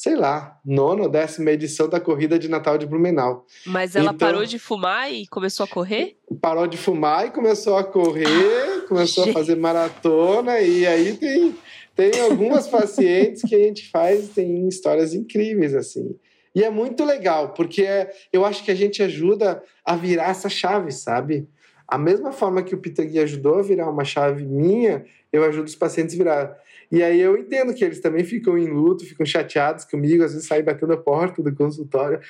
sei 0.00 0.16
lá, 0.16 0.58
nona 0.64 1.02
ou 1.02 1.10
décima 1.10 1.50
edição 1.50 1.86
da 1.86 2.00
corrida 2.00 2.38
de 2.38 2.48
Natal 2.48 2.78
de 2.78 2.86
Blumenau. 2.86 3.44
Mas 3.66 3.94
ela 3.94 4.14
então, 4.14 4.28
parou 4.28 4.46
de 4.46 4.58
fumar 4.58 5.12
e 5.12 5.26
começou 5.26 5.64
a 5.64 5.68
correr? 5.68 6.16
Parou 6.40 6.66
de 6.66 6.78
fumar 6.78 7.26
e 7.26 7.30
começou 7.30 7.76
a 7.76 7.84
correr, 7.84 8.69
começou 8.90 9.24
a 9.24 9.32
fazer 9.32 9.56
maratona, 9.56 10.60
e 10.60 10.84
aí 10.84 11.16
tem, 11.16 11.54
tem 11.94 12.20
algumas 12.20 12.66
pacientes 12.68 13.42
que 13.42 13.54
a 13.54 13.58
gente 13.58 13.88
faz, 13.88 14.30
tem 14.30 14.66
histórias 14.66 15.14
incríveis, 15.14 15.74
assim. 15.74 16.16
E 16.52 16.64
é 16.64 16.70
muito 16.70 17.04
legal, 17.04 17.54
porque 17.54 17.82
é, 17.82 18.10
eu 18.32 18.44
acho 18.44 18.64
que 18.64 18.70
a 18.72 18.74
gente 18.74 19.00
ajuda 19.00 19.62
a 19.84 19.94
virar 19.94 20.30
essa 20.30 20.48
chave, 20.48 20.90
sabe? 20.90 21.48
A 21.86 21.96
mesma 21.96 22.32
forma 22.32 22.62
que 22.62 22.74
o 22.74 22.78
Pitagui 22.78 23.20
ajudou 23.20 23.60
a 23.60 23.62
virar 23.62 23.88
uma 23.88 24.04
chave 24.04 24.44
minha, 24.44 25.04
eu 25.32 25.44
ajudo 25.44 25.68
os 25.68 25.76
pacientes 25.76 26.16
a 26.16 26.18
virar. 26.18 26.58
E 26.90 27.02
aí 27.02 27.20
eu 27.20 27.36
entendo 27.36 27.72
que 27.72 27.84
eles 27.84 28.00
também 28.00 28.24
ficam 28.24 28.58
em 28.58 28.66
luto, 28.66 29.06
ficam 29.06 29.24
chateados 29.24 29.84
comigo, 29.84 30.24
às 30.24 30.32
vezes 30.32 30.48
saem 30.48 30.64
batendo 30.64 30.92
a 30.92 30.96
porta 30.96 31.40
do 31.40 31.54
consultório, 31.54 32.20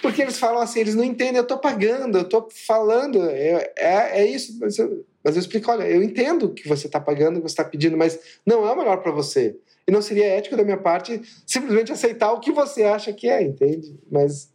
porque 0.00 0.22
eles 0.22 0.38
falam 0.38 0.62
assim, 0.62 0.80
eles 0.80 0.94
não 0.94 1.02
entendem, 1.02 1.36
eu 1.36 1.46
tô 1.46 1.58
pagando, 1.58 2.18
eu 2.18 2.24
tô 2.24 2.48
falando, 2.66 3.28
é, 3.28 3.72
é, 3.76 4.20
é 4.20 4.26
isso, 4.26 4.56
mas 4.60 4.78
eu, 4.78 5.04
mas 5.24 5.34
eu 5.34 5.40
explico, 5.40 5.70
olha, 5.70 5.84
eu 5.84 6.02
entendo 6.02 6.50
que 6.50 6.68
você 6.68 6.86
está 6.86 7.00
pagando, 7.00 7.36
que 7.36 7.48
você 7.48 7.52
está 7.52 7.64
pedindo, 7.64 7.96
mas 7.96 8.20
não 8.46 8.66
é 8.68 8.70
o 8.70 8.76
melhor 8.76 8.98
para 8.98 9.10
você. 9.10 9.56
E 9.86 9.90
não 9.90 10.00
seria 10.00 10.26
ético 10.26 10.56
da 10.56 10.64
minha 10.64 10.76
parte 10.76 11.20
simplesmente 11.46 11.92
aceitar 11.92 12.32
o 12.32 12.40
que 12.40 12.52
você 12.52 12.84
acha 12.84 13.12
que 13.12 13.28
é, 13.28 13.42
entende? 13.42 13.98
Mas 14.10 14.50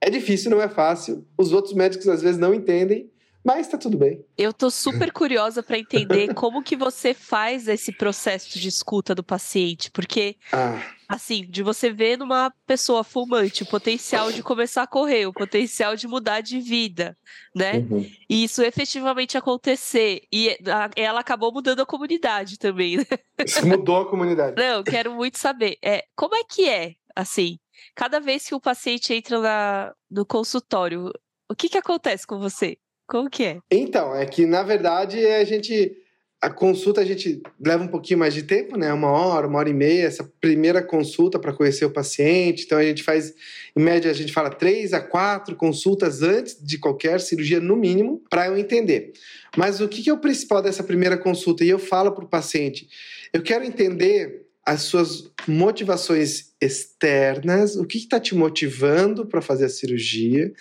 é 0.00 0.10
difícil, 0.10 0.50
não 0.50 0.60
é 0.60 0.68
fácil. 0.68 1.24
Os 1.38 1.52
outros 1.52 1.74
médicos 1.74 2.08
às 2.08 2.20
vezes 2.20 2.38
não 2.38 2.52
entendem, 2.52 3.10
mas 3.44 3.68
tá 3.68 3.76
tudo 3.76 3.98
bem. 3.98 4.24
Eu 4.38 4.54
tô 4.54 4.70
super 4.70 5.12
curiosa 5.12 5.62
para 5.62 5.78
entender 5.78 6.32
como 6.32 6.62
que 6.62 6.74
você 6.74 7.12
faz 7.12 7.68
esse 7.68 7.92
processo 7.92 8.58
de 8.58 8.68
escuta 8.68 9.14
do 9.14 9.22
paciente, 9.22 9.90
porque 9.90 10.36
ah. 10.50 10.80
assim, 11.06 11.44
de 11.46 11.62
você 11.62 11.92
ver 11.92 12.16
numa 12.16 12.50
pessoa 12.66 13.04
fumante 13.04 13.62
o 13.62 13.66
potencial 13.66 14.32
de 14.32 14.42
começar 14.42 14.84
a 14.84 14.86
correr, 14.86 15.26
o 15.26 15.32
potencial 15.32 15.94
de 15.94 16.08
mudar 16.08 16.40
de 16.40 16.58
vida, 16.58 17.16
né? 17.54 17.78
Uhum. 17.90 18.10
E 18.30 18.44
isso 18.44 18.62
efetivamente 18.62 19.36
acontecer 19.36 20.22
e 20.32 20.56
ela 20.96 21.20
acabou 21.20 21.52
mudando 21.52 21.82
a 21.82 21.86
comunidade 21.86 22.58
também, 22.58 22.96
né? 22.96 23.04
Isso 23.44 23.66
mudou 23.66 23.98
a 23.98 24.08
comunidade. 24.08 24.56
Não, 24.56 24.82
quero 24.82 25.12
muito 25.12 25.38
saber. 25.38 25.76
É, 25.84 26.06
como 26.16 26.34
é 26.34 26.44
que 26.44 26.66
é, 26.66 26.94
assim, 27.14 27.58
cada 27.94 28.20
vez 28.20 28.46
que 28.46 28.54
o 28.54 28.60
paciente 28.60 29.12
entra 29.12 29.38
na, 29.38 29.94
no 30.10 30.24
consultório, 30.24 31.12
o 31.50 31.54
que, 31.54 31.68
que 31.68 31.76
acontece 31.76 32.26
com 32.26 32.38
você? 32.38 32.78
Como 33.06 33.28
que 33.28 33.44
é? 33.44 33.58
Então, 33.70 34.14
é 34.14 34.24
que 34.26 34.46
na 34.46 34.62
verdade 34.62 35.24
a 35.24 35.44
gente. 35.44 35.98
A 36.40 36.50
consulta 36.50 37.00
a 37.00 37.04
gente 37.06 37.42
leva 37.58 37.82
um 37.82 37.88
pouquinho 37.88 38.18
mais 38.18 38.34
de 38.34 38.42
tempo, 38.42 38.76
né? 38.76 38.92
Uma 38.92 39.10
hora, 39.10 39.46
uma 39.46 39.58
hora 39.58 39.70
e 39.70 39.72
meia, 39.72 40.02
essa 40.04 40.30
primeira 40.42 40.82
consulta 40.82 41.38
para 41.38 41.54
conhecer 41.54 41.86
o 41.86 41.90
paciente. 41.90 42.64
Então 42.64 42.76
a 42.76 42.82
gente 42.82 43.02
faz, 43.02 43.32
em 43.74 43.82
média, 43.82 44.10
a 44.10 44.14
gente 44.14 44.30
fala 44.30 44.50
três 44.50 44.92
a 44.92 45.00
quatro 45.00 45.56
consultas 45.56 46.20
antes 46.20 46.62
de 46.62 46.76
qualquer 46.76 47.18
cirurgia, 47.18 47.60
no 47.60 47.74
mínimo, 47.74 48.22
para 48.28 48.46
eu 48.46 48.58
entender. 48.58 49.14
Mas 49.56 49.80
o 49.80 49.88
que 49.88 50.10
é 50.10 50.12
o 50.12 50.18
principal 50.18 50.60
dessa 50.60 50.84
primeira 50.84 51.16
consulta? 51.16 51.64
E 51.64 51.70
eu 51.70 51.78
falo 51.78 52.12
para 52.12 52.24
o 52.24 52.28
paciente: 52.28 52.90
eu 53.32 53.42
quero 53.42 53.64
entender 53.64 54.44
as 54.66 54.82
suas 54.82 55.30
motivações 55.46 56.52
externas, 56.60 57.76
o 57.76 57.86
que 57.86 57.98
está 57.98 58.18
te 58.18 58.34
motivando 58.34 59.26
para 59.26 59.42
fazer 59.42 59.66
a 59.66 59.70
cirurgia. 59.70 60.52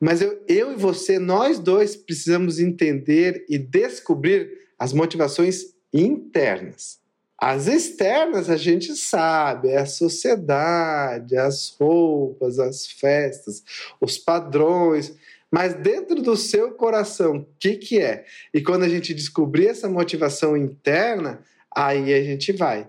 Mas 0.00 0.20
eu, 0.20 0.42
eu 0.48 0.72
e 0.72 0.76
você, 0.76 1.18
nós 1.18 1.58
dois 1.58 1.96
precisamos 1.96 2.58
entender 2.58 3.44
e 3.48 3.58
descobrir 3.58 4.50
as 4.78 4.92
motivações 4.92 5.74
internas. 5.92 6.98
As 7.40 7.66
externas 7.66 8.48
a 8.48 8.56
gente 8.56 8.94
sabe, 8.96 9.68
é 9.68 9.78
a 9.78 9.86
sociedade, 9.86 11.36
as 11.36 11.74
roupas, 11.78 12.58
as 12.58 12.86
festas, 12.86 13.62
os 14.00 14.16
padrões. 14.16 15.14
Mas 15.50 15.74
dentro 15.74 16.22
do 16.22 16.36
seu 16.36 16.72
coração, 16.72 17.36
o 17.36 17.46
que, 17.58 17.76
que 17.76 18.00
é? 18.00 18.24
E 18.52 18.60
quando 18.60 18.84
a 18.84 18.88
gente 18.88 19.14
descobrir 19.14 19.68
essa 19.68 19.88
motivação 19.88 20.56
interna, 20.56 21.40
aí 21.74 22.12
a 22.14 22.22
gente 22.22 22.52
vai. 22.52 22.88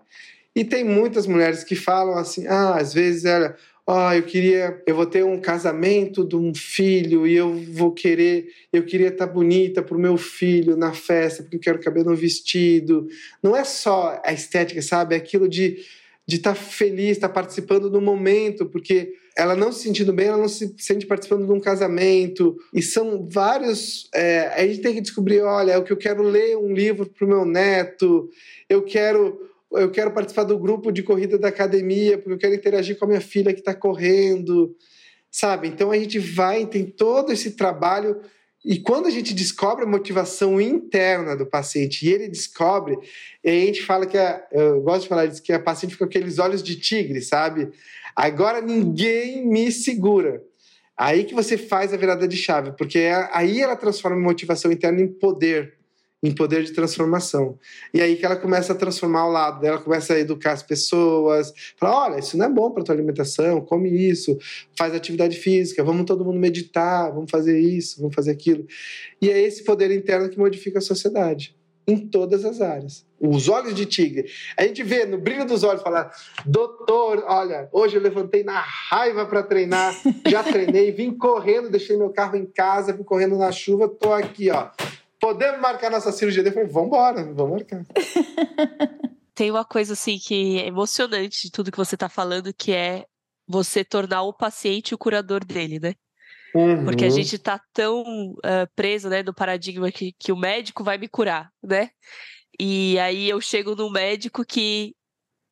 E 0.55 0.63
tem 0.63 0.83
muitas 0.83 1.27
mulheres 1.27 1.63
que 1.63 1.75
falam 1.75 2.17
assim: 2.17 2.47
ah, 2.47 2.75
às 2.75 2.93
vezes 2.93 3.25
ela. 3.25 3.55
Ah, 3.88 4.17
eu 4.17 4.24
queria, 4.24 4.82
eu 4.88 4.95
vou 4.95 5.06
ter 5.06 5.24
um 5.24 5.39
casamento 5.39 6.26
de 6.26 6.36
um 6.36 6.56
filho 6.56 7.28
e 7.28 7.36
eu 7.36 7.54
vou 7.71 7.91
querer, 7.91 8.48
eu 8.74 8.84
queria 8.84 9.10
estar 9.10 9.28
bonita 9.28 9.84
para 9.84 9.95
o 9.95 10.00
meu 10.00 10.17
filho 10.17 10.76
na 10.76 10.91
festa 10.91 11.43
porque 11.43 11.58
eu 11.58 11.62
quero 11.62 11.80
caber 11.80 12.04
no 12.04 12.15
vestido. 12.15 13.08
Não 13.43 13.56
é 13.56 13.63
só 13.63 14.19
a 14.26 14.34
estética, 14.34 14.82
sabe? 14.82 15.13
É 15.13 15.17
aquilo 15.17 15.48
de 15.48 15.86
de 16.28 16.38
estar 16.38 16.56
tá 16.56 16.60
feliz, 16.60 17.12
estar 17.12 17.28
tá 17.28 17.34
participando 17.34 17.89
do 17.89 18.02
momento, 18.02 18.65
porque 18.65 19.13
ela 19.38 19.56
não 19.56 19.71
se 19.71 19.84
sentindo 19.84 20.12
bem, 20.12 20.28
ela 20.28 20.38
não 20.38 20.48
se 20.48 20.74
sente 20.78 21.06
participando 21.06 21.45
de 21.45 21.52
um 21.52 21.60
casamento. 21.60 22.58
E 22.74 22.82
são 22.82 23.28
vários. 23.30 24.10
É, 24.13 24.48
a 24.48 24.65
gente 24.65 24.82
tem 24.82 24.95
que 24.95 25.02
descobrir: 25.02 25.41
olha, 25.41 25.74
é 25.74 25.78
o 25.78 25.84
que 25.84 25.93
eu 25.93 25.98
quero 25.98 26.24
ler 26.24 26.58
um 26.58 26.74
livro 26.74 27.06
para 27.06 27.26
o 27.26 27.30
meu 27.30 27.45
neto, 27.45 28.30
eu 28.67 28.82
quero 28.82 29.39
eu 29.77 29.91
quero 29.91 30.11
participar 30.11 30.43
do 30.43 30.57
grupo 30.57 30.91
de 30.91 31.03
corrida 31.03 31.38
da 31.38 31.49
academia, 31.49 32.17
porque 32.17 32.33
eu 32.33 32.38
quero 32.38 32.55
interagir 32.55 32.97
com 32.97 33.05
a 33.05 33.07
minha 33.07 33.21
filha 33.21 33.53
que 33.53 33.59
está 33.59 33.73
correndo, 33.73 34.75
sabe? 35.31 35.67
Então 35.67 35.91
a 35.91 35.97
gente 35.97 36.19
vai, 36.19 36.65
tem 36.65 36.85
todo 36.85 37.31
esse 37.31 37.51
trabalho. 37.51 38.19
E 38.63 38.79
quando 38.79 39.05
a 39.05 39.11
gente 39.11 39.33
descobre 39.33 39.85
a 39.85 39.88
motivação 39.88 40.59
interna 40.59 41.35
do 41.35 41.45
paciente 41.45 42.05
e 42.05 42.11
ele 42.11 42.27
descobre, 42.27 42.97
a 43.45 43.49
gente 43.49 43.83
fala 43.83 44.05
que 44.05 44.17
a, 44.17 44.43
eu 44.51 44.81
gosto 44.81 45.03
de 45.03 45.09
falar 45.09 45.25
isso, 45.25 45.41
que 45.41 45.53
a 45.53 45.59
paciente 45.59 45.91
fica 45.91 46.05
com 46.05 46.09
aqueles 46.09 46.39
olhos 46.39 46.63
de 46.63 46.75
tigre, 46.75 47.21
sabe? 47.21 47.69
Agora 48.15 48.61
ninguém 48.61 49.47
me 49.47 49.71
segura. 49.71 50.41
Aí 50.97 51.25
que 51.25 51.33
você 51.33 51.57
faz 51.57 51.93
a 51.93 51.97
virada 51.97 52.27
de 52.27 52.38
chave, 52.38 52.71
porque 52.77 52.99
aí 53.31 53.61
ela 53.61 53.75
transforma 53.75 54.17
a 54.17 54.19
motivação 54.19 54.71
interna 54.71 55.01
em 55.01 55.07
poder 55.07 55.73
em 56.23 56.34
poder 56.34 56.63
de 56.63 56.71
transformação. 56.71 57.58
E 57.93 58.01
aí 58.01 58.15
que 58.15 58.25
ela 58.25 58.36
começa 58.36 58.73
a 58.73 58.75
transformar 58.75 59.28
o 59.28 59.32
lado 59.32 59.60
dela, 59.60 59.78
começa 59.80 60.13
a 60.13 60.19
educar 60.19 60.54
as 60.54 60.63
pessoas, 60.63 61.54
fala, 61.78 62.06
olha, 62.06 62.19
isso 62.19 62.38
não 62.38 62.45
é 62.45 62.49
bom 62.49 62.71
para 62.71 62.84
tua 62.84 62.95
alimentação, 62.95 63.62
come 63.62 63.89
isso, 63.89 64.38
faz 64.78 64.93
atividade 64.93 65.38
física, 65.38 65.84
vamos 65.84 66.06
todo 66.06 66.25
mundo 66.25 66.39
meditar, 66.39 67.12
vamos 67.13 67.30
fazer 67.30 67.60
isso, 67.60 67.99
vamos 67.99 68.15
fazer 68.15 68.32
aquilo. 68.32 68.65
E 69.21 69.30
é 69.30 69.39
esse 69.39 69.63
poder 69.63 69.91
interno 69.91 70.30
que 70.30 70.38
modifica 70.38 70.80
a 70.80 70.82
sociedade 70.82 71.56
em 71.88 71.97
todas 71.97 72.43
as 72.43 72.62
áreas. 72.62 73.06
Os 73.19 73.47
olhos 73.47 73.73
de 73.73 73.86
tigre. 73.86 74.25
A 74.58 74.63
gente 74.63 74.84
vê 74.84 75.06
no 75.06 75.17
brilho 75.17 75.45
dos 75.45 75.63
olhos 75.63 75.82
falar: 75.82 76.12
"Doutor, 76.45 77.23
olha, 77.28 77.69
hoje 77.71 77.95
eu 77.95 78.01
levantei 78.01 78.43
na 78.43 78.60
raiva 78.60 79.25
para 79.25 79.43
treinar, 79.43 79.95
já 80.28 80.43
treinei, 80.43 80.91
vim 80.91 81.12
correndo, 81.12 81.69
deixei 81.69 81.95
meu 81.95 82.10
carro 82.10 82.36
em 82.36 82.45
casa, 82.45 82.91
vim 82.91 83.04
correndo 83.04 83.38
na 83.38 83.51
chuva, 83.51 83.88
tô 83.88 84.12
aqui, 84.12 84.49
ó, 84.49 84.69
podemos 85.25 85.59
marcar 85.59 85.89
nossa 85.89 86.11
cirurgia? 86.11 86.43
Eu 86.43 86.53
falei, 86.53 86.69
vamos 86.69 86.88
embora, 86.88 87.33
vamos 87.33 87.51
marcar. 87.51 87.83
Tem 89.33 89.49
uma 89.49 89.65
coisa 89.65 89.93
assim 89.93 90.19
que 90.19 90.59
é 90.59 90.67
emocionante 90.67 91.41
de 91.41 91.51
tudo 91.51 91.71
que 91.71 91.77
você 91.77 91.95
está 91.95 92.07
falando, 92.07 92.53
que 92.53 92.71
é 92.71 93.05
você 93.47 93.83
tornar 93.83 94.21
o 94.21 94.33
paciente 94.33 94.93
o 94.93 94.97
curador 94.99 95.43
dele, 95.43 95.79
né? 95.79 95.95
Uhum. 96.53 96.85
Porque 96.85 97.05
a 97.05 97.09
gente 97.09 97.35
está 97.35 97.59
tão 97.73 98.03
uh, 98.03 98.69
preso, 98.75 99.09
né, 99.09 99.23
no 99.23 99.33
paradigma 99.33 99.91
que, 99.91 100.13
que 100.17 100.31
o 100.31 100.38
médico 100.38 100.83
vai 100.83 100.97
me 100.99 101.07
curar, 101.07 101.49
né? 101.61 101.89
E 102.59 102.97
aí 102.99 103.27
eu 103.27 103.41
chego 103.41 103.75
num 103.75 103.89
médico 103.89 104.45
que 104.45 104.93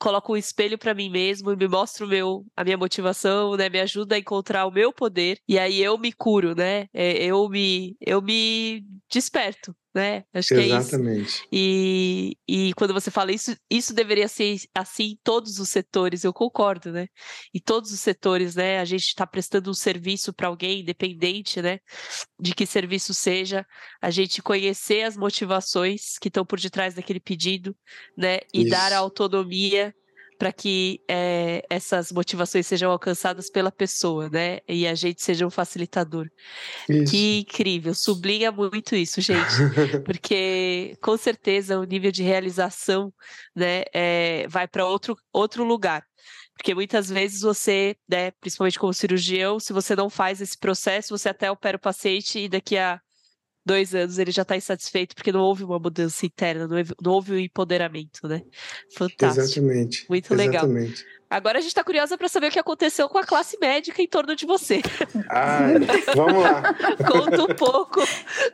coloco 0.03 0.33
um 0.33 0.37
espelho 0.37 0.77
para 0.77 0.93
mim 0.93 1.09
mesmo 1.09 1.51
e 1.53 1.55
me 1.55 1.65
mostra 1.65 2.05
o 2.05 2.09
meu, 2.09 2.45
a 2.57 2.63
minha 2.63 2.77
motivação, 2.77 3.55
né? 3.55 3.69
Me 3.69 3.79
ajuda 3.79 4.15
a 4.15 4.19
encontrar 4.19 4.65
o 4.65 4.71
meu 4.71 4.91
poder 4.91 5.39
e 5.47 5.57
aí 5.57 5.81
eu 5.81 5.97
me 5.97 6.11
curo, 6.11 6.53
né? 6.53 6.87
É, 6.93 7.23
eu 7.23 7.47
me, 7.47 7.95
eu 8.01 8.21
me 8.21 8.85
desperto, 9.09 9.73
né? 9.93 10.23
Acho 10.34 10.53
Exatamente. 10.56 11.03
que 11.03 11.19
é 11.19 11.23
isso. 11.23 11.43
E, 11.51 12.38
e 12.47 12.73
quando 12.73 12.93
você 12.93 13.12
fala 13.12 13.32
isso, 13.32 13.56
isso 13.69 13.93
deveria 13.93 14.27
ser 14.27 14.58
assim 14.73 15.12
em 15.12 15.19
todos 15.23 15.60
os 15.60 15.69
setores, 15.69 16.23
eu 16.23 16.34
concordo, 16.34 16.91
né? 16.91 17.08
Em 17.53 17.60
todos 17.60 17.91
os 17.91 17.99
setores, 17.99 18.56
né? 18.56 18.79
A 18.79 18.86
gente 18.86 19.08
está 19.08 19.27
prestando 19.27 19.69
um 19.69 19.73
serviço 19.73 20.34
para 20.34 20.47
alguém, 20.47 20.82
independente, 20.82 21.62
né? 21.62 21.79
De 22.39 22.56
que 22.56 22.65
serviço 22.65 23.13
seja, 23.13 23.65
a 24.01 24.10
gente 24.10 24.41
conhecer 24.41 25.03
as 25.03 25.15
motivações 25.15 26.17
que 26.19 26.27
estão 26.27 26.45
por 26.45 26.60
detrás 26.60 26.95
daquele 26.95 27.19
pedido, 27.19 27.75
né? 28.17 28.39
E 28.53 28.62
isso. 28.62 28.69
dar 28.69 28.91
a 28.91 28.97
autonomia 28.97 29.93
para 30.43 30.51
que 30.51 30.99
é, 31.10 31.65
essas 31.69 32.12
motivações 32.12 32.67
sejam 32.67 32.91
alcançadas 32.91 33.49
pela 33.49 33.71
pessoa, 33.71 34.29
né? 34.29 34.60
E 34.67 34.86
a 34.86 34.93
gente 34.93 35.23
seja 35.23 35.47
um 35.47 35.49
facilitador. 35.49 36.29
Isso. 36.89 37.10
Que 37.10 37.39
incrível, 37.39 37.93
sublinha 37.93 38.51
muito 38.51 38.93
isso, 38.93 39.21
gente, 39.21 39.39
porque 40.03 40.97
com 41.01 41.15
certeza 41.15 41.79
o 41.79 41.86
nível 41.86 42.12
de 42.12 42.23
realização, 42.23 43.13
né, 43.56 43.84
é, 43.93 44.45
vai 44.49 44.67
para 44.67 44.86
outro 44.86 45.15
outro 45.32 45.63
lugar. 45.63 46.03
Porque 46.58 46.75
muitas 46.75 47.10
vezes 47.10 47.39
você, 47.39 47.95
né, 48.06 48.32
principalmente 48.32 48.77
como 48.77 48.93
cirurgião, 48.93 49.62
se 49.62 49.71
você 49.71 49.95
não 49.95 50.10
faz 50.10 50.41
esse 50.41 50.58
processo, 50.58 51.17
você 51.17 51.29
até 51.29 51.49
opera 51.49 51.77
o 51.77 51.79
paciente 51.79 52.38
e 52.38 52.49
daqui 52.49 52.77
a 52.77 52.99
dois 53.65 53.93
anos 53.95 54.17
ele 54.17 54.32
já 54.32 54.41
está 54.41 54.56
insatisfeito 54.56 55.15
porque 55.15 55.32
não 55.32 55.41
houve 55.41 55.63
uma 55.63 55.80
mudança 55.80 56.26
interna, 56.26 56.67
não 56.67 56.78
houve, 56.78 56.93
não 57.02 57.12
houve 57.13 57.34
um 57.34 57.39
empoderamento, 57.39 58.28
né? 58.28 58.41
Fantástico. 58.95 59.26
Exatamente. 59.26 60.06
Muito 60.10 60.34
Exatamente. 60.34 61.06
Agora 61.34 61.58
a 61.58 61.62
gente 61.62 61.72
está 61.72 61.84
curiosa 61.84 62.15
para 62.15 62.30
saber 62.30 62.50
o 62.50 62.52
que 62.52 62.60
aconteceu 62.60 63.10
com 63.10 63.17
a 63.17 63.24
classe 63.24 63.58
médica 63.60 64.00
em 64.04 64.08
torno 64.08 64.36
de 64.36 64.46
você. 64.46 64.84
Ai, 65.32 65.80
vamos 66.15 66.43
lá. 66.43 66.62
Conta 67.12 67.41
um 67.41 67.56
pouco 67.56 68.02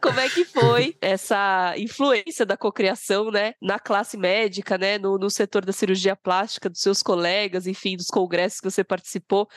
como 0.01 0.17
é 0.17 0.29
que 0.29 0.45
foi 0.45 0.95
essa 1.01 1.73
influência 1.77 2.45
da 2.45 2.55
cocriação, 2.55 3.31
né, 3.31 3.53
na 3.61 3.79
classe 3.79 4.15
médica, 4.15 4.77
né, 4.77 4.97
no, 4.97 5.17
no 5.17 5.29
setor 5.29 5.65
da 5.65 5.73
cirurgia 5.73 6.15
plástica, 6.15 6.69
dos 6.69 6.79
seus 6.79 7.03
colegas, 7.03 7.67
enfim, 7.67 7.97
dos 7.97 8.07
congressos 8.07 8.61
que 8.61 8.71
você 8.71 8.81
participou. 8.81 9.49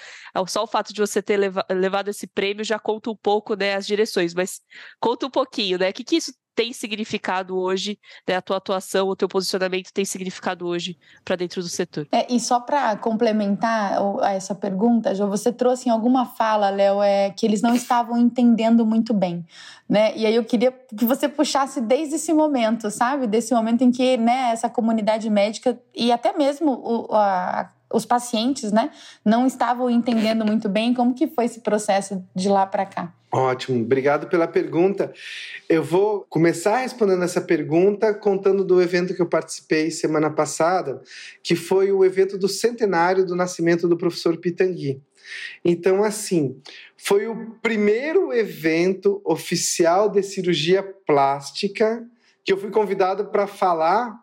Só 0.48 0.64
o 0.64 0.66
fato 0.66 0.92
de 0.92 1.00
você 1.00 1.22
ter 1.22 1.36
leva, 1.36 1.64
levado 1.70 2.08
esse 2.08 2.26
prêmio 2.26 2.64
já 2.64 2.80
conta 2.80 3.08
um 3.08 3.16
pouco, 3.16 3.54
né, 3.54 3.76
as 3.76 3.86
direções, 3.86 4.34
mas 4.34 4.60
conta 4.98 5.26
um 5.26 5.30
pouquinho, 5.30 5.78
né, 5.78 5.90
o 5.90 5.92
que, 5.92 6.02
que 6.02 6.16
isso 6.16 6.32
tem 6.54 6.72
significado 6.72 7.56
hoje, 7.56 7.98
né, 8.28 8.36
a 8.36 8.42
tua 8.42 8.56
atuação, 8.56 9.08
o 9.08 9.16
teu 9.16 9.28
posicionamento 9.28 9.92
tem 9.92 10.04
significado 10.04 10.66
hoje 10.66 10.98
para 11.24 11.36
dentro 11.36 11.62
do 11.62 11.68
setor. 11.68 12.06
É, 12.12 12.32
e 12.32 12.38
só 12.38 12.60
para 12.60 12.96
complementar 12.96 13.98
essa 14.24 14.54
pergunta, 14.54 15.14
Jo, 15.14 15.28
você 15.28 15.52
trouxe 15.52 15.88
em 15.88 15.92
alguma 15.92 16.26
fala, 16.26 16.70
Léo, 16.70 17.02
é, 17.02 17.30
que 17.30 17.46
eles 17.46 17.62
não 17.62 17.74
estavam 17.74 18.18
entendendo 18.18 18.84
muito 18.84 19.14
bem. 19.14 19.44
Né? 19.88 20.16
E 20.16 20.26
aí 20.26 20.34
eu 20.34 20.44
queria 20.44 20.72
que 20.72 21.04
você 21.04 21.28
puxasse 21.28 21.80
desde 21.80 22.14
esse 22.14 22.32
momento, 22.32 22.90
sabe? 22.90 23.26
Desse 23.26 23.52
momento 23.52 23.82
em 23.82 23.90
que 23.90 24.16
né, 24.16 24.50
essa 24.52 24.68
comunidade 24.68 25.28
médica 25.28 25.78
e 25.94 26.10
até 26.10 26.32
mesmo 26.32 26.72
o, 26.72 27.14
a, 27.14 27.70
os 27.92 28.04
pacientes, 28.04 28.72
né, 28.72 28.90
não 29.24 29.46
estavam 29.46 29.90
entendendo 29.90 30.44
muito 30.44 30.68
bem 30.68 30.94
como 30.94 31.14
que 31.14 31.26
foi 31.26 31.44
esse 31.44 31.60
processo 31.60 32.24
de 32.34 32.48
lá 32.48 32.66
para 32.66 32.86
cá. 32.86 33.12
Ótimo, 33.34 33.80
obrigado 33.80 34.26
pela 34.26 34.46
pergunta. 34.46 35.10
Eu 35.66 35.82
vou 35.82 36.26
começar 36.28 36.78
respondendo 36.78 37.24
essa 37.24 37.40
pergunta 37.40 38.12
contando 38.12 38.62
do 38.62 38.82
evento 38.82 39.14
que 39.14 39.22
eu 39.22 39.28
participei 39.28 39.90
semana 39.90 40.30
passada, 40.30 41.00
que 41.42 41.56
foi 41.56 41.90
o 41.90 42.04
evento 42.04 42.36
do 42.36 42.46
centenário 42.46 43.24
do 43.24 43.34
nascimento 43.34 43.88
do 43.88 43.96
professor 43.96 44.36
Pitangui. 44.36 45.00
Então, 45.64 46.04
assim, 46.04 46.60
foi 46.96 47.26
o 47.26 47.52
primeiro 47.62 48.34
evento 48.34 49.22
oficial 49.24 50.10
de 50.10 50.22
cirurgia 50.22 50.82
plástica 50.82 52.06
que 52.44 52.52
eu 52.52 52.58
fui 52.58 52.70
convidado 52.70 53.26
para 53.26 53.46
falar 53.46 54.20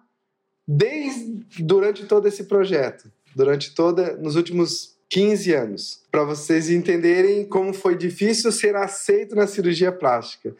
desde 0.68 1.64
durante 1.64 2.06
todo 2.06 2.28
esse 2.28 2.44
projeto, 2.44 3.12
durante 3.36 3.74
toda 3.74 4.16
nos 4.18 4.36
últimos 4.36 4.98
15 5.10 5.54
anos, 5.54 6.04
para 6.12 6.24
vocês 6.24 6.70
entenderem 6.70 7.44
como 7.46 7.74
foi 7.74 7.98
difícil 7.98 8.52
ser 8.52 8.76
aceito 8.76 9.36
na 9.36 9.48
cirurgia 9.48 9.92
plástica 9.92 10.56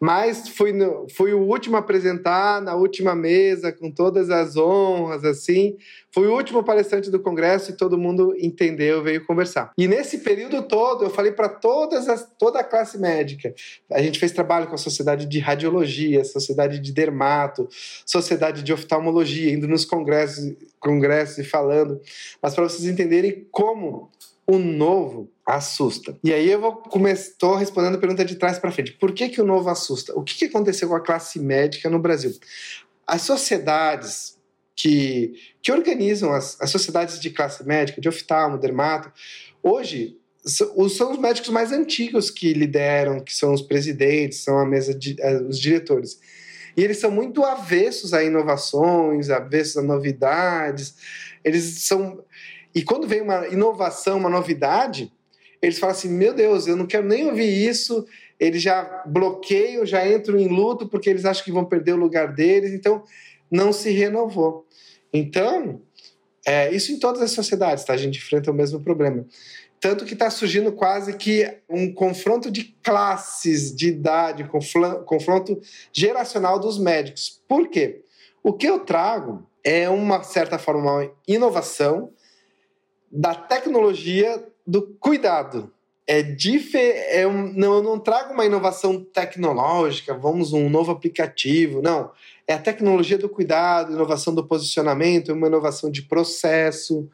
mas 0.00 0.48
fui, 0.48 0.72
no, 0.72 1.06
fui 1.10 1.32
o 1.32 1.40
último 1.40 1.76
a 1.76 1.80
apresentar 1.80 2.62
na 2.62 2.76
última 2.76 3.16
mesa, 3.16 3.72
com 3.72 3.90
todas 3.90 4.30
as 4.30 4.56
honras, 4.56 5.24
assim. 5.24 5.76
Fui 6.14 6.26
o 6.26 6.34
último 6.34 6.62
palestrante 6.62 7.10
do 7.10 7.20
congresso 7.20 7.70
e 7.70 7.76
todo 7.76 7.98
mundo 7.98 8.32
entendeu, 8.38 9.02
veio 9.02 9.26
conversar. 9.26 9.72
E 9.76 9.88
nesse 9.88 10.18
período 10.18 10.62
todo, 10.62 11.04
eu 11.04 11.10
falei 11.10 11.32
para 11.32 11.48
todas 11.48 12.06
toda 12.38 12.60
a 12.60 12.64
classe 12.64 12.96
médica. 12.96 13.52
A 13.90 14.00
gente 14.00 14.18
fez 14.20 14.30
trabalho 14.30 14.68
com 14.68 14.74
a 14.74 14.78
sociedade 14.78 15.26
de 15.26 15.38
radiologia, 15.40 16.24
sociedade 16.24 16.78
de 16.78 16.92
dermato, 16.92 17.68
sociedade 18.06 18.62
de 18.62 18.72
oftalmologia, 18.72 19.52
indo 19.52 19.66
nos 19.66 19.84
congressos, 19.84 20.54
congressos 20.78 21.38
e 21.38 21.44
falando. 21.44 22.00
Mas 22.40 22.54
para 22.54 22.64
vocês 22.64 22.84
entenderem 22.84 23.46
como 23.50 24.10
o 24.46 24.58
novo 24.58 25.28
assusta. 25.48 26.14
E 26.22 26.30
aí 26.30 26.50
eu 26.50 26.60
vou 26.60 26.76
começar 26.76 27.56
respondendo 27.56 27.94
a 27.94 27.98
pergunta 27.98 28.22
de 28.22 28.36
trás 28.36 28.58
para 28.58 28.70
frente. 28.70 28.92
Por 28.92 29.12
que, 29.12 29.30
que 29.30 29.40
o 29.40 29.46
novo 29.46 29.70
assusta? 29.70 30.12
O 30.14 30.22
que, 30.22 30.34
que 30.34 30.44
aconteceu 30.44 30.88
com 30.90 30.94
a 30.94 31.00
classe 31.00 31.40
médica 31.40 31.88
no 31.88 31.98
Brasil? 31.98 32.38
As 33.06 33.22
sociedades 33.22 34.36
que, 34.76 35.32
que 35.62 35.72
organizam 35.72 36.34
as, 36.34 36.60
as 36.60 36.68
sociedades 36.68 37.18
de 37.18 37.30
classe 37.30 37.66
médica, 37.66 37.98
de 37.98 38.10
oftalmo, 38.10 38.58
dermato, 38.58 39.10
hoje 39.62 40.18
são 40.44 40.70
os 40.76 41.18
médicos 41.18 41.48
mais 41.48 41.72
antigos 41.72 42.30
que 42.30 42.52
lideram, 42.52 43.18
que 43.18 43.34
são 43.34 43.54
os 43.54 43.62
presidentes, 43.62 44.40
são 44.40 44.58
a 44.58 44.66
mesa 44.66 44.94
de, 44.94 45.16
os 45.48 45.58
diretores. 45.58 46.20
E 46.76 46.84
eles 46.84 46.98
são 46.98 47.10
muito 47.10 47.42
avessos 47.42 48.12
a 48.12 48.22
inovações, 48.22 49.30
avessos 49.30 49.78
a 49.78 49.82
novidades. 49.82 50.94
Eles 51.42 51.86
são 51.86 52.22
e 52.74 52.82
quando 52.82 53.08
vem 53.08 53.22
uma 53.22 53.48
inovação, 53.48 54.18
uma 54.18 54.28
novidade, 54.28 55.10
eles 55.60 55.78
falam 55.78 55.94
assim: 55.94 56.08
meu 56.08 56.34
Deus, 56.34 56.66
eu 56.66 56.76
não 56.76 56.86
quero 56.86 57.06
nem 57.06 57.26
ouvir 57.26 57.68
isso. 57.68 58.06
Eles 58.38 58.62
já 58.62 59.02
bloqueiam, 59.06 59.84
já 59.84 60.06
entram 60.08 60.38
em 60.38 60.48
luto 60.48 60.88
porque 60.88 61.10
eles 61.10 61.24
acham 61.24 61.44
que 61.44 61.52
vão 61.52 61.64
perder 61.64 61.94
o 61.94 61.96
lugar 61.96 62.32
deles. 62.32 62.72
Então, 62.72 63.02
não 63.50 63.72
se 63.72 63.90
renovou. 63.90 64.66
Então, 65.12 65.82
é, 66.46 66.72
isso 66.72 66.92
em 66.92 66.98
todas 66.98 67.20
as 67.20 67.32
sociedades, 67.32 67.84
tá? 67.84 67.94
A 67.94 67.96
gente 67.96 68.18
enfrenta 68.18 68.50
o 68.50 68.54
mesmo 68.54 68.80
problema. 68.80 69.26
Tanto 69.80 70.04
que 70.04 70.12
está 70.12 70.28
surgindo 70.28 70.72
quase 70.72 71.16
que 71.16 71.58
um 71.68 71.92
confronto 71.92 72.50
de 72.50 72.64
classes, 72.82 73.74
de 73.74 73.88
idade, 73.88 74.48
confronto 75.04 75.60
geracional 75.92 76.58
dos 76.58 76.78
médicos. 76.78 77.40
Por 77.46 77.68
quê? 77.68 78.02
O 78.42 78.52
que 78.52 78.66
eu 78.66 78.80
trago 78.80 79.46
é 79.62 79.88
uma 79.88 80.22
certa 80.22 80.58
forma 80.58 80.80
uma 80.80 81.12
inovação 81.26 82.12
da 83.10 83.34
tecnologia 83.34 84.44
do 84.68 84.82
cuidado. 85.00 85.72
É, 86.06 86.20
é 87.20 87.26
um, 87.26 87.52
não, 87.54 87.76
eu 87.76 87.82
não 87.82 87.98
trago 87.98 88.34
uma 88.34 88.44
inovação 88.44 89.02
tecnológica, 89.02 90.14
vamos 90.14 90.52
um 90.52 90.68
novo 90.68 90.92
aplicativo, 90.92 91.80
não. 91.80 92.10
É 92.46 92.54
a 92.54 92.58
tecnologia 92.58 93.18
do 93.18 93.28
cuidado, 93.28 93.92
inovação 93.92 94.34
do 94.34 94.46
posicionamento, 94.46 95.32
uma 95.32 95.46
inovação 95.46 95.90
de 95.90 96.02
processo. 96.02 97.08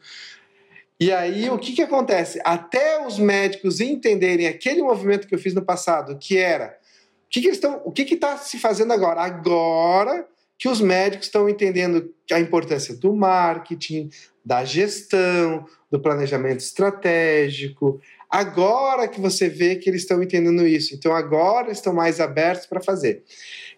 E 0.99 1.11
aí, 1.11 1.49
o 1.49 1.57
que, 1.57 1.73
que 1.73 1.81
acontece? 1.81 2.39
Até 2.43 3.05
os 3.05 3.17
médicos 3.19 3.79
entenderem 3.79 4.47
aquele 4.47 4.81
movimento 4.81 5.27
que 5.27 5.35
eu 5.35 5.39
fiz 5.39 5.53
no 5.53 5.61
passado, 5.61 6.17
que 6.17 6.37
era 6.37 6.77
o 7.25 7.29
que, 7.29 7.41
que 7.41 7.49
estão, 7.49 7.81
o 7.83 7.91
que 7.91 8.01
está 8.03 8.37
se 8.37 8.57
fazendo 8.59 8.93
agora? 8.93 9.21
Agora 9.21 10.25
que 10.57 10.69
os 10.69 10.79
médicos 10.79 11.25
estão 11.27 11.49
entendendo 11.49 12.13
a 12.31 12.39
importância 12.39 12.95
do 12.95 13.13
marketing, 13.13 14.09
da 14.45 14.63
gestão, 14.63 15.65
do 15.89 15.99
planejamento 15.99 16.59
estratégico. 16.59 17.99
Agora 18.29 19.07
que 19.07 19.19
você 19.19 19.49
vê 19.49 19.75
que 19.75 19.89
eles 19.89 20.01
estão 20.01 20.21
entendendo 20.21 20.67
isso, 20.67 20.93
então 20.93 21.13
agora 21.13 21.71
estão 21.71 21.93
mais 21.93 22.19
abertos 22.19 22.67
para 22.67 22.81
fazer. 22.81 23.23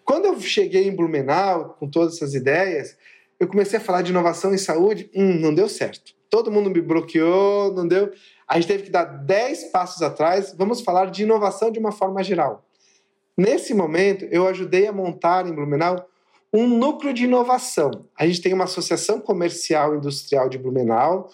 Quando 0.04 0.26
eu 0.26 0.40
cheguei 0.40 0.86
em 0.86 0.94
Blumenau 0.94 1.76
com 1.78 1.88
todas 1.88 2.16
essas 2.16 2.34
ideias, 2.34 2.96
eu 3.40 3.46
comecei 3.46 3.78
a 3.78 3.82
falar 3.82 4.02
de 4.02 4.10
inovação 4.10 4.52
em 4.52 4.58
saúde, 4.58 5.10
hum, 5.14 5.38
não 5.38 5.54
deu 5.54 5.68
certo. 5.68 6.12
Todo 6.28 6.50
mundo 6.50 6.68
me 6.68 6.80
bloqueou, 6.80 7.72
não 7.72 7.86
deu. 7.86 8.10
A 8.46 8.56
gente 8.56 8.68
teve 8.68 8.82
que 8.84 8.90
dar 8.90 9.04
10 9.04 9.64
passos 9.70 10.02
atrás. 10.02 10.54
Vamos 10.56 10.82
falar 10.82 11.10
de 11.10 11.22
inovação 11.22 11.70
de 11.70 11.78
uma 11.78 11.92
forma 11.92 12.22
geral. 12.22 12.66
Nesse 13.36 13.72
momento, 13.72 14.26
eu 14.26 14.46
ajudei 14.48 14.86
a 14.86 14.92
montar 14.92 15.46
em 15.46 15.54
Blumenau 15.54 16.08
um 16.52 16.66
núcleo 16.66 17.12
de 17.12 17.24
inovação. 17.24 17.90
A 18.18 18.26
gente 18.26 18.40
tem 18.40 18.54
uma 18.54 18.64
associação 18.64 19.20
comercial 19.20 19.94
industrial 19.94 20.48
de 20.48 20.58
Blumenau, 20.58 21.30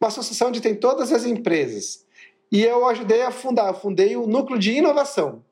uma 0.00 0.08
associação 0.08 0.48
onde 0.48 0.60
tem 0.60 0.74
todas 0.74 1.12
as 1.12 1.24
empresas. 1.24 2.04
E 2.52 2.62
eu 2.62 2.86
ajudei 2.86 3.22
a 3.22 3.30
fundar, 3.30 3.68
eu 3.68 3.74
fundei 3.74 4.16
o 4.16 4.26
núcleo 4.26 4.58
de 4.58 4.72
inovação. 4.72 5.44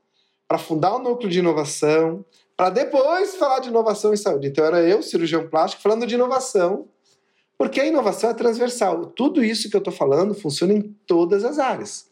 Para 0.47 0.59
fundar 0.59 0.95
o 0.97 0.99
núcleo 0.99 1.31
de 1.31 1.38
inovação, 1.38 2.25
para 2.57 2.71
depois 2.71 3.35
falar 3.37 3.59
de 3.59 3.69
inovação 3.71 4.12
em 4.12 4.17
saúde. 4.17 4.49
Então 4.49 4.65
era 4.65 4.83
eu, 4.83 5.03
cirurgião 5.03 5.49
plástico, 5.49 5.83
falando 5.83 6.07
de 6.07 6.15
inovação, 6.15 6.87
porque 7.59 7.81
a 7.81 7.87
inovação 7.87 8.31
é 8.31 8.35
transversal. 8.35 9.07
Tudo 9.07 9.43
isso 9.43 9.69
que 9.71 9.77
eu 9.77 9.79
estou 9.79 9.93
falando 9.93 10.35
funciona 10.35 10.73
em 10.73 10.83
todas 11.07 11.45
as 11.45 11.59
áreas. 11.59 12.07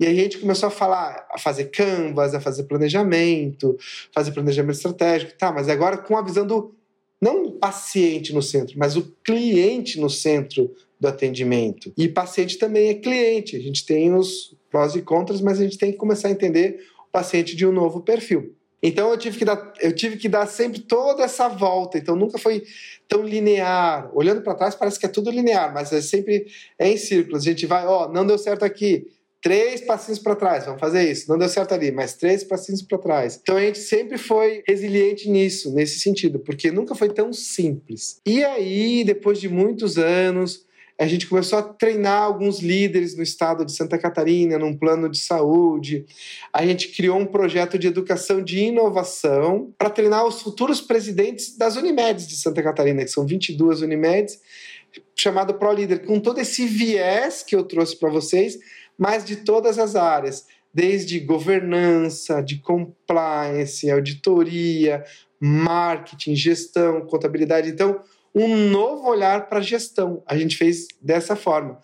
E 0.00 0.06
aí 0.06 0.18
a 0.18 0.22
gente 0.22 0.38
começou 0.38 0.68
a 0.68 0.70
falar, 0.70 1.28
a 1.30 1.38
fazer 1.38 1.66
canvas, 1.66 2.34
a 2.34 2.40
fazer 2.40 2.64
planejamento, 2.64 3.76
fazer 4.14 4.32
planejamento 4.32 4.76
estratégico, 4.76 5.34
tá, 5.36 5.52
mas 5.52 5.68
agora 5.68 5.98
com 5.98 6.16
a 6.16 6.22
visão 6.22 6.46
do 6.46 6.74
não 7.20 7.44
o 7.44 7.52
paciente 7.52 8.32
no 8.32 8.40
centro, 8.40 8.78
mas 8.78 8.96
o 8.96 9.14
cliente 9.22 10.00
no 10.00 10.08
centro 10.08 10.74
do 10.98 11.06
atendimento. 11.06 11.92
E 11.98 12.08
paciente 12.08 12.56
também 12.56 12.88
é 12.88 12.94
cliente. 12.94 13.56
A 13.56 13.60
gente 13.60 13.84
tem 13.84 14.14
os 14.14 14.56
prós 14.70 14.94
e 14.94 15.02
contras, 15.02 15.42
mas 15.42 15.60
a 15.60 15.64
gente 15.64 15.76
tem 15.76 15.92
que 15.92 15.98
começar 15.98 16.28
a 16.28 16.30
entender 16.30 16.82
o 17.06 17.12
paciente 17.12 17.54
de 17.54 17.66
um 17.66 17.72
novo 17.72 18.00
perfil. 18.00 18.54
Então 18.82 19.10
eu 19.10 19.18
tive 19.18 19.36
que 19.36 19.44
dar, 19.44 19.74
eu 19.80 19.94
tive 19.94 20.16
que 20.16 20.30
dar 20.30 20.46
sempre 20.46 20.80
toda 20.80 21.22
essa 21.22 21.46
volta. 21.48 21.98
Então 21.98 22.16
nunca 22.16 22.38
foi 22.38 22.62
tão 23.06 23.22
linear. 23.22 24.10
Olhando 24.14 24.40
para 24.40 24.54
trás 24.54 24.74
parece 24.74 24.98
que 24.98 25.04
é 25.04 25.08
tudo 25.10 25.30
linear, 25.30 25.74
mas 25.74 25.92
é 25.92 26.00
sempre 26.00 26.46
é 26.78 26.88
em 26.88 26.96
círculos. 26.96 27.42
A 27.42 27.50
gente 27.50 27.66
vai, 27.66 27.86
ó, 27.86 28.10
não 28.10 28.26
deu 28.26 28.38
certo 28.38 28.64
aqui, 28.64 29.06
três 29.42 29.80
passinhos 29.80 30.18
para 30.18 30.36
trás, 30.36 30.64
vamos 30.64 30.80
fazer 30.80 31.10
isso. 31.10 31.28
Não 31.28 31.38
deu 31.38 31.48
certo 31.48 31.72
ali, 31.72 31.90
mas 31.90 32.14
três 32.14 32.44
passinhos 32.44 32.82
para 32.82 32.98
trás. 32.98 33.38
Então 33.42 33.56
a 33.56 33.60
gente 33.60 33.78
sempre 33.78 34.18
foi 34.18 34.62
resiliente 34.66 35.28
nisso, 35.28 35.72
nesse 35.72 36.00
sentido, 36.00 36.38
porque 36.38 36.70
nunca 36.70 36.94
foi 36.94 37.08
tão 37.08 37.32
simples. 37.32 38.20
E 38.26 38.44
aí, 38.44 39.02
depois 39.04 39.40
de 39.40 39.48
muitos 39.48 39.98
anos, 39.98 40.66
a 41.00 41.06
gente 41.06 41.26
começou 41.26 41.58
a 41.58 41.62
treinar 41.62 42.24
alguns 42.24 42.60
líderes 42.60 43.16
no 43.16 43.22
estado 43.22 43.64
de 43.64 43.72
Santa 43.72 43.96
Catarina, 43.96 44.58
num 44.58 44.76
plano 44.76 45.08
de 45.08 45.18
saúde. 45.18 46.04
A 46.52 46.66
gente 46.66 46.88
criou 46.88 47.18
um 47.18 47.24
projeto 47.24 47.78
de 47.78 47.86
educação 47.86 48.44
de 48.44 48.58
inovação 48.58 49.72
para 49.78 49.88
treinar 49.88 50.26
os 50.26 50.42
futuros 50.42 50.78
presidentes 50.82 51.56
das 51.56 51.76
Unimedes 51.76 52.28
de 52.28 52.36
Santa 52.36 52.62
Catarina, 52.62 53.02
que 53.02 53.10
são 53.10 53.26
22 53.26 53.80
Unimedes, 53.80 54.40
chamado 55.18 55.54
Pro 55.54 55.72
Líder, 55.72 56.04
com 56.04 56.20
todo 56.20 56.38
esse 56.38 56.66
viés 56.66 57.42
que 57.42 57.56
eu 57.56 57.62
trouxe 57.62 57.96
para 57.96 58.10
vocês, 58.10 58.58
mas 59.00 59.24
de 59.24 59.36
todas 59.36 59.78
as 59.78 59.96
áreas, 59.96 60.46
desde 60.74 61.18
governança, 61.20 62.42
de 62.42 62.58
compliance, 62.58 63.90
auditoria, 63.90 65.02
marketing, 65.40 66.36
gestão, 66.36 67.06
contabilidade. 67.06 67.70
Então, 67.70 68.02
um 68.34 68.68
novo 68.68 69.08
olhar 69.08 69.48
para 69.48 69.60
a 69.60 69.62
gestão. 69.62 70.22
A 70.26 70.36
gente 70.36 70.54
fez 70.54 70.86
dessa 71.00 71.34
forma. 71.34 71.80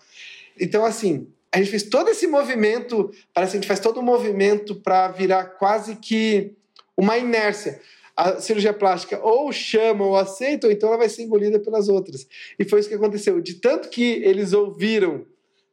Então, 0.59 0.85
assim, 0.85 1.27
a 1.51 1.57
gente 1.57 1.71
fez 1.71 1.81
todo 1.81 2.07
esse 2.09 2.27
movimento, 2.27 3.09
parece 3.33 3.53
que 3.53 3.57
a 3.57 3.61
gente 3.61 3.67
faz 3.67 3.79
todo 3.79 3.99
um 3.99 4.03
movimento 4.03 4.75
para 4.75 5.07
virar 5.07 5.45
quase 5.57 5.95
que 5.95 6.53
uma 6.95 7.17
inércia. 7.17 7.81
a 8.15 8.39
cirurgia 8.39 8.73
plástica 8.73 9.19
ou 9.23 9.51
chama 9.51 10.05
ou 10.05 10.15
aceita, 10.15 10.65
ou 10.65 10.73
então 10.73 10.89
ela 10.89 10.97
vai 10.97 11.09
ser 11.09 11.23
engolida 11.23 11.59
pelas 11.59 11.87
outras. 11.87 12.27
E 12.57 12.65
foi 12.65 12.79
isso 12.79 12.89
que 12.89 12.95
aconteceu. 12.95 13.39
De 13.39 13.55
tanto 13.55 13.89
que 13.89 14.21
eles 14.23 14.53
ouviram 14.53 15.25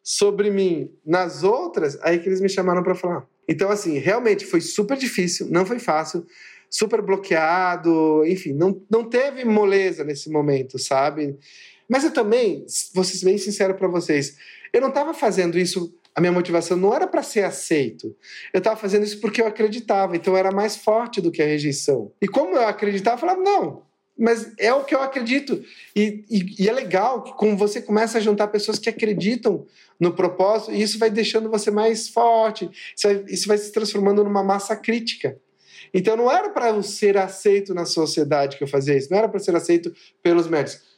sobre 0.05 0.51
mim 0.51 0.91
nas 1.05 1.43
outras, 1.43 1.99
aí 2.03 2.19
que 2.19 2.29
eles 2.29 2.43
me 2.43 2.49
chamaram 2.49 2.83
para 2.83 2.95
falar. 2.95 3.27
Então, 3.49 3.71
assim, 3.71 3.99
realmente 3.99 4.45
foi 4.45 4.61
super 4.61 4.99
difícil, 4.99 5.49
não 5.51 5.65
foi 5.65 5.79
fácil, 5.79 6.27
super 6.69 7.01
bloqueado, 7.01 8.23
enfim, 8.27 8.53
não, 8.53 8.83
não 8.91 9.09
teve 9.09 9.45
moleza 9.47 10.05
nesse 10.05 10.31
momento, 10.31 10.79
sabe? 10.79 11.35
Mas 11.89 12.05
eu 12.05 12.11
também, 12.11 12.67
vou 12.95 13.03
ser 13.03 13.25
bem 13.25 13.39
sincero 13.39 13.75
para 13.75 13.89
vocês, 13.89 14.37
eu 14.73 14.81
não 14.81 14.89
estava 14.89 15.15
fazendo 15.15 15.59
isso, 15.59 15.95
a 16.15 16.21
minha 16.21 16.33
motivação 16.33 16.77
não 16.77 16.95
era 16.95 17.07
para 17.07 17.23
ser 17.23 17.45
aceito. 17.45 18.15
Eu 18.53 18.59
estava 18.59 18.77
fazendo 18.77 19.05
isso 19.05 19.21
porque 19.21 19.41
eu 19.41 19.47
acreditava, 19.47 20.17
então 20.17 20.37
era 20.37 20.51
mais 20.51 20.77
forte 20.77 21.21
do 21.21 21.31
que 21.31 21.43
a 21.43 21.47
rejeição. 21.47 22.13
E 22.21 22.29
como 22.29 22.57
eu 22.57 22.67
acreditava, 22.67 23.17
eu 23.17 23.21
falava, 23.21 23.41
não, 23.41 23.83
mas 24.19 24.53
é 24.59 24.73
o 24.73 24.85
que 24.85 24.95
eu 24.95 25.03
acredito. 25.03 25.63
E, 25.95 26.25
e, 26.31 26.65
e, 26.65 26.69
é 26.69 26.73
legal 26.73 27.23
que 27.23 27.33
como 27.33 27.57
você 27.57 27.83
começa 27.83 28.19
a 28.19 28.21
juntar 28.21 28.49
pessoas 28.49 28.79
que 28.79 28.89
acreditam 28.89 29.67
no 29.99 30.13
propósito, 30.13 30.73
e 30.73 30.83
isso 30.83 30.99
vai 30.99 31.11
deixando 31.11 31.51
você 31.51 31.71
mais 31.71 32.09
forte, 32.09 32.71
isso 32.97 33.09
vai, 33.09 33.25
isso 33.29 33.49
vai 33.49 33.59
se 33.59 33.73
transformando 33.73 34.23
numa 34.23 34.43
massa 34.43 34.77
crítica. 34.77 35.39
Então 35.93 36.17
não 36.17 36.31
era 36.31 36.51
para 36.51 36.71
eu 36.71 36.83
ser 36.83 37.17
aceito 37.17 37.73
na 37.75 37.85
sociedade 37.85 38.57
que 38.57 38.65
eu 38.65 38.69
fazia 38.69 38.97
isso, 38.97 39.11
não 39.11 39.19
era 39.19 39.29
para 39.29 39.39
ser 39.39 39.55
aceito 39.55 39.95
pelos 40.23 40.49
médicos. 40.49 40.95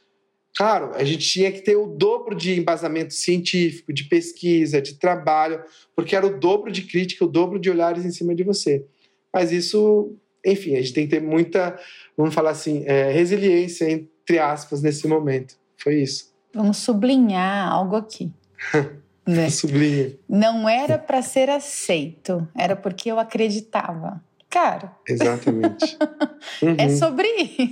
Claro, 0.55 0.91
a 0.95 1.03
gente 1.03 1.29
tinha 1.29 1.51
que 1.51 1.61
ter 1.61 1.75
o 1.75 1.85
dobro 1.85 2.35
de 2.35 2.59
embasamento 2.59 3.13
científico, 3.13 3.93
de 3.93 4.05
pesquisa, 4.05 4.81
de 4.81 4.95
trabalho, 4.95 5.63
porque 5.95 6.15
era 6.15 6.25
o 6.25 6.39
dobro 6.39 6.71
de 6.71 6.81
crítica, 6.81 7.23
o 7.23 7.27
dobro 7.27 7.59
de 7.59 7.69
olhares 7.69 8.03
em 8.03 8.11
cima 8.11 8.33
de 8.33 8.43
você. 8.43 8.83
Mas 9.31 9.51
isso, 9.51 10.15
enfim, 10.43 10.75
a 10.75 10.81
gente 10.81 10.93
tem 10.93 11.07
que 11.07 11.11
ter 11.15 11.21
muita 11.21 11.79
vamos 12.17 12.33
falar 12.33 12.49
assim, 12.49 12.83
é, 12.85 13.11
resiliência, 13.11 13.89
entre 13.89 14.39
aspas, 14.39 14.81
nesse 14.81 15.07
momento. 15.07 15.55
Foi 15.77 16.01
isso. 16.01 16.33
Vamos 16.53 16.77
sublinhar 16.77 17.71
algo 17.71 17.95
aqui. 17.95 18.33
né? 19.27 19.49
Sublinha. 19.49 20.13
Não 20.27 20.67
era 20.67 20.97
para 20.97 21.21
ser 21.21 21.49
aceito, 21.49 22.47
era 22.57 22.75
porque 22.75 23.11
eu 23.11 23.19
acreditava. 23.19 24.21
Cara. 24.49 24.93
Exatamente. 25.07 25.97
É 26.61 26.65
uhum. 26.65 26.75
É 26.77 26.89
sobre 26.89 27.27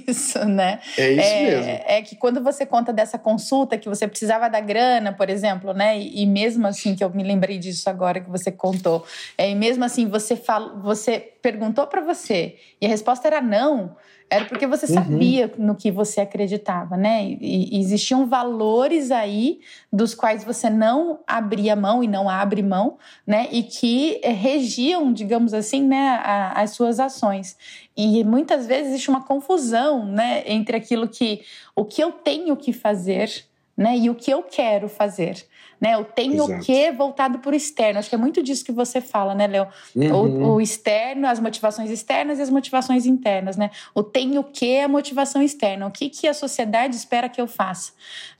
isso, 0.07 0.43
né? 0.45 0.79
É 0.97 1.11
isso 1.11 1.21
é, 1.21 1.43
mesmo. 1.43 1.83
É 1.85 2.01
que 2.01 2.15
quando 2.15 2.43
você 2.43 2.65
conta 2.65 2.91
dessa 2.91 3.17
consulta 3.17 3.77
que 3.77 3.87
você 3.87 4.07
precisava 4.07 4.49
da 4.49 4.59
grana, 4.59 5.13
por 5.13 5.29
exemplo, 5.29 5.71
né? 5.73 5.97
E, 5.97 6.23
e 6.23 6.25
mesmo 6.25 6.67
assim, 6.67 6.93
que 6.93 7.03
eu 7.03 7.09
me 7.09 7.23
lembrei 7.23 7.57
disso 7.57 7.89
agora 7.89 8.19
que 8.19 8.29
você 8.29 8.51
contou, 8.51 9.05
é, 9.37 9.49
e 9.49 9.55
mesmo 9.55 9.85
assim 9.85 10.07
você, 10.09 10.35
fala, 10.35 10.77
você 10.81 11.19
perguntou 11.41 11.87
para 11.87 12.01
você 12.01 12.57
e 12.81 12.85
a 12.85 12.89
resposta 12.89 13.27
era 13.27 13.39
não 13.39 13.95
era 14.29 14.45
porque 14.45 14.65
você 14.65 14.87
uhum. 14.87 14.93
sabia 14.93 15.53
uhum. 15.57 15.67
no 15.67 15.75
que 15.75 15.91
você 15.91 16.21
acreditava, 16.21 16.97
né? 16.97 17.23
E, 17.23 17.77
e, 17.77 17.79
existiam 17.79 18.25
valores 18.25 19.11
aí 19.11 19.59
dos 19.93 20.15
quais 20.15 20.43
você 20.43 20.69
não 20.69 21.19
abria 21.27 21.75
mão 21.75 22.03
e 22.03 22.07
não 22.07 22.27
abre 22.27 22.63
mão, 22.63 22.97
né? 23.25 23.47
E 23.51 23.63
que 23.63 24.19
regiam, 24.23 25.13
digamos 25.13 25.53
assim, 25.53 25.83
né, 25.83 26.19
a, 26.23 26.61
as 26.61 26.71
suas 26.71 26.99
ações. 26.99 27.55
E 27.95 28.23
muitas 28.23 28.65
vezes 28.65 28.89
existe 28.89 29.09
uma 29.09 29.23
confusão, 29.23 30.05
né, 30.05 30.43
entre 30.45 30.75
aquilo 30.75 31.07
que 31.07 31.41
o 31.75 31.85
que 31.85 32.03
eu 32.03 32.11
tenho 32.11 32.57
que 32.57 32.73
fazer, 32.73 33.29
né, 33.77 33.97
e 33.97 34.09
o 34.09 34.15
que 34.15 34.31
eu 34.31 34.43
quero 34.43 34.89
fazer 34.89 35.45
né? 35.79 35.95
Eu 35.95 36.03
tenho 36.03 36.43
o 36.43 36.59
que 36.59 36.91
voltado 36.91 37.39
para 37.39 37.51
o 37.51 37.55
externo. 37.55 37.99
Acho 37.99 38.09
que 38.09 38.15
é 38.15 38.17
muito 38.17 38.41
disso 38.41 38.63
que 38.63 38.71
você 38.71 39.01
fala, 39.01 39.35
né, 39.35 39.47
Léo? 39.47 39.67
Uhum. 39.95 40.13
O, 40.13 40.53
o, 40.55 40.61
externo, 40.61 41.27
as 41.27 41.39
motivações 41.39 41.89
externas 41.89 42.39
e 42.39 42.41
as 42.41 42.49
motivações 42.49 43.05
internas, 43.05 43.57
né? 43.57 43.71
O 43.93 44.03
tenho 44.03 44.41
o 44.41 44.43
que 44.43 44.67
é 44.71 44.83
a 44.83 44.87
motivação 44.87 45.41
externa. 45.41 45.87
O 45.87 45.91
que, 45.91 46.09
que 46.09 46.27
a 46.27 46.33
sociedade 46.33 46.95
espera 46.95 47.29
que 47.29 47.39
eu 47.39 47.47
faça, 47.47 47.91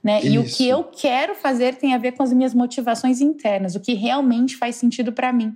né? 0.02 0.20
Isso. 0.20 0.28
E 0.28 0.38
o 0.38 0.44
que 0.44 0.68
eu 0.68 0.84
quero 0.84 1.34
fazer 1.34 1.76
tem 1.76 1.94
a 1.94 1.98
ver 1.98 2.12
com 2.12 2.22
as 2.22 2.32
minhas 2.32 2.54
motivações 2.54 3.20
internas, 3.20 3.74
o 3.74 3.80
que 3.80 3.94
realmente 3.94 4.56
faz 4.56 4.76
sentido 4.76 5.12
para 5.12 5.32
mim. 5.32 5.54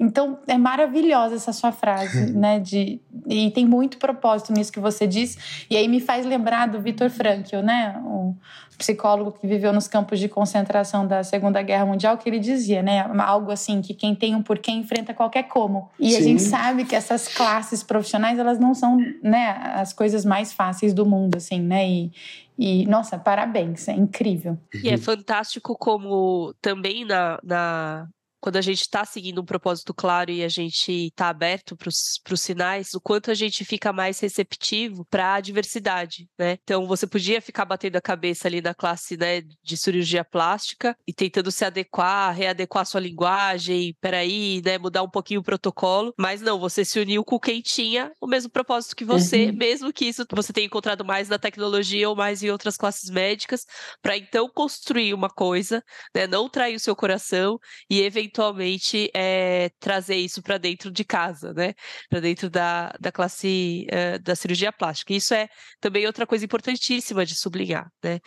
Então, 0.00 0.38
é 0.46 0.56
maravilhosa 0.56 1.34
essa 1.34 1.52
sua 1.52 1.72
frase, 1.72 2.30
né? 2.32 2.60
De, 2.60 3.00
e 3.26 3.50
tem 3.50 3.66
muito 3.66 3.98
propósito 3.98 4.52
nisso 4.52 4.72
que 4.72 4.80
você 4.80 5.06
disse. 5.06 5.38
E 5.68 5.76
aí 5.76 5.88
me 5.88 6.00
faz 6.00 6.24
lembrar 6.24 6.68
do 6.68 6.80
Viktor 6.80 7.10
Frankl, 7.10 7.58
né? 7.58 8.00
O 8.04 8.34
psicólogo 8.78 9.32
que 9.32 9.46
viveu 9.46 9.72
nos 9.72 9.88
campos 9.88 10.20
de 10.20 10.28
concentração 10.28 11.04
da 11.04 11.24
Segunda 11.24 11.60
Guerra 11.60 11.84
Mundial, 11.84 12.16
que 12.16 12.28
ele 12.28 12.38
dizia, 12.38 12.80
né? 12.80 13.00
Algo 13.18 13.50
assim, 13.50 13.82
que 13.82 13.92
quem 13.92 14.14
tem 14.14 14.36
um 14.36 14.42
porquê 14.42 14.70
enfrenta 14.70 15.12
qualquer 15.12 15.42
como. 15.48 15.90
E 15.98 16.12
Sim. 16.12 16.16
a 16.16 16.20
gente 16.22 16.42
sabe 16.42 16.84
que 16.84 16.94
essas 16.94 17.26
classes 17.26 17.82
profissionais, 17.82 18.38
elas 18.38 18.58
não 18.60 18.72
são, 18.74 18.96
né? 19.22 19.50
As 19.74 19.92
coisas 19.92 20.24
mais 20.24 20.52
fáceis 20.52 20.94
do 20.94 21.04
mundo, 21.04 21.36
assim, 21.36 21.60
né? 21.60 21.88
E, 21.88 22.12
e, 22.56 22.86
nossa, 22.86 23.18
parabéns, 23.18 23.88
é 23.88 23.92
incrível. 23.92 24.56
E 24.82 24.88
é 24.88 24.96
fantástico 24.96 25.76
como 25.76 26.54
também 26.62 27.04
na, 27.04 27.40
na 27.42 28.08
quando 28.40 28.56
a 28.56 28.60
gente 28.60 28.80
está 28.80 29.04
seguindo 29.04 29.40
um 29.40 29.44
propósito 29.44 29.92
claro 29.92 30.30
e 30.30 30.44
a 30.44 30.48
gente 30.48 31.06
está 31.06 31.28
aberto 31.28 31.76
para 31.76 31.88
os 31.88 32.40
sinais, 32.40 32.94
o 32.94 33.00
quanto 33.00 33.30
a 33.30 33.34
gente 33.34 33.64
fica 33.64 33.92
mais 33.92 34.20
receptivo 34.20 35.04
para 35.10 35.34
a 35.34 35.40
diversidade, 35.40 36.28
né? 36.38 36.58
Então 36.62 36.86
você 36.86 37.06
podia 37.06 37.40
ficar 37.40 37.64
batendo 37.64 37.96
a 37.96 38.00
cabeça 38.00 38.48
ali 38.48 38.60
na 38.60 38.74
classe 38.74 39.16
né, 39.16 39.42
de 39.62 39.76
cirurgia 39.76 40.24
plástica 40.24 40.96
e 41.06 41.12
tentando 41.12 41.50
se 41.50 41.64
adequar, 41.64 42.34
readequar 42.34 42.86
sua 42.86 43.00
linguagem, 43.00 43.96
peraí, 44.00 44.62
né, 44.64 44.78
mudar 44.78 45.02
um 45.02 45.10
pouquinho 45.10 45.40
o 45.40 45.44
protocolo, 45.44 46.14
mas 46.18 46.40
não, 46.40 46.58
você 46.58 46.84
se 46.84 47.00
uniu 47.00 47.24
com 47.24 47.38
quem 47.38 47.60
tinha 47.60 48.12
o 48.20 48.26
mesmo 48.26 48.50
propósito 48.50 48.94
que 48.94 49.04
você, 49.04 49.46
uhum. 49.46 49.56
mesmo 49.56 49.92
que 49.92 50.04
isso 50.04 50.24
você 50.32 50.52
tenha 50.52 50.66
encontrado 50.66 51.04
mais 51.04 51.28
na 51.28 51.38
tecnologia 51.38 52.08
ou 52.08 52.16
mais 52.16 52.42
em 52.42 52.50
outras 52.50 52.76
classes 52.76 53.10
médicas, 53.10 53.64
para 54.00 54.16
então 54.16 54.48
construir 54.48 55.12
uma 55.14 55.28
coisa, 55.28 55.82
né, 56.14 56.26
não 56.26 56.48
trair 56.48 56.76
o 56.76 56.80
seu 56.80 56.94
coração 56.94 57.58
e 57.90 58.00
eventualmente 58.00 58.27
eventualmente 58.28 59.10
é, 59.14 59.70
trazer 59.80 60.16
isso 60.16 60.42
para 60.42 60.58
dentro 60.58 60.90
de 60.90 61.04
casa, 61.04 61.52
né? 61.54 61.74
Para 62.08 62.20
dentro 62.20 62.50
da, 62.50 62.94
da 63.00 63.10
classe 63.10 63.86
uh, 63.90 64.18
da 64.22 64.36
cirurgia 64.36 64.70
plástica. 64.70 65.14
Isso 65.14 65.32
é 65.34 65.48
também 65.80 66.06
outra 66.06 66.26
coisa 66.26 66.44
importantíssima 66.44 67.24
de 67.24 67.34
sublinhar, 67.34 67.90
né? 68.02 68.20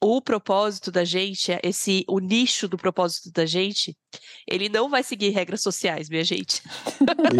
O 0.00 0.22
propósito 0.22 0.92
da 0.92 1.04
gente, 1.04 1.50
esse 1.62 2.04
o 2.08 2.20
nicho 2.20 2.68
do 2.68 2.76
propósito 2.76 3.32
da 3.32 3.44
gente, 3.44 3.96
ele 4.46 4.68
não 4.68 4.88
vai 4.88 5.02
seguir 5.02 5.30
regras 5.30 5.60
sociais, 5.60 6.08
minha 6.08 6.24
gente. 6.24 6.62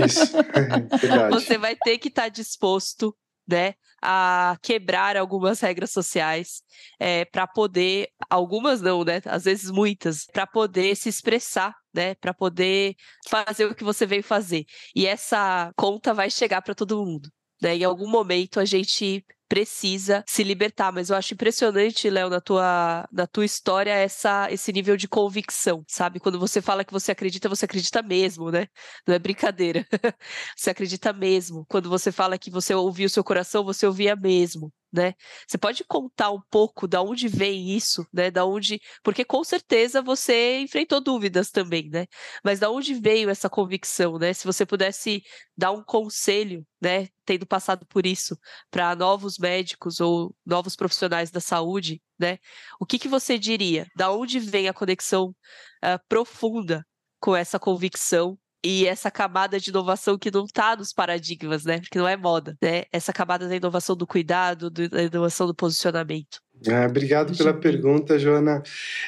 Isso, 0.04 0.33
verdade. 1.00 1.31
Você 1.31 1.57
vai 1.57 1.76
ter 1.76 1.98
que 1.98 2.09
estar 2.09 2.22
tá 2.22 2.28
disposto 2.28 3.14
né, 3.48 3.74
a 4.02 4.56
quebrar 4.62 5.16
algumas 5.16 5.61
regras 5.61 5.90
sociais 5.90 6.62
é, 6.98 7.24
para 7.24 7.46
poder, 7.46 8.08
algumas 8.30 8.80
não, 8.80 9.04
né, 9.04 9.20
às 9.26 9.44
vezes 9.44 9.70
muitas, 9.70 10.26
para 10.26 10.46
poder 10.46 10.96
se 10.96 11.08
expressar, 11.08 11.74
né, 11.92 12.14
para 12.14 12.32
poder 12.32 12.94
fazer 13.28 13.66
o 13.66 13.74
que 13.74 13.84
você 13.84 14.06
veio 14.06 14.22
fazer. 14.22 14.64
E 14.94 15.06
essa 15.06 15.72
conta 15.76 16.14
vai 16.14 16.30
chegar 16.30 16.62
para 16.62 16.74
todo 16.74 17.04
mundo. 17.04 17.30
Né? 17.61 17.76
Em 17.76 17.84
algum 17.84 18.08
momento 18.08 18.61
a 18.61 18.64
gente 18.64 19.24
precisa 19.48 20.24
se 20.26 20.42
libertar. 20.44 20.92
Mas 20.92 21.11
eu 21.11 21.16
acho 21.16 21.34
impressionante, 21.34 22.08
Léo, 22.11 22.28
na 22.30 22.40
tua, 22.40 23.08
na 23.12 23.26
tua 23.26 23.44
história, 23.44 23.92
essa, 23.92 24.50
esse 24.50 24.72
nível 24.72 24.96
de 24.96 25.08
convicção, 25.08 25.84
sabe? 25.88 26.20
Quando 26.20 26.38
você 26.38 26.61
fala 26.61 26.84
que 26.84 26.92
você 26.92 27.12
acredita, 27.12 27.48
você 27.48 27.64
acredita 27.64 28.02
mesmo, 28.02 28.50
né? 28.50 28.66
Não 29.06 29.14
é 29.14 29.18
brincadeira. 29.18 29.87
você 30.56 30.70
acredita 30.70 31.12
mesmo. 31.12 31.64
Quando 31.68 31.88
você 31.88 32.12
fala 32.12 32.38
que 32.38 32.50
você 32.50 32.74
ouviu 32.74 33.06
o 33.06 33.11
seu 33.11 33.24
coração, 33.24 33.64
você 33.64 33.87
ouvia 33.87 34.14
mesmo 34.16 34.72
né? 34.92 35.14
Você 35.46 35.59
pode 35.59 35.85
contar 35.85 36.31
um 36.31 36.40
pouco 36.51 36.88
da 36.88 37.03
onde 37.03 37.29
vem 37.29 37.70
isso, 37.77 38.07
né? 38.12 38.31
Da 38.31 38.44
onde, 38.44 38.81
porque 39.03 39.24
com 39.24 39.44
certeza 39.44 40.01
você 40.03 40.59
enfrentou 40.61 41.01
dúvidas 41.01 41.51
também, 41.51 41.88
né? 41.90 42.07
Mas 42.42 42.59
da 42.59 42.70
onde 42.70 42.94
veio 42.94 43.31
essa 43.31 43.48
convicção, 43.51 44.18
né? 44.18 44.33
Se 44.33 44.46
você 44.46 44.64
pudesse 44.64 45.22
dar 45.57 45.72
um 45.72 45.83
conselho, 45.83 46.66
né, 46.81 47.09
tendo 47.24 47.46
passado 47.46 47.85
por 47.87 48.07
isso, 48.07 48.38
para 48.70 48.94
novos 48.94 49.38
médicos 49.38 50.01
ou 50.01 50.35
novos 50.46 50.77
profissionais 50.77 51.31
da 51.31 51.40
saúde, 51.40 52.01
né? 52.18 52.38
O 52.81 52.87
que 52.87 52.98
que 52.98 53.09
você 53.09 53.38
diria? 53.38 53.87
Da 53.96 54.11
onde 54.11 54.40
vem 54.40 54.69
a 54.69 54.75
conexão 54.75 55.29
uh, 55.29 55.98
profunda 56.08 56.87
com 57.21 57.35
essa 57.37 57.58
convicção 57.58 58.38
e 58.65 58.87
essa 58.87 59.11
camada 59.11 59.59
de 59.59 59.71
inovação 59.71 60.19
que 60.19 60.31
não 60.31 60.44
está 60.44 60.77
nos 60.77 60.92
paradigmas, 60.92 61.65
né? 61.65 61.81
Porque 61.81 61.98
não 61.98 62.09
é 62.09 62.17
moda, 62.17 62.56
né? 62.61 62.85
Essa 62.92 63.13
camada 63.13 63.48
da 63.48 63.56
inovação 63.56 63.96
do 63.96 64.06
cuidado, 64.06 64.71
da 64.71 65.02
inovação 65.02 65.46
do 65.46 65.54
posicionamento. 65.54 66.40
Ah, 66.67 66.87
obrigado 66.87 67.37
pela 67.37 67.54
pergunta, 67.54 68.19
Joana. 68.19 68.63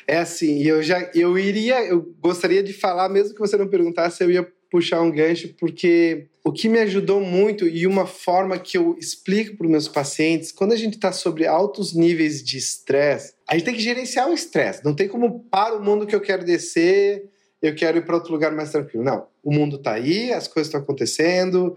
É 0.07 0.19
assim, 0.19 0.63
eu 0.63 0.83
já 0.83 1.11
eu 1.15 1.37
iria, 1.37 1.85
eu 1.85 2.15
gostaria 2.21 2.63
de 2.63 2.73
falar, 2.73 3.09
mesmo 3.09 3.35
que 3.35 3.41
você 3.41 3.57
não 3.57 3.67
perguntasse, 3.67 4.23
eu 4.23 4.31
ia 4.31 4.47
puxar 4.71 5.01
um 5.01 5.11
gancho, 5.11 5.53
porque 5.59 6.29
o 6.45 6.53
que 6.53 6.69
me 6.69 6.79
ajudou 6.79 7.21
muito 7.21 7.67
e 7.67 7.89
uma 7.89 8.07
forma 8.07 8.57
que 8.57 8.79
eu 8.79 8.97
explico 8.99 9.57
para 9.57 9.65
os 9.67 9.71
meus 9.71 9.89
pacientes, 9.89 10.53
quando 10.53 10.73
a 10.73 10.77
gente 10.77 10.95
está 10.95 11.11
sobre 11.11 11.45
altos 11.45 11.93
níveis 11.93 12.43
de 12.43 12.57
estresse, 12.57 13.35
a 13.49 13.55
gente 13.55 13.65
tem 13.65 13.75
que 13.75 13.83
gerenciar 13.83 14.31
o 14.31 14.33
estresse. 14.33 14.85
Não 14.85 14.95
tem 14.95 15.09
como 15.09 15.41
para 15.51 15.77
o 15.77 15.85
mundo 15.85 16.07
que 16.07 16.15
eu 16.15 16.21
quero 16.21 16.45
descer 16.45 17.29
eu 17.63 17.75
quero 17.75 17.99
ir 17.99 18.05
para 18.05 18.15
outro 18.15 18.33
lugar 18.33 18.53
mais 18.53 18.71
tranquilo. 18.71 19.05
Não, 19.05 19.27
o 19.43 19.53
mundo 19.53 19.77
está 19.77 19.93
aí, 19.93 20.33
as 20.33 20.49
coisas 20.49 20.69
estão 20.69 20.81
acontecendo, 20.81 21.77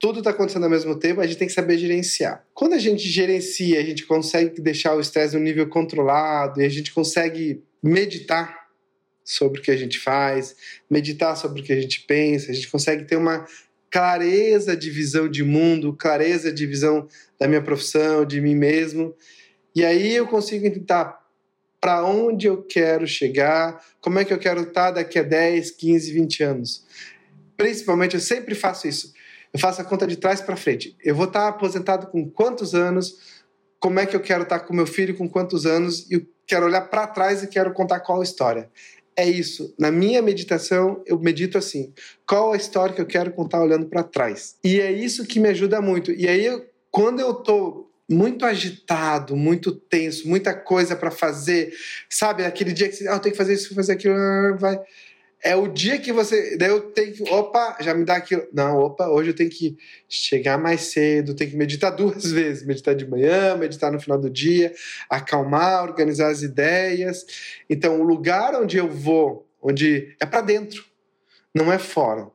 tudo 0.00 0.18
está 0.18 0.30
acontecendo 0.30 0.64
ao 0.64 0.70
mesmo 0.70 0.98
tempo, 0.98 1.20
a 1.20 1.26
gente 1.26 1.38
tem 1.38 1.48
que 1.48 1.54
saber 1.54 1.78
gerenciar. 1.78 2.44
Quando 2.52 2.74
a 2.74 2.78
gente 2.78 3.08
gerencia, 3.08 3.80
a 3.80 3.82
gente 3.82 4.04
consegue 4.04 4.60
deixar 4.60 4.94
o 4.94 5.00
estresse 5.00 5.36
no 5.36 5.42
nível 5.42 5.68
controlado 5.68 6.60
e 6.60 6.64
a 6.64 6.68
gente 6.68 6.92
consegue 6.92 7.62
meditar 7.82 8.64
sobre 9.24 9.60
o 9.60 9.62
que 9.62 9.70
a 9.70 9.76
gente 9.76 9.98
faz, 9.98 10.54
meditar 10.90 11.36
sobre 11.36 11.62
o 11.62 11.64
que 11.64 11.72
a 11.72 11.80
gente 11.80 12.02
pensa, 12.06 12.50
a 12.50 12.54
gente 12.54 12.70
consegue 12.70 13.04
ter 13.04 13.16
uma 13.16 13.46
clareza 13.90 14.76
de 14.76 14.90
visão 14.90 15.28
de 15.28 15.42
mundo, 15.42 15.94
clareza 15.94 16.52
de 16.52 16.66
visão 16.66 17.06
da 17.38 17.46
minha 17.46 17.62
profissão, 17.62 18.24
de 18.24 18.40
mim 18.40 18.54
mesmo. 18.54 19.14
E 19.74 19.84
aí 19.84 20.14
eu 20.14 20.26
consigo 20.26 20.70
tentar 20.70 21.23
para 21.84 22.02
onde 22.02 22.46
eu 22.46 22.62
quero 22.62 23.06
chegar, 23.06 23.78
como 24.00 24.18
é 24.18 24.24
que 24.24 24.32
eu 24.32 24.38
quero 24.38 24.62
estar 24.62 24.92
daqui 24.92 25.18
a 25.18 25.22
10, 25.22 25.72
15, 25.72 26.12
20 26.14 26.42
anos. 26.42 26.86
Principalmente, 27.58 28.14
eu 28.14 28.20
sempre 28.20 28.54
faço 28.54 28.88
isso 28.88 29.12
eu 29.54 29.60
faço 29.60 29.80
a 29.80 29.84
conta 29.84 30.04
de 30.04 30.16
trás 30.16 30.40
para 30.40 30.56
frente. 30.56 30.96
Eu 31.02 31.14
vou 31.14 31.26
estar 31.26 31.46
aposentado 31.46 32.08
com 32.08 32.28
quantos 32.28 32.74
anos? 32.74 33.44
Como 33.78 34.00
é 34.00 34.04
que 34.04 34.16
eu 34.16 34.20
quero 34.20 34.42
estar 34.42 34.58
com 34.58 34.74
meu 34.74 34.84
filho 34.86 35.16
com 35.16 35.28
quantos 35.28 35.64
anos? 35.64 36.10
E 36.10 36.26
quero 36.44 36.66
olhar 36.66 36.80
para 36.80 37.06
trás 37.06 37.44
e 37.44 37.46
quero 37.46 37.72
contar 37.72 38.00
qual 38.00 38.20
história. 38.20 38.68
É 39.16 39.24
isso. 39.24 39.72
Na 39.78 39.92
minha 39.92 40.20
meditação, 40.20 41.00
eu 41.06 41.16
medito 41.20 41.56
assim: 41.56 41.94
qual 42.26 42.52
a 42.52 42.56
história 42.56 42.96
que 42.96 43.00
eu 43.00 43.06
quero 43.06 43.30
contar 43.30 43.62
olhando 43.62 43.86
para 43.86 44.02
trás? 44.02 44.56
E 44.64 44.80
é 44.80 44.90
isso 44.90 45.24
que 45.24 45.38
me 45.38 45.48
ajuda 45.48 45.80
muito. 45.80 46.10
E 46.10 46.26
aí, 46.26 46.50
quando 46.90 47.20
eu 47.20 47.34
tô 47.34 47.83
muito 48.10 48.44
agitado, 48.44 49.36
muito 49.36 49.72
tenso, 49.72 50.28
muita 50.28 50.54
coisa 50.54 50.94
para 50.94 51.10
fazer, 51.10 51.72
sabe? 52.08 52.44
Aquele 52.44 52.72
dia 52.72 52.88
que 52.88 52.96
você, 52.96 53.08
ah, 53.08 53.14
eu 53.14 53.20
tenho 53.20 53.32
que 53.32 53.38
fazer 53.38 53.54
isso, 53.54 53.74
fazer 53.74 53.92
aquilo, 53.92 54.14
vai 54.58 54.78
é 55.44 55.54
o 55.54 55.68
dia 55.68 55.98
que 55.98 56.10
você. 56.10 56.56
Daí 56.56 56.70
eu 56.70 56.80
tenho 56.80 57.12
que. 57.12 57.22
Opa, 57.30 57.76
já 57.80 57.94
me 57.94 58.02
dá 58.02 58.16
aquilo. 58.16 58.48
Não, 58.50 58.78
opa, 58.78 59.08
hoje 59.08 59.28
eu 59.28 59.36
tenho 59.36 59.50
que 59.50 59.76
chegar 60.08 60.56
mais 60.56 60.80
cedo, 60.80 61.34
tenho 61.34 61.50
que 61.50 61.56
meditar 61.56 61.90
duas 61.94 62.32
vezes. 62.32 62.64
Meditar 62.64 62.94
de 62.94 63.06
manhã, 63.06 63.54
meditar 63.54 63.92
no 63.92 64.00
final 64.00 64.18
do 64.18 64.30
dia, 64.30 64.72
acalmar, 65.08 65.84
organizar 65.84 66.30
as 66.30 66.40
ideias. 66.40 67.26
Então, 67.68 68.00
o 68.00 68.04
lugar 68.04 68.54
onde 68.54 68.78
eu 68.78 68.88
vou, 68.88 69.46
onde 69.60 70.16
é 70.18 70.24
para 70.24 70.40
dentro, 70.40 70.82
não 71.54 71.70
é 71.70 71.78
fora. 71.78 72.26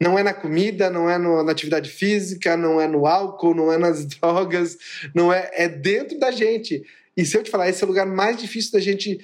Não 0.00 0.18
é 0.18 0.22
na 0.22 0.32
comida, 0.32 0.88
não 0.88 1.10
é 1.10 1.18
no, 1.18 1.42
na 1.42 1.52
atividade 1.52 1.90
física, 1.90 2.56
não 2.56 2.80
é 2.80 2.88
no 2.88 3.06
álcool, 3.06 3.54
não 3.54 3.70
é 3.70 3.76
nas 3.76 4.06
drogas, 4.16 4.78
não 5.14 5.32
é. 5.32 5.50
É 5.52 5.68
dentro 5.68 6.18
da 6.18 6.30
gente. 6.30 6.82
E 7.16 7.24
se 7.26 7.36
eu 7.36 7.42
te 7.42 7.50
falar, 7.50 7.68
esse 7.68 7.82
é 7.82 7.86
o 7.86 7.88
lugar 7.88 8.06
mais 8.06 8.38
difícil 8.38 8.72
da 8.72 8.80
gente 8.80 9.20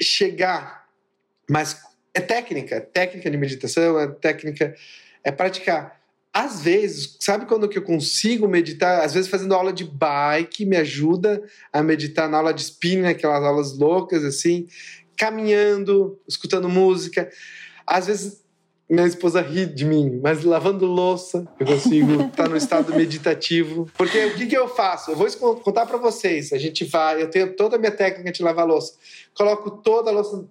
chegar. 0.00 0.86
Mas 1.48 1.78
é 2.14 2.20
técnica, 2.20 2.80
técnica 2.80 3.30
de 3.30 3.36
meditação, 3.36 4.00
é 4.00 4.06
técnica, 4.08 4.74
é 5.22 5.30
praticar. 5.30 5.98
Às 6.32 6.62
vezes, 6.62 7.16
sabe 7.20 7.46
quando 7.46 7.68
que 7.68 7.76
eu 7.76 7.82
consigo 7.82 8.46
meditar? 8.46 9.04
Às 9.04 9.14
vezes 9.14 9.30
fazendo 9.30 9.54
aula 9.54 9.72
de 9.72 9.84
bike 9.84 10.64
me 10.64 10.76
ajuda 10.76 11.42
a 11.72 11.82
meditar 11.82 12.28
na 12.28 12.38
aula 12.38 12.54
de 12.54 12.62
spinning, 12.62 13.08
aquelas 13.08 13.42
aulas 13.42 13.76
loucas 13.76 14.24
assim, 14.24 14.68
caminhando, 15.16 16.18
escutando 16.28 16.68
música. 16.68 17.30
Às 17.86 18.06
vezes 18.06 18.42
minha 18.88 19.06
esposa 19.06 19.40
ri 19.40 19.66
de 19.66 19.84
mim, 19.84 20.18
mas 20.22 20.44
lavando 20.44 20.86
louça 20.86 21.46
eu 21.60 21.66
consigo 21.66 22.22
estar 22.22 22.48
no 22.48 22.56
estado 22.56 22.94
meditativo. 22.94 23.86
Porque 23.96 24.24
o 24.26 24.34
que, 24.34 24.46
que 24.46 24.56
eu 24.56 24.68
faço? 24.68 25.10
Eu 25.10 25.16
vou 25.16 25.56
contar 25.56 25.84
para 25.86 25.98
vocês. 25.98 26.52
A 26.52 26.58
gente 26.58 26.84
vai, 26.84 27.22
eu 27.22 27.30
tenho 27.30 27.54
toda 27.54 27.76
a 27.76 27.78
minha 27.78 27.92
técnica 27.92 28.32
de 28.32 28.42
lavar 28.42 28.66
louça. 28.66 28.94
Coloco 29.34 29.70
toda 29.70 30.10
a 30.10 30.12
louça 30.12 30.48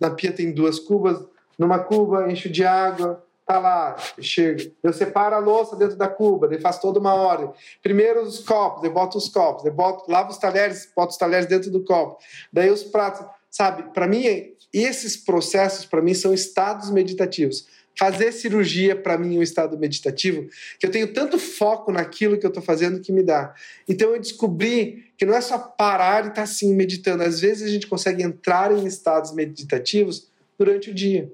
na 0.00 0.10
pia 0.10 0.32
tem 0.32 0.50
duas 0.50 0.78
cubas, 0.78 1.22
numa 1.58 1.78
cuba 1.78 2.32
encho 2.32 2.48
de 2.48 2.64
água, 2.64 3.22
tá 3.44 3.58
lá, 3.58 3.96
chega. 4.18 4.72
Eu 4.82 4.92
separo 4.92 5.36
a 5.36 5.38
louça 5.38 5.76
dentro 5.76 5.96
da 5.96 6.08
cuba, 6.08 6.48
daí 6.48 6.58
faço 6.58 6.80
toda 6.80 6.98
uma 6.98 7.14
ordem. 7.14 7.50
Primeiro 7.82 8.22
os 8.22 8.38
copos, 8.38 8.82
eu 8.82 8.90
boto 8.90 9.18
os 9.18 9.28
copos, 9.28 9.66
eu 9.66 9.72
boto, 9.72 10.10
lavo 10.10 10.30
os 10.30 10.38
talheres, 10.38 10.90
boto 10.96 11.12
os 11.12 11.18
talheres 11.18 11.46
dentro 11.46 11.70
do 11.70 11.84
copo. 11.84 12.18
Daí 12.50 12.70
os 12.70 12.82
pratos, 12.82 13.26
sabe? 13.50 13.92
Para 13.92 14.06
mim, 14.06 14.24
esses 14.72 15.16
processos 15.16 15.84
para 15.84 16.02
mim 16.02 16.14
são 16.14 16.32
estados 16.32 16.90
meditativos. 16.90 17.66
Fazer 17.98 18.32
cirurgia, 18.32 18.94
para 18.94 19.18
mim, 19.18 19.36
é 19.36 19.40
um 19.40 19.42
estado 19.42 19.76
meditativo, 19.76 20.48
que 20.78 20.86
eu 20.86 20.90
tenho 20.90 21.12
tanto 21.12 21.38
foco 21.38 21.92
naquilo 21.92 22.38
que 22.38 22.46
eu 22.46 22.48
estou 22.48 22.62
fazendo 22.62 23.00
que 23.00 23.12
me 23.12 23.22
dá. 23.22 23.54
Então, 23.88 24.14
eu 24.14 24.20
descobri 24.20 25.12
que 25.18 25.26
não 25.26 25.34
é 25.34 25.40
só 25.40 25.58
parar 25.58 26.24
e 26.24 26.28
estar 26.28 26.34
tá, 26.36 26.42
assim 26.42 26.74
meditando. 26.74 27.22
Às 27.22 27.40
vezes, 27.40 27.68
a 27.68 27.70
gente 27.70 27.86
consegue 27.86 28.22
entrar 28.22 28.72
em 28.72 28.86
estados 28.86 29.34
meditativos 29.34 30.28
durante 30.58 30.90
o 30.90 30.94
dia. 30.94 31.30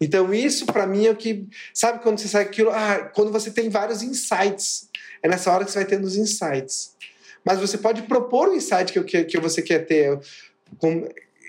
Então, 0.00 0.34
isso 0.34 0.66
para 0.66 0.86
mim 0.86 1.06
é 1.06 1.10
o 1.10 1.16
que. 1.16 1.46
Sabe 1.72 2.02
quando 2.02 2.18
você 2.18 2.26
sai 2.26 2.42
aquilo? 2.42 2.70
Ah, 2.70 3.10
quando 3.14 3.30
você 3.30 3.50
tem 3.50 3.70
vários 3.70 4.02
insights. 4.02 4.90
É 5.22 5.28
nessa 5.28 5.52
hora 5.52 5.64
que 5.64 5.70
você 5.70 5.78
vai 5.78 5.86
tendo 5.86 6.04
os 6.04 6.16
insights. 6.16 6.96
Mas 7.44 7.60
você 7.60 7.78
pode 7.78 8.02
propor 8.02 8.48
o 8.48 8.54
insight 8.54 8.92
que, 8.92 9.24
que 9.24 9.38
você 9.38 9.62
quer 9.62 9.86
ter 9.86 10.18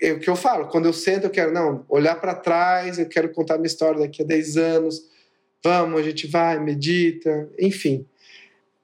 é 0.04 0.12
o 0.12 0.20
que 0.20 0.28
eu 0.28 0.36
falo, 0.36 0.68
quando 0.68 0.86
eu 0.86 0.92
sento, 0.92 1.24
eu 1.24 1.30
quero, 1.30 1.52
não, 1.52 1.84
olhar 1.88 2.16
para 2.16 2.34
trás, 2.34 2.98
eu 2.98 3.08
quero 3.08 3.30
contar 3.30 3.56
minha 3.56 3.66
história 3.66 4.00
daqui 4.00 4.22
a 4.22 4.26
10 4.26 4.56
anos, 4.56 5.02
vamos, 5.62 5.98
a 5.98 6.02
gente 6.02 6.26
vai, 6.26 6.58
medita, 6.58 7.48
enfim. 7.58 8.06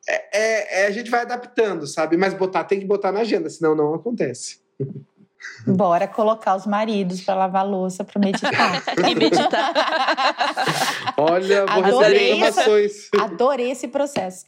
É, 0.09 0.39
é, 0.39 0.83
é, 0.83 0.87
a 0.87 0.91
gente 0.91 1.11
vai 1.11 1.21
adaptando, 1.21 1.87
sabe? 1.87 2.17
Mas 2.17 2.35
botar, 2.35 2.65
tem 2.65 2.81
que 2.81 2.87
botar 2.87 3.13
na 3.13 3.21
agenda, 3.21 3.51
senão 3.51 3.75
não 3.75 3.95
acontece. 3.95 4.59
Bora 5.67 6.07
colocar 6.07 6.55
os 6.55 6.67
maridos 6.67 7.23
para 7.23 7.35
lavar 7.35 7.67
louça 7.67 8.05
para 8.05 8.21
meditar. 8.21 8.83
e 9.09 9.15
meditar. 9.15 9.73
Olha, 11.17 11.65
vou 11.67 11.85
Adorei 11.85 12.35
receber 12.35 12.35
informações. 12.35 13.11
Adorei 13.19 13.71
esse 13.71 13.89
processo. 13.89 14.45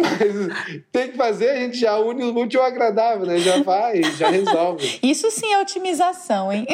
Mas 0.00 0.82
tem 0.92 1.10
que 1.10 1.16
fazer, 1.16 1.50
a 1.50 1.56
gente 1.56 1.78
já 1.78 1.98
une 1.98 2.24
o 2.24 2.36
útil 2.36 2.60
ao 2.60 2.66
agradável, 2.66 3.26
né? 3.26 3.38
Já 3.38 3.62
vai, 3.62 4.02
já 4.16 4.28
resolve. 4.28 4.98
Isso 5.02 5.30
sim 5.30 5.52
é 5.52 5.60
otimização, 5.60 6.52
hein? 6.52 6.66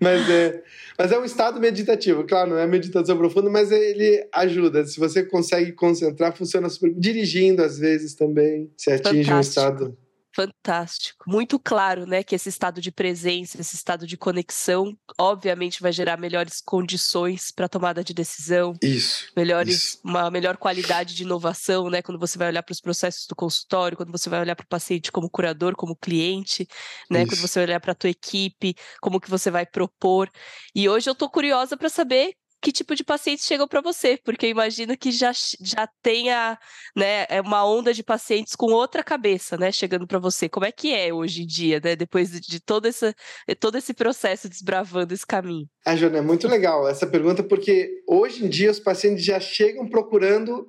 mas, 0.00 0.28
é, 0.30 0.62
mas 0.98 1.12
é 1.12 1.18
um 1.18 1.24
estado 1.24 1.60
meditativo, 1.60 2.24
claro, 2.24 2.50
não 2.50 2.58
é 2.58 2.66
meditação 2.66 3.16
profunda, 3.16 3.50
mas 3.50 3.70
ele 3.70 4.26
ajuda. 4.32 4.84
Se 4.84 4.98
você 4.98 5.22
consegue 5.22 5.72
concentrar, 5.72 6.36
funciona 6.36 6.68
super. 6.68 6.92
Dirigindo, 6.94 7.62
às 7.62 7.78
vezes, 7.78 8.14
também, 8.14 8.70
se 8.76 8.90
atinge 8.90 9.24
Fantástico. 9.24 9.36
um 9.36 9.40
estado 9.40 9.98
fantástico. 10.38 11.24
Muito 11.26 11.58
claro, 11.58 12.06
né, 12.06 12.22
que 12.22 12.34
esse 12.34 12.48
estado 12.48 12.80
de 12.80 12.92
presença, 12.92 13.60
esse 13.60 13.74
estado 13.74 14.06
de 14.06 14.16
conexão, 14.16 14.96
obviamente 15.18 15.82
vai 15.82 15.90
gerar 15.90 16.16
melhores 16.16 16.60
condições 16.60 17.50
para 17.50 17.68
tomada 17.68 18.04
de 18.04 18.14
decisão. 18.14 18.74
Isso. 18.80 19.30
Melhores, 19.36 19.74
isso. 19.74 20.00
uma 20.04 20.30
melhor 20.30 20.56
qualidade 20.56 21.14
de 21.14 21.24
inovação, 21.24 21.90
né, 21.90 22.02
quando 22.02 22.18
você 22.18 22.38
vai 22.38 22.48
olhar 22.48 22.62
para 22.62 22.72
os 22.72 22.80
processos 22.80 23.26
do 23.26 23.34
consultório, 23.34 23.96
quando 23.96 24.12
você 24.12 24.30
vai 24.30 24.40
olhar 24.40 24.54
para 24.54 24.64
o 24.64 24.68
paciente 24.68 25.10
como 25.10 25.28
curador, 25.28 25.74
como 25.74 25.96
cliente, 25.96 26.68
né, 27.10 27.22
isso. 27.22 27.32
quando 27.32 27.40
você 27.40 27.58
vai 27.58 27.66
olhar 27.66 27.80
para 27.80 27.92
a 27.92 27.96
tua 27.96 28.10
equipe, 28.10 28.76
como 29.00 29.20
que 29.20 29.30
você 29.30 29.50
vai 29.50 29.66
propor. 29.66 30.30
E 30.74 30.88
hoje 30.88 31.10
eu 31.10 31.14
estou 31.14 31.28
curiosa 31.28 31.76
para 31.76 31.88
saber 31.88 32.34
que 32.60 32.72
tipo 32.72 32.94
de 32.94 33.04
pacientes 33.04 33.46
chegam 33.46 33.68
para 33.68 33.80
você, 33.80 34.18
porque 34.24 34.46
eu 34.46 34.50
imagino 34.50 34.96
que 34.96 35.12
já, 35.12 35.30
já 35.60 35.88
tenha 36.02 36.58
né, 36.96 37.26
é 37.28 37.40
uma 37.40 37.64
onda 37.64 37.94
de 37.94 38.02
pacientes 38.02 38.56
com 38.56 38.66
outra 38.66 39.04
cabeça, 39.04 39.56
né, 39.56 39.70
chegando 39.70 40.06
para 40.06 40.18
você. 40.18 40.48
Como 40.48 40.66
é 40.66 40.72
que 40.72 40.92
é 40.92 41.12
hoje 41.12 41.42
em 41.42 41.46
dia, 41.46 41.80
né, 41.82 41.94
depois 41.94 42.30
de, 42.30 42.60
todo, 42.60 42.86
esse, 42.86 43.14
todo 43.60 43.78
esse 43.78 43.94
processo 43.94 44.48
desbravando 44.48 45.14
esse 45.14 45.26
caminho? 45.26 45.68
Ah, 45.84 45.94
Jana, 45.94 46.18
é 46.18 46.22
muito 46.22 46.48
legal 46.48 46.88
essa 46.88 47.06
pergunta, 47.06 47.42
porque 47.42 48.02
hoje 48.06 48.44
em 48.44 48.48
dia 48.48 48.70
os 48.70 48.80
pacientes 48.80 49.24
já 49.24 49.38
chegam 49.38 49.88
procurando 49.88 50.68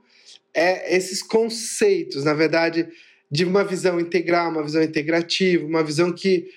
é, 0.54 0.96
esses 0.96 1.24
conceitos, 1.24 2.24
na 2.24 2.34
verdade, 2.34 2.88
de 3.32 3.46
uma 3.46 3.64
visão 3.64 4.00
integral, 4.00 4.52
uma 4.52 4.64
visão 4.64 4.82
integrativa, 4.82 5.66
uma 5.66 5.84
visão 5.84 6.14
que 6.14 6.48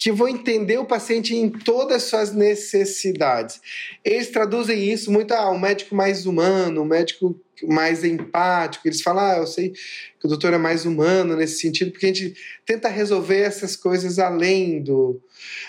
que 0.00 0.10
vou 0.10 0.30
entender 0.30 0.78
o 0.78 0.86
paciente 0.86 1.36
em 1.36 1.50
todas 1.50 1.98
as 1.98 2.02
suas 2.04 2.32
necessidades. 2.32 3.60
Eles 4.02 4.30
traduzem 4.30 4.90
isso 4.90 5.12
muito 5.12 5.32
a 5.32 5.40
ah, 5.40 5.50
um 5.50 5.58
médico 5.58 5.94
mais 5.94 6.24
humano, 6.24 6.80
um 6.80 6.86
médico 6.86 7.38
mais 7.68 8.02
empático. 8.02 8.88
Eles 8.88 9.02
falam, 9.02 9.22
ah, 9.22 9.36
eu 9.36 9.46
sei 9.46 9.74
que 10.18 10.24
o 10.24 10.28
doutor 10.28 10.54
é 10.54 10.58
mais 10.58 10.86
humano 10.86 11.36
nesse 11.36 11.60
sentido, 11.60 11.90
porque 11.90 12.06
a 12.06 12.08
gente 12.08 12.34
tenta 12.64 12.88
resolver 12.88 13.40
essas 13.40 13.76
coisas 13.76 14.18
além 14.18 14.82
do. 14.82 15.20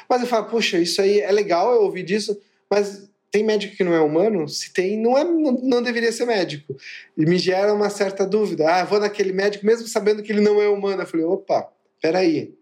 Mas 0.10 0.22
eu 0.22 0.28
falo, 0.28 0.46
puxa, 0.46 0.80
isso 0.80 1.02
aí 1.02 1.20
é 1.20 1.32
legal 1.34 1.74
eu 1.74 1.82
ouvir 1.82 2.04
disso, 2.04 2.40
mas 2.70 3.10
tem 3.30 3.44
médico 3.44 3.76
que 3.76 3.84
não 3.84 3.94
é 3.94 4.00
humano? 4.00 4.48
Se 4.48 4.72
tem, 4.72 4.98
não, 4.98 5.18
é, 5.18 5.26
não, 5.26 5.52
não 5.62 5.82
deveria 5.82 6.12
ser 6.14 6.26
médico. 6.26 6.74
E 7.18 7.26
me 7.26 7.38
gera 7.38 7.74
uma 7.74 7.90
certa 7.90 8.26
dúvida. 8.26 8.74
Ah, 8.74 8.86
vou 8.86 8.98
naquele 8.98 9.34
médico 9.34 9.66
mesmo 9.66 9.90
sabendo 9.90 10.24
que 10.24 10.32
ele 10.32 10.40
não 10.40 10.62
é 10.62 10.70
humano. 10.70 11.02
Eu 11.02 11.08
falei, 11.08 11.26
opa, 11.26 11.70
peraí. 12.02 12.61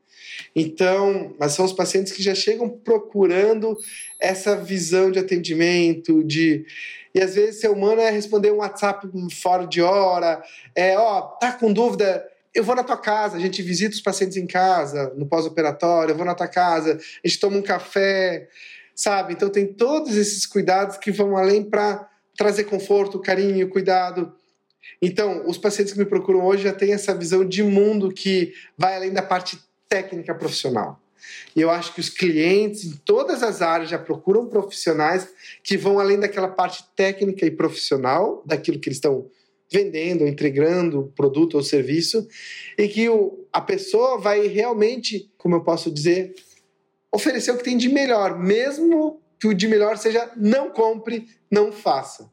Então, 0.59 1.33
mas 1.39 1.53
são 1.53 1.63
os 1.63 1.71
pacientes 1.71 2.11
que 2.11 2.21
já 2.21 2.35
chegam 2.35 2.67
procurando 2.67 3.77
essa 4.19 4.57
visão 4.57 5.09
de 5.09 5.17
atendimento, 5.17 6.23
de 6.23 6.65
e 7.15 7.21
às 7.21 7.33
vezes 7.33 7.61
ser 7.61 7.69
humano 7.69 8.01
é 8.01 8.11
responder 8.11 8.51
um 8.51 8.57
WhatsApp 8.57 9.07
fora 9.31 9.65
de 9.65 9.81
hora, 9.81 10.43
é, 10.75 10.97
ó, 10.97 11.21
tá 11.21 11.53
com 11.53 11.73
dúvida, 11.73 12.23
eu 12.53 12.63
vou 12.63 12.75
na 12.75 12.83
tua 12.83 12.97
casa, 12.97 13.37
a 13.37 13.39
gente 13.39 13.61
visita 13.61 13.95
os 13.95 14.01
pacientes 14.01 14.37
em 14.37 14.45
casa, 14.45 15.13
no 15.15 15.25
pós-operatório, 15.25 16.11
eu 16.11 16.15
vou 16.17 16.25
na 16.25 16.35
tua 16.35 16.47
casa, 16.47 16.99
a 17.23 17.27
gente 17.27 17.39
toma 17.39 17.57
um 17.57 17.63
café, 17.63 18.47
sabe? 18.93 19.33
Então 19.33 19.49
tem 19.49 19.65
todos 19.65 20.15
esses 20.17 20.45
cuidados 20.45 20.97
que 20.97 21.11
vão 21.11 21.35
além 21.35 21.63
para 21.63 22.07
trazer 22.37 22.65
conforto, 22.65 23.19
carinho, 23.19 23.69
cuidado. 23.69 24.33
Então, 25.01 25.47
os 25.47 25.57
pacientes 25.57 25.93
que 25.93 25.99
me 25.99 26.05
procuram 26.05 26.45
hoje 26.45 26.63
já 26.63 26.73
têm 26.73 26.93
essa 26.93 27.15
visão 27.15 27.45
de 27.45 27.63
mundo 27.63 28.11
que 28.11 28.53
vai 28.77 28.95
além 28.95 29.11
da 29.11 29.21
parte 29.21 29.57
técnica 29.89 30.35
profissional. 30.35 31.01
E 31.55 31.61
eu 31.61 31.69
acho 31.69 31.93
que 31.93 31.99
os 31.99 32.09
clientes 32.09 32.85
em 32.85 32.95
todas 33.03 33.43
as 33.43 33.61
áreas 33.61 33.89
já 33.89 33.99
procuram 33.99 34.47
profissionais 34.47 35.27
que 35.63 35.75
vão 35.75 35.99
além 35.99 36.19
daquela 36.19 36.47
parte 36.47 36.85
técnica 36.95 37.45
e 37.45 37.51
profissional, 37.51 38.41
daquilo 38.45 38.79
que 38.79 38.87
eles 38.87 38.97
estão 38.97 39.27
vendendo, 39.71 40.25
entregando 40.25 41.11
produto 41.15 41.55
ou 41.55 41.63
serviço, 41.63 42.27
e 42.77 42.87
que 42.87 43.09
o, 43.09 43.45
a 43.51 43.61
pessoa 43.61 44.17
vai 44.17 44.47
realmente, 44.47 45.29
como 45.37 45.55
eu 45.55 45.61
posso 45.61 45.91
dizer, 45.91 46.33
oferecer 47.11 47.51
o 47.51 47.57
que 47.57 47.63
tem 47.63 47.77
de 47.77 47.89
melhor, 47.89 48.39
mesmo 48.39 49.21
que 49.39 49.47
o 49.47 49.53
de 49.53 49.67
melhor 49.67 49.97
seja 49.97 50.31
não 50.35 50.69
compre, 50.71 51.27
não 51.51 51.71
faça. 51.71 52.31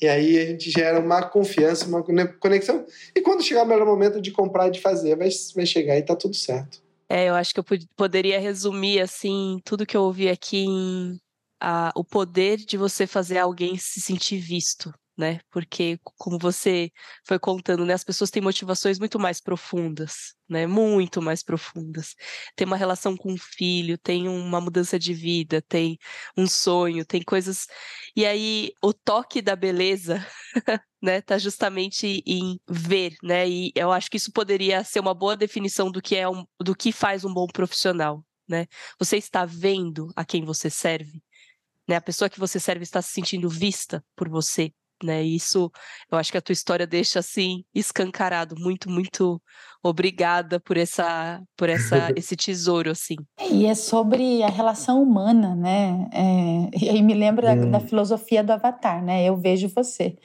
E 0.00 0.06
aí 0.06 0.38
a 0.38 0.46
gente 0.46 0.70
gera 0.70 1.00
uma 1.00 1.22
confiança, 1.22 1.86
uma 1.86 2.02
conexão. 2.40 2.86
E 3.14 3.20
quando 3.20 3.42
chegar 3.42 3.64
o 3.64 3.66
melhor 3.66 3.86
momento 3.86 4.20
de 4.20 4.30
comprar 4.30 4.68
e 4.68 4.72
de 4.72 4.80
fazer, 4.80 5.16
vai, 5.16 5.28
vai 5.54 5.66
chegar 5.66 5.96
e 5.98 6.02
tá 6.02 6.14
tudo 6.14 6.36
certo. 6.36 6.80
É, 7.08 7.28
eu 7.28 7.34
acho 7.34 7.54
que 7.54 7.60
eu 7.60 7.64
poderia 7.96 8.38
resumir 8.38 9.00
assim 9.00 9.58
tudo 9.64 9.86
que 9.86 9.96
eu 9.96 10.02
ouvi 10.02 10.28
aqui 10.28 10.64
em 10.66 11.18
a, 11.60 11.90
o 11.96 12.04
poder 12.04 12.58
de 12.58 12.76
você 12.76 13.06
fazer 13.06 13.38
alguém 13.38 13.76
se 13.76 14.00
sentir 14.00 14.38
visto, 14.38 14.92
né? 15.18 15.40
Porque, 15.50 15.98
como 16.16 16.38
você 16.38 16.92
foi 17.26 17.40
contando, 17.40 17.84
né, 17.84 17.92
as 17.92 18.04
pessoas 18.04 18.30
têm 18.30 18.40
motivações 18.40 19.00
muito 19.00 19.18
mais 19.18 19.40
profundas, 19.40 20.34
né? 20.48 20.64
Muito 20.66 21.20
mais 21.20 21.42
profundas. 21.42 22.14
Tem 22.54 22.64
uma 22.66 22.76
relação 22.76 23.16
com 23.16 23.32
o 23.34 23.38
filho, 23.38 23.98
tem 23.98 24.28
uma 24.28 24.60
mudança 24.60 24.96
de 24.96 25.12
vida, 25.12 25.60
tem 25.60 25.98
um 26.36 26.46
sonho, 26.46 27.04
tem 27.04 27.20
coisas. 27.20 27.66
E 28.14 28.24
aí, 28.24 28.70
o 28.80 28.92
toque 28.92 29.42
da 29.42 29.56
beleza, 29.56 30.24
né, 31.02 31.20
tá 31.20 31.36
justamente 31.36 32.22
em 32.24 32.60
ver, 32.68 33.16
né? 33.22 33.48
E 33.48 33.72
eu 33.74 33.90
acho 33.90 34.08
que 34.08 34.16
isso 34.18 34.32
poderia 34.32 34.84
ser 34.84 35.00
uma 35.00 35.14
boa 35.14 35.36
definição 35.36 35.90
do 35.90 36.00
que 36.00 36.14
é 36.14 36.28
um, 36.28 36.44
do 36.60 36.76
que 36.76 36.92
faz 36.92 37.24
um 37.24 37.34
bom 37.34 37.48
profissional, 37.48 38.24
né? 38.48 38.66
Você 39.00 39.16
está 39.16 39.44
vendo 39.44 40.12
a 40.14 40.24
quem 40.24 40.44
você 40.44 40.70
serve? 40.70 41.20
Né? 41.88 41.96
A 41.96 42.00
pessoa 42.00 42.28
que 42.28 42.38
você 42.38 42.60
serve 42.60 42.84
está 42.84 43.02
se 43.02 43.12
sentindo 43.12 43.48
vista 43.48 44.04
por 44.14 44.28
você, 44.28 44.72
né? 45.04 45.22
Isso, 45.22 45.70
eu 46.10 46.18
acho 46.18 46.30
que 46.32 46.38
a 46.38 46.42
tua 46.42 46.52
história 46.52 46.86
deixa 46.86 47.18
assim 47.18 47.64
escancarado. 47.74 48.54
Muito, 48.58 48.90
muito 48.90 49.40
obrigada 49.82 50.60
por 50.60 50.76
essa, 50.76 51.40
por 51.56 51.68
essa, 51.68 52.12
esse 52.16 52.36
tesouro, 52.36 52.90
assim. 52.90 53.16
E 53.50 53.66
é 53.66 53.74
sobre 53.74 54.42
a 54.42 54.48
relação 54.48 55.02
humana, 55.02 55.54
né? 55.54 56.08
É, 56.12 56.84
e 56.84 56.88
aí 56.88 57.02
me 57.02 57.14
lembra 57.14 57.52
hum. 57.52 57.70
da 57.70 57.80
filosofia 57.80 58.42
do 58.42 58.52
Avatar, 58.52 59.02
né? 59.04 59.24
Eu 59.24 59.36
vejo 59.36 59.68
você. 59.68 60.16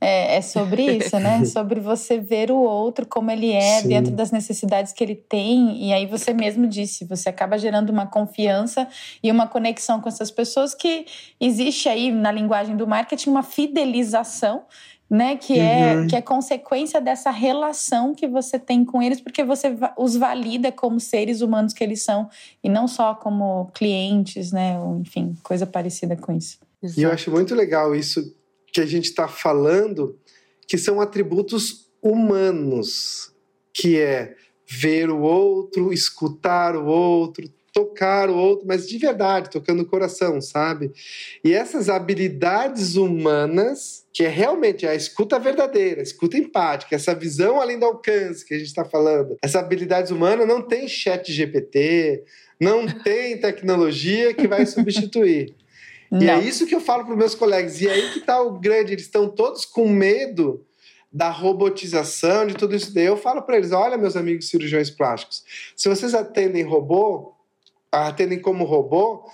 É, 0.00 0.36
é, 0.36 0.40
sobre 0.40 0.82
isso, 0.98 1.18
né? 1.18 1.44
sobre 1.44 1.80
você 1.80 2.18
ver 2.18 2.50
o 2.50 2.58
outro 2.58 3.06
como 3.06 3.30
ele 3.30 3.52
é, 3.52 3.80
Sim. 3.80 3.88
dentro 3.88 4.12
das 4.12 4.30
necessidades 4.30 4.92
que 4.92 5.02
ele 5.02 5.16
tem. 5.16 5.88
E 5.88 5.92
aí 5.92 6.06
você 6.06 6.32
mesmo 6.32 6.66
disse, 6.66 7.04
você 7.04 7.28
acaba 7.28 7.58
gerando 7.58 7.90
uma 7.90 8.06
confiança 8.06 8.88
e 9.22 9.30
uma 9.30 9.46
conexão 9.46 10.00
com 10.00 10.08
essas 10.08 10.30
pessoas 10.30 10.74
que 10.74 11.04
existe 11.40 11.88
aí 11.88 12.12
na 12.12 12.30
linguagem 12.30 12.76
do 12.76 12.86
marketing 12.86 13.30
uma 13.30 13.42
fidelização. 13.42 14.62
Né, 15.10 15.36
que, 15.36 15.58
é, 15.58 15.94
uhum. 15.94 16.04
é, 16.04 16.06
que 16.06 16.16
é 16.16 16.20
consequência 16.20 17.00
dessa 17.00 17.30
relação 17.30 18.14
que 18.14 18.28
você 18.28 18.58
tem 18.58 18.84
com 18.84 19.02
eles, 19.02 19.22
porque 19.22 19.42
você 19.42 19.74
os 19.96 20.14
valida 20.14 20.70
como 20.70 21.00
seres 21.00 21.40
humanos 21.40 21.72
que 21.72 21.82
eles 21.82 22.02
são, 22.02 22.28
e 22.62 22.68
não 22.68 22.86
só 22.86 23.14
como 23.14 23.70
clientes, 23.72 24.52
né? 24.52 24.78
Ou, 24.78 24.98
enfim, 24.98 25.34
coisa 25.42 25.64
parecida 25.64 26.14
com 26.14 26.30
isso. 26.30 26.58
E 26.94 27.04
eu 27.04 27.10
acho 27.10 27.30
muito 27.30 27.54
legal 27.54 27.96
isso 27.96 28.36
que 28.72 28.80
a 28.80 28.86
gente 28.86 29.06
está 29.06 29.28
falando 29.28 30.18
que 30.66 30.76
são 30.76 31.00
atributos 31.00 31.88
humanos, 32.02 33.32
que 33.72 33.98
é 33.98 34.34
ver 34.68 35.08
o 35.08 35.20
outro, 35.20 35.92
escutar 35.92 36.76
o 36.76 36.84
outro, 36.84 37.48
tocar 37.72 38.28
o 38.28 38.36
outro, 38.36 38.66
mas 38.66 38.88
de 38.88 38.98
verdade, 38.98 39.50
tocando 39.50 39.82
o 39.82 39.86
coração, 39.86 40.40
sabe? 40.40 40.90
E 41.44 41.54
essas 41.54 41.88
habilidades 41.88 42.96
humanas, 42.96 44.04
que 44.12 44.24
é 44.24 44.28
realmente 44.28 44.86
a 44.86 44.94
escuta 44.94 45.38
verdadeira, 45.38 46.00
a 46.00 46.02
escuta 46.02 46.36
empática, 46.36 46.96
essa 46.96 47.14
visão 47.14 47.60
além 47.60 47.78
do 47.78 47.86
alcance 47.86 48.44
que 48.44 48.54
a 48.54 48.58
gente 48.58 48.68
está 48.68 48.84
falando, 48.84 49.36
essa 49.42 49.60
habilidades 49.60 50.10
humanas 50.10 50.46
não 50.46 50.60
tem 50.60 50.88
chat 50.88 51.32
GPT, 51.32 52.24
não 52.60 52.86
tem 52.86 53.38
tecnologia 53.38 54.34
que 54.34 54.48
vai 54.48 54.66
substituir. 54.66 55.54
Não. 56.10 56.20
E 56.22 56.28
é 56.28 56.38
isso 56.40 56.66
que 56.66 56.74
eu 56.74 56.80
falo 56.80 57.04
para 57.04 57.12
os 57.12 57.18
meus 57.18 57.34
colegas. 57.34 57.80
E 57.80 57.88
aí 57.88 58.12
que 58.12 58.20
está 58.20 58.40
o 58.40 58.58
grande, 58.58 58.92
eles 58.92 59.04
estão 59.04 59.28
todos 59.28 59.64
com 59.64 59.88
medo 59.88 60.64
da 61.12 61.30
robotização, 61.30 62.46
de 62.46 62.54
tudo 62.54 62.74
isso. 62.76 62.92
Daí 62.94 63.04
eu 63.04 63.16
falo 63.16 63.42
para 63.42 63.56
eles: 63.56 63.72
olha, 63.72 63.96
meus 63.96 64.16
amigos 64.16 64.48
cirurgiões 64.48 64.90
plásticos, 64.90 65.44
se 65.76 65.88
vocês 65.88 66.14
atendem 66.14 66.62
robô, 66.62 67.34
atendem 67.90 68.40
como 68.40 68.64
robô, 68.64 69.28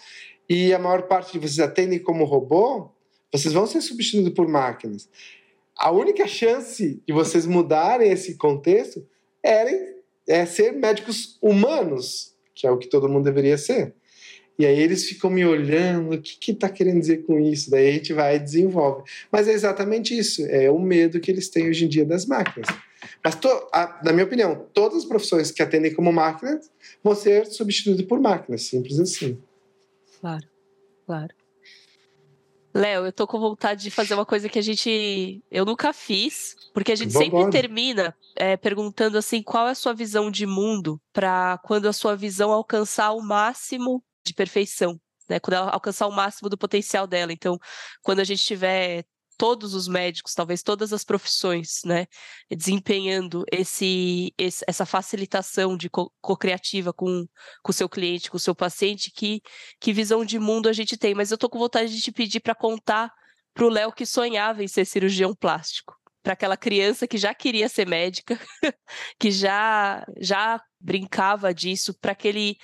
e 0.48 0.72
a 0.72 0.78
maior 0.78 1.02
parte 1.02 1.32
de 1.32 1.38
vocês 1.38 1.60
atendem 1.60 1.98
como 1.98 2.24
robô, 2.24 2.90
vocês 3.32 3.52
vão 3.52 3.66
ser 3.66 3.80
substituídos 3.80 4.32
por 4.32 4.46
máquinas. 4.48 5.08
A 5.76 5.90
única 5.90 6.26
chance 6.26 7.02
de 7.06 7.12
vocês 7.12 7.46
mudarem 7.46 8.12
esse 8.12 8.36
contexto 8.36 9.04
é, 9.42 9.94
é 10.28 10.46
ser 10.46 10.72
médicos 10.72 11.36
humanos, 11.42 12.32
que 12.54 12.66
é 12.66 12.70
o 12.70 12.78
que 12.78 12.88
todo 12.88 13.08
mundo 13.08 13.24
deveria 13.24 13.58
ser. 13.58 13.94
E 14.58 14.64
aí 14.64 14.78
eles 14.78 15.04
ficam 15.04 15.30
me 15.30 15.44
olhando, 15.44 16.14
o 16.14 16.22
que 16.22 16.36
que 16.38 16.54
tá 16.54 16.68
querendo 16.68 17.00
dizer 17.00 17.24
com 17.24 17.40
isso? 17.40 17.70
Daí 17.70 17.88
a 17.88 17.92
gente 17.92 18.12
vai 18.12 18.36
e 18.36 18.38
desenvolve. 18.38 19.02
Mas 19.30 19.48
é 19.48 19.52
exatamente 19.52 20.16
isso, 20.16 20.46
é 20.46 20.70
o 20.70 20.78
medo 20.78 21.20
que 21.20 21.30
eles 21.30 21.48
têm 21.48 21.68
hoje 21.68 21.84
em 21.84 21.88
dia 21.88 22.04
das 22.04 22.24
máquinas. 22.24 22.68
Mas, 23.22 23.34
to, 23.34 23.48
a, 23.72 24.00
na 24.04 24.12
minha 24.12 24.24
opinião, 24.24 24.66
todas 24.72 24.98
as 24.98 25.04
profissões 25.04 25.50
que 25.50 25.62
atendem 25.62 25.92
como 25.92 26.12
máquinas 26.12 26.70
vão 27.02 27.14
ser 27.14 27.46
substituídas 27.46 28.06
por 28.06 28.20
máquinas, 28.20 28.62
simples 28.62 28.98
assim. 28.98 29.38
Claro, 30.20 30.46
claro. 31.04 31.34
Léo, 32.72 33.06
eu 33.06 33.12
tô 33.12 33.26
com 33.26 33.38
vontade 33.38 33.84
de 33.84 33.90
fazer 33.90 34.14
uma 34.14 34.26
coisa 34.26 34.48
que 34.48 34.58
a 34.58 34.62
gente. 34.62 35.40
Eu 35.48 35.64
nunca 35.64 35.92
fiz, 35.92 36.56
porque 36.72 36.90
a 36.90 36.96
gente 36.96 37.12
sempre 37.12 37.48
termina 37.48 38.16
é, 38.34 38.56
perguntando 38.56 39.16
assim: 39.16 39.40
qual 39.42 39.68
é 39.68 39.70
a 39.70 39.76
sua 39.76 39.94
visão 39.94 40.28
de 40.28 40.44
mundo 40.44 41.00
para 41.12 41.58
quando 41.62 41.86
a 41.86 41.92
sua 41.92 42.16
visão 42.16 42.50
alcançar 42.50 43.12
o 43.12 43.22
máximo 43.22 44.02
de 44.24 44.34
perfeição, 44.34 45.00
né? 45.28 45.38
Quando 45.40 45.54
ela 45.54 45.70
alcançar 45.70 46.06
o 46.06 46.12
máximo 46.12 46.48
do 46.48 46.58
potencial 46.58 47.06
dela. 47.06 47.32
Então, 47.32 47.58
quando 48.02 48.20
a 48.20 48.24
gente 48.24 48.42
tiver 48.42 49.04
todos 49.36 49.74
os 49.74 49.88
médicos, 49.88 50.32
talvez 50.34 50.62
todas 50.62 50.92
as 50.92 51.04
profissões, 51.04 51.80
né, 51.84 52.06
desempenhando 52.50 53.44
esse, 53.50 54.32
esse 54.38 54.64
essa 54.66 54.86
facilitação 54.86 55.76
de 55.76 55.90
co-criativa 55.90 56.92
com 56.92 57.26
o 57.66 57.72
seu 57.72 57.88
cliente, 57.88 58.30
com 58.30 58.36
o 58.36 58.40
seu 58.40 58.54
paciente, 58.54 59.10
que, 59.10 59.40
que 59.80 59.92
visão 59.92 60.24
de 60.24 60.38
mundo 60.38 60.68
a 60.68 60.72
gente 60.72 60.96
tem. 60.96 61.14
Mas 61.14 61.30
eu 61.30 61.38
tô 61.38 61.48
com 61.48 61.58
vontade 61.58 61.94
de 61.94 62.00
te 62.00 62.12
pedir 62.12 62.40
para 62.40 62.54
contar 62.54 63.12
para 63.52 63.64
o 63.66 63.68
Léo 63.68 63.92
que 63.92 64.04
sonhava 64.04 64.64
em 64.64 64.68
ser 64.68 64.84
cirurgião 64.84 65.34
plástico, 65.34 65.94
para 66.22 66.32
aquela 66.32 66.56
criança 66.56 67.06
que 67.06 67.16
já 67.16 67.34
queria 67.34 67.68
ser 67.68 67.86
médica, 67.86 68.38
que 69.18 69.30
já 69.30 70.04
já 70.18 70.60
brincava 70.80 71.54
disso, 71.54 71.94
para 72.00 72.12
aquele 72.12 72.56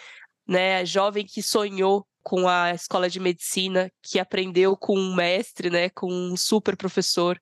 né, 0.50 0.84
jovem 0.84 1.24
que 1.24 1.40
sonhou 1.40 2.04
com 2.24 2.48
a 2.48 2.74
escola 2.74 3.08
de 3.08 3.20
medicina, 3.20 3.88
que 4.02 4.18
aprendeu 4.18 4.76
com 4.76 4.98
um 4.98 5.14
mestre, 5.14 5.70
né, 5.70 5.88
com 5.90 6.12
um 6.12 6.36
super 6.36 6.76
professor, 6.76 7.40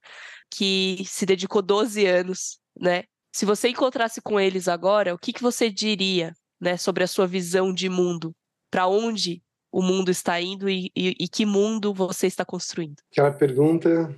que 0.50 1.02
se 1.06 1.24
dedicou 1.24 1.62
12 1.62 2.04
anos, 2.04 2.58
né? 2.78 3.04
Se 3.32 3.46
você 3.46 3.70
encontrasse 3.70 4.20
com 4.20 4.38
eles 4.38 4.68
agora, 4.68 5.14
o 5.14 5.18
que, 5.18 5.32
que 5.32 5.42
você 5.42 5.70
diria, 5.70 6.34
né, 6.60 6.76
sobre 6.76 7.02
a 7.02 7.06
sua 7.06 7.26
visão 7.26 7.72
de 7.72 7.88
mundo? 7.88 8.34
Para 8.70 8.86
onde 8.86 9.42
o 9.72 9.80
mundo 9.80 10.10
está 10.10 10.38
indo 10.38 10.68
e, 10.68 10.90
e, 10.94 11.14
e, 11.18 11.28
que 11.28 11.46
mundo 11.46 11.94
você 11.94 12.26
está 12.26 12.44
construindo? 12.44 12.96
Aquela 13.10 13.32
pergunta 13.32 14.14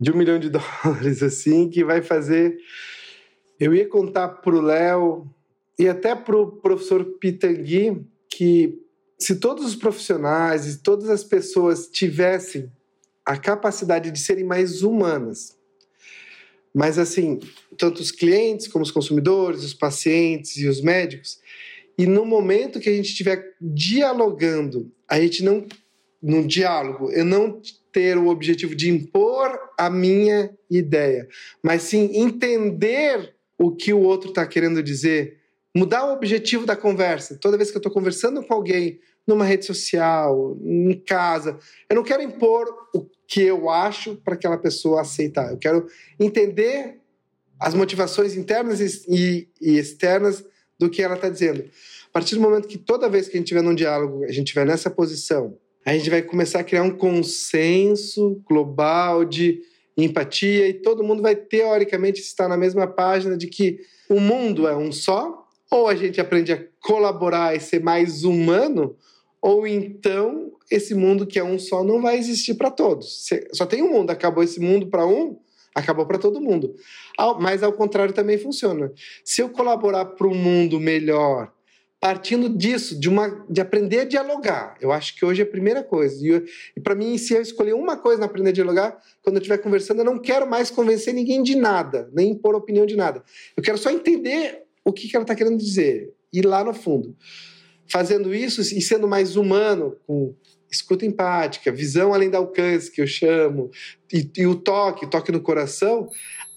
de 0.00 0.12
um 0.12 0.16
milhão 0.16 0.38
de 0.38 0.48
dólares, 0.82 1.24
assim, 1.24 1.68
que 1.68 1.84
vai 1.84 2.02
fazer. 2.02 2.56
Eu 3.58 3.74
ia 3.74 3.88
contar 3.88 4.28
para 4.28 4.54
o 4.54 4.60
Léo 4.60 5.33
e 5.78 5.88
até 5.88 6.14
para 6.14 6.36
o 6.36 6.46
professor 6.46 7.04
Pitangui 7.18 8.04
que 8.28 8.80
se 9.18 9.36
todos 9.36 9.64
os 9.64 9.76
profissionais 9.76 10.66
e 10.66 10.82
todas 10.82 11.08
as 11.08 11.24
pessoas 11.24 11.88
tivessem 11.88 12.70
a 13.24 13.36
capacidade 13.36 14.10
de 14.10 14.18
serem 14.18 14.44
mais 14.44 14.82
humanas, 14.82 15.56
mas 16.74 16.98
assim, 16.98 17.38
tanto 17.78 18.02
os 18.02 18.10
clientes 18.10 18.66
como 18.66 18.82
os 18.82 18.90
consumidores, 18.90 19.62
os 19.62 19.72
pacientes 19.72 20.56
e 20.56 20.66
os 20.66 20.80
médicos, 20.80 21.38
e 21.96 22.06
no 22.06 22.26
momento 22.26 22.80
que 22.80 22.88
a 22.88 22.92
gente 22.92 23.06
estiver 23.06 23.54
dialogando, 23.60 24.90
a 25.08 25.20
gente 25.20 25.44
não, 25.44 25.64
no 26.20 26.44
diálogo, 26.46 27.10
eu 27.12 27.24
não 27.24 27.62
ter 27.92 28.18
o 28.18 28.26
objetivo 28.26 28.74
de 28.74 28.90
impor 28.90 29.56
a 29.78 29.88
minha 29.88 30.50
ideia, 30.68 31.28
mas 31.62 31.82
sim 31.82 32.10
entender 32.14 33.34
o 33.56 33.70
que 33.70 33.92
o 33.92 34.00
outro 34.00 34.30
está 34.30 34.44
querendo 34.44 34.82
dizer, 34.82 35.38
mudar 35.74 36.04
o 36.06 36.12
objetivo 36.12 36.64
da 36.64 36.76
conversa. 36.76 37.36
Toda 37.40 37.56
vez 37.56 37.70
que 37.70 37.76
eu 37.76 37.80
estou 37.80 37.92
conversando 37.92 38.42
com 38.42 38.54
alguém 38.54 39.00
numa 39.26 39.44
rede 39.44 39.64
social, 39.64 40.56
em 40.62 40.92
casa. 41.00 41.58
Eu 41.88 41.96
não 41.96 42.02
quero 42.02 42.22
impor 42.22 42.66
o 42.94 43.06
que 43.26 43.42
eu 43.42 43.70
acho 43.70 44.16
para 44.16 44.34
aquela 44.34 44.58
pessoa 44.58 45.00
aceitar. 45.00 45.50
Eu 45.50 45.58
quero 45.58 45.86
entender 46.20 47.00
as 47.58 47.74
motivações 47.74 48.36
internas 48.36 48.80
e, 49.08 49.48
e 49.60 49.78
externas 49.78 50.44
do 50.78 50.90
que 50.90 51.02
ela 51.02 51.14
está 51.14 51.28
dizendo. 51.28 51.64
A 52.08 52.12
partir 52.12 52.34
do 52.34 52.40
momento 52.40 52.68
que 52.68 52.78
toda 52.78 53.08
vez 53.08 53.26
que 53.26 53.36
a 53.36 53.38
gente 53.38 53.46
estiver 53.46 53.62
num 53.62 53.74
diálogo, 53.74 54.24
a 54.24 54.28
gente 54.28 54.48
estiver 54.48 54.66
nessa 54.66 54.90
posição, 54.90 55.56
a 55.84 55.92
gente 55.96 56.10
vai 56.10 56.22
começar 56.22 56.60
a 56.60 56.64
criar 56.64 56.82
um 56.82 56.96
consenso 56.96 58.42
global 58.48 59.24
de 59.24 59.60
empatia 59.96 60.68
e 60.68 60.74
todo 60.74 61.04
mundo 61.04 61.22
vai 61.22 61.36
teoricamente 61.36 62.20
estar 62.20 62.48
na 62.48 62.56
mesma 62.56 62.86
página 62.86 63.36
de 63.36 63.46
que 63.46 63.80
o 64.08 64.20
mundo 64.20 64.66
é 64.66 64.76
um 64.76 64.90
só, 64.90 65.43
ou 65.74 65.88
a 65.88 65.94
gente 65.96 66.20
aprende 66.20 66.52
a 66.52 66.64
colaborar 66.80 67.56
e 67.56 67.58
ser 67.58 67.82
mais 67.82 68.22
humano, 68.22 68.96
ou 69.42 69.66
então 69.66 70.52
esse 70.70 70.94
mundo 70.94 71.26
que 71.26 71.36
é 71.36 71.42
um 71.42 71.58
só 71.58 71.82
não 71.82 72.00
vai 72.00 72.16
existir 72.16 72.54
para 72.54 72.70
todos. 72.70 73.26
Só 73.52 73.66
tem 73.66 73.82
um 73.82 73.90
mundo, 73.90 74.10
acabou 74.10 74.44
esse 74.44 74.60
mundo 74.60 74.86
para 74.86 75.04
um, 75.04 75.36
acabou 75.74 76.06
para 76.06 76.16
todo 76.16 76.40
mundo. 76.40 76.76
Mas 77.40 77.64
ao 77.64 77.72
contrário 77.72 78.14
também 78.14 78.38
funciona. 78.38 78.92
Se 79.24 79.42
eu 79.42 79.48
colaborar 79.48 80.04
para 80.04 80.28
um 80.28 80.34
mundo 80.34 80.78
melhor, 80.78 81.52
partindo 82.00 82.48
disso, 82.48 83.00
de, 83.00 83.08
uma, 83.08 83.44
de 83.50 83.60
aprender 83.60 84.00
a 84.00 84.04
dialogar, 84.04 84.76
eu 84.80 84.92
acho 84.92 85.16
que 85.16 85.24
hoje 85.24 85.42
é 85.42 85.44
a 85.44 85.50
primeira 85.50 85.82
coisa. 85.82 86.14
E, 86.24 86.44
e 86.76 86.80
para 86.80 86.94
mim, 86.94 87.18
se 87.18 87.34
eu 87.34 87.42
escolher 87.42 87.74
uma 87.74 87.96
coisa 87.96 88.20
na 88.20 88.26
aprender 88.26 88.50
a 88.50 88.52
dialogar, 88.52 88.96
quando 89.22 89.36
eu 89.36 89.40
estiver 89.40 89.58
conversando, 89.58 89.98
eu 90.02 90.04
não 90.04 90.20
quero 90.20 90.48
mais 90.48 90.70
convencer 90.70 91.12
ninguém 91.12 91.42
de 91.42 91.56
nada, 91.56 92.08
nem 92.12 92.30
impor 92.30 92.54
opinião 92.54 92.86
de 92.86 92.94
nada. 92.94 93.24
Eu 93.56 93.62
quero 93.62 93.76
só 93.76 93.90
entender 93.90 94.63
o 94.84 94.92
que, 94.92 95.08
que 95.08 95.16
ela 95.16 95.24
está 95.24 95.34
querendo 95.34 95.58
dizer, 95.58 96.12
ir 96.32 96.44
lá 96.46 96.62
no 96.62 96.74
fundo 96.74 97.16
fazendo 97.86 98.34
isso 98.34 98.60
e 98.60 98.80
sendo 98.80 99.06
mais 99.06 99.36
humano, 99.36 99.96
com 100.06 100.34
escuta 100.70 101.06
empática, 101.06 101.70
visão 101.70 102.12
além 102.12 102.30
do 102.30 102.36
alcance, 102.36 102.90
que 102.90 103.00
eu 103.00 103.06
chamo, 103.06 103.70
e, 104.12 104.28
e 104.36 104.46
o 104.46 104.54
toque, 104.54 105.08
toque 105.08 105.30
no 105.30 105.40
coração, 105.40 106.08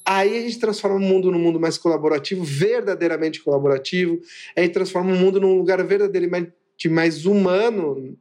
aí 0.05 0.38
a 0.38 0.41
gente 0.41 0.59
transforma 0.59 0.95
o 0.95 0.99
mundo 0.99 1.32
num 1.32 1.39
mundo 1.39 1.59
mais 1.59 1.78
colaborativo, 1.78 2.43
verdadeiramente 2.43 3.43
colaborativo, 3.43 4.19
aí 4.55 4.69
transforma 4.69 5.13
o 5.13 5.17
mundo 5.17 5.39
num 5.39 5.57
lugar 5.57 5.84
verdadeiramente 5.84 6.51
mais 6.89 7.25
humano, 7.25 8.17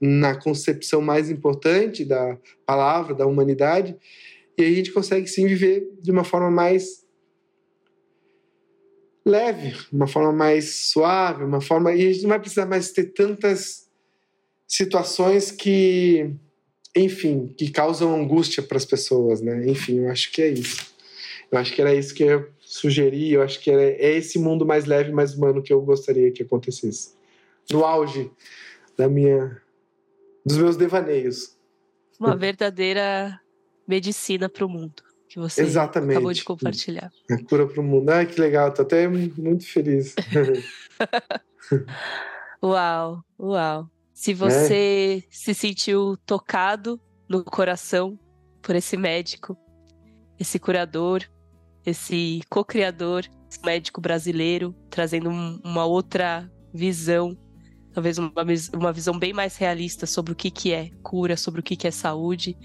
na 0.00 0.34
concepção 0.34 1.00
mais 1.00 1.30
importante 1.30 2.04
da 2.04 2.38
palavra, 2.64 3.14
da 3.14 3.26
humanidade, 3.26 3.96
e 4.56 4.62
aí 4.62 4.72
a 4.72 4.76
gente 4.76 4.92
consegue 4.92 5.26
sim 5.26 5.46
viver 5.46 5.88
de 6.00 6.10
uma 6.10 6.24
forma 6.24 6.50
mais 6.50 7.04
leve, 9.30 9.76
uma 9.92 10.06
forma 10.06 10.32
mais 10.32 10.90
suave, 10.90 11.44
uma 11.44 11.60
forma. 11.60 11.92
E 11.94 12.06
a 12.06 12.12
gente 12.12 12.22
não 12.22 12.30
vai 12.30 12.40
precisar 12.40 12.66
mais 12.66 12.90
ter 12.90 13.04
tantas 13.12 13.88
situações 14.66 15.50
que, 15.50 16.30
enfim, 16.96 17.54
que 17.56 17.70
causam 17.70 18.14
angústia 18.14 18.62
para 18.62 18.76
as 18.76 18.84
pessoas, 18.84 19.40
né? 19.40 19.66
Enfim, 19.68 20.00
eu 20.00 20.10
acho 20.10 20.30
que 20.32 20.42
é 20.42 20.48
isso. 20.48 20.90
Eu 21.50 21.58
acho 21.58 21.72
que 21.72 21.80
era 21.80 21.94
isso 21.94 22.14
que 22.14 22.22
eu 22.22 22.48
sugeri, 22.60 23.32
eu 23.32 23.42
acho 23.42 23.60
que 23.60 23.70
era, 23.70 23.82
é 23.82 24.16
esse 24.16 24.38
mundo 24.38 24.64
mais 24.64 24.84
leve, 24.84 25.10
mais 25.10 25.34
humano 25.34 25.62
que 25.62 25.72
eu 25.72 25.80
gostaria 25.80 26.30
que 26.30 26.42
acontecesse. 26.42 27.14
No 27.70 27.84
auge 27.84 28.30
da 28.96 29.08
minha 29.08 29.60
dos 30.44 30.56
meus 30.56 30.76
devaneios. 30.76 31.56
Uma 32.18 32.36
verdadeira 32.36 33.40
medicina 33.86 34.48
para 34.48 34.64
o 34.64 34.68
mundo 34.68 35.09
que 35.30 35.38
você 35.38 35.62
Exatamente. 35.62 36.16
acabou 36.16 36.32
de 36.32 36.42
compartilhar. 36.42 37.08
A 37.30 37.44
cura 37.44 37.64
para 37.64 37.80
o 37.80 37.84
mundo. 37.84 38.10
Ah, 38.10 38.26
que 38.26 38.40
legal, 38.40 38.74
tô 38.74 38.82
até 38.82 39.06
muito 39.06 39.64
feliz. 39.64 40.16
uau, 42.60 43.24
uau. 43.38 43.88
Se 44.12 44.34
você 44.34 45.22
é. 45.24 45.28
se 45.30 45.54
sentiu 45.54 46.16
tocado 46.26 47.00
no 47.28 47.44
coração 47.44 48.18
por 48.60 48.74
esse 48.74 48.96
médico, 48.96 49.56
esse 50.36 50.58
curador, 50.58 51.22
esse 51.86 52.40
co-criador, 52.50 53.24
esse 53.48 53.64
médico 53.64 54.00
brasileiro, 54.00 54.74
trazendo 54.90 55.30
uma 55.30 55.84
outra 55.84 56.50
visão, 56.74 57.38
talvez 57.92 58.18
uma, 58.18 58.32
uma 58.74 58.92
visão 58.92 59.16
bem 59.16 59.32
mais 59.32 59.56
realista 59.56 60.06
sobre 60.06 60.32
o 60.32 60.36
que, 60.36 60.50
que 60.50 60.72
é 60.72 60.90
cura, 61.04 61.36
sobre 61.36 61.60
o 61.60 61.62
que, 61.62 61.76
que 61.76 61.86
é 61.86 61.92
saúde 61.92 62.58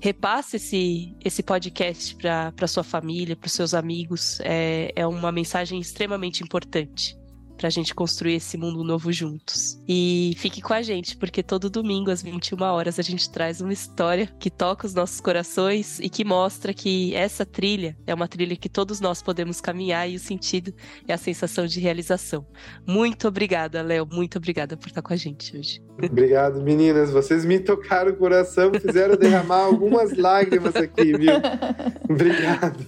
repasse 0.00 0.56
esse, 0.56 1.14
esse 1.24 1.42
podcast 1.42 2.16
para 2.16 2.66
sua 2.66 2.82
família, 2.82 3.36
para 3.36 3.46
os 3.46 3.52
seus 3.52 3.74
amigos. 3.74 4.40
É, 4.42 4.92
é 4.96 5.06
uma 5.06 5.30
mensagem 5.30 5.78
extremamente 5.78 6.42
importante 6.42 7.19
para 7.60 7.66
a 7.66 7.70
gente 7.70 7.94
construir 7.94 8.36
esse 8.36 8.56
mundo 8.56 8.82
novo 8.82 9.12
juntos. 9.12 9.78
E 9.86 10.32
fique 10.38 10.62
com 10.62 10.72
a 10.72 10.80
gente, 10.80 11.14
porque 11.14 11.42
todo 11.42 11.68
domingo 11.68 12.10
às 12.10 12.22
21 12.22 12.62
horas 12.62 12.98
a 12.98 13.02
gente 13.02 13.28
traz 13.28 13.60
uma 13.60 13.70
história 13.70 14.32
que 14.38 14.48
toca 14.48 14.86
os 14.86 14.94
nossos 14.94 15.20
corações 15.20 16.00
e 16.00 16.08
que 16.08 16.24
mostra 16.24 16.72
que 16.72 17.14
essa 17.14 17.44
trilha 17.44 17.94
é 18.06 18.14
uma 18.14 18.26
trilha 18.26 18.56
que 18.56 18.70
todos 18.70 18.98
nós 18.98 19.20
podemos 19.20 19.60
caminhar 19.60 20.08
e 20.08 20.16
o 20.16 20.18
sentido 20.18 20.72
é 21.06 21.12
a 21.12 21.18
sensação 21.18 21.66
de 21.66 21.80
realização. 21.80 22.46
Muito 22.86 23.28
obrigada, 23.28 23.82
Léo, 23.82 24.08
muito 24.10 24.38
obrigada 24.38 24.74
por 24.74 24.88
estar 24.88 25.02
com 25.02 25.12
a 25.12 25.16
gente 25.16 25.54
hoje. 25.54 25.82
Obrigado, 26.02 26.62
meninas. 26.62 27.10
Vocês 27.10 27.44
me 27.44 27.60
tocaram 27.60 28.12
o 28.12 28.16
coração, 28.16 28.72
fizeram 28.72 29.16
derramar 29.16 29.64
algumas 29.64 30.16
lágrimas 30.16 30.74
aqui, 30.76 31.12
viu? 31.12 31.34
Obrigado. 32.08 32.86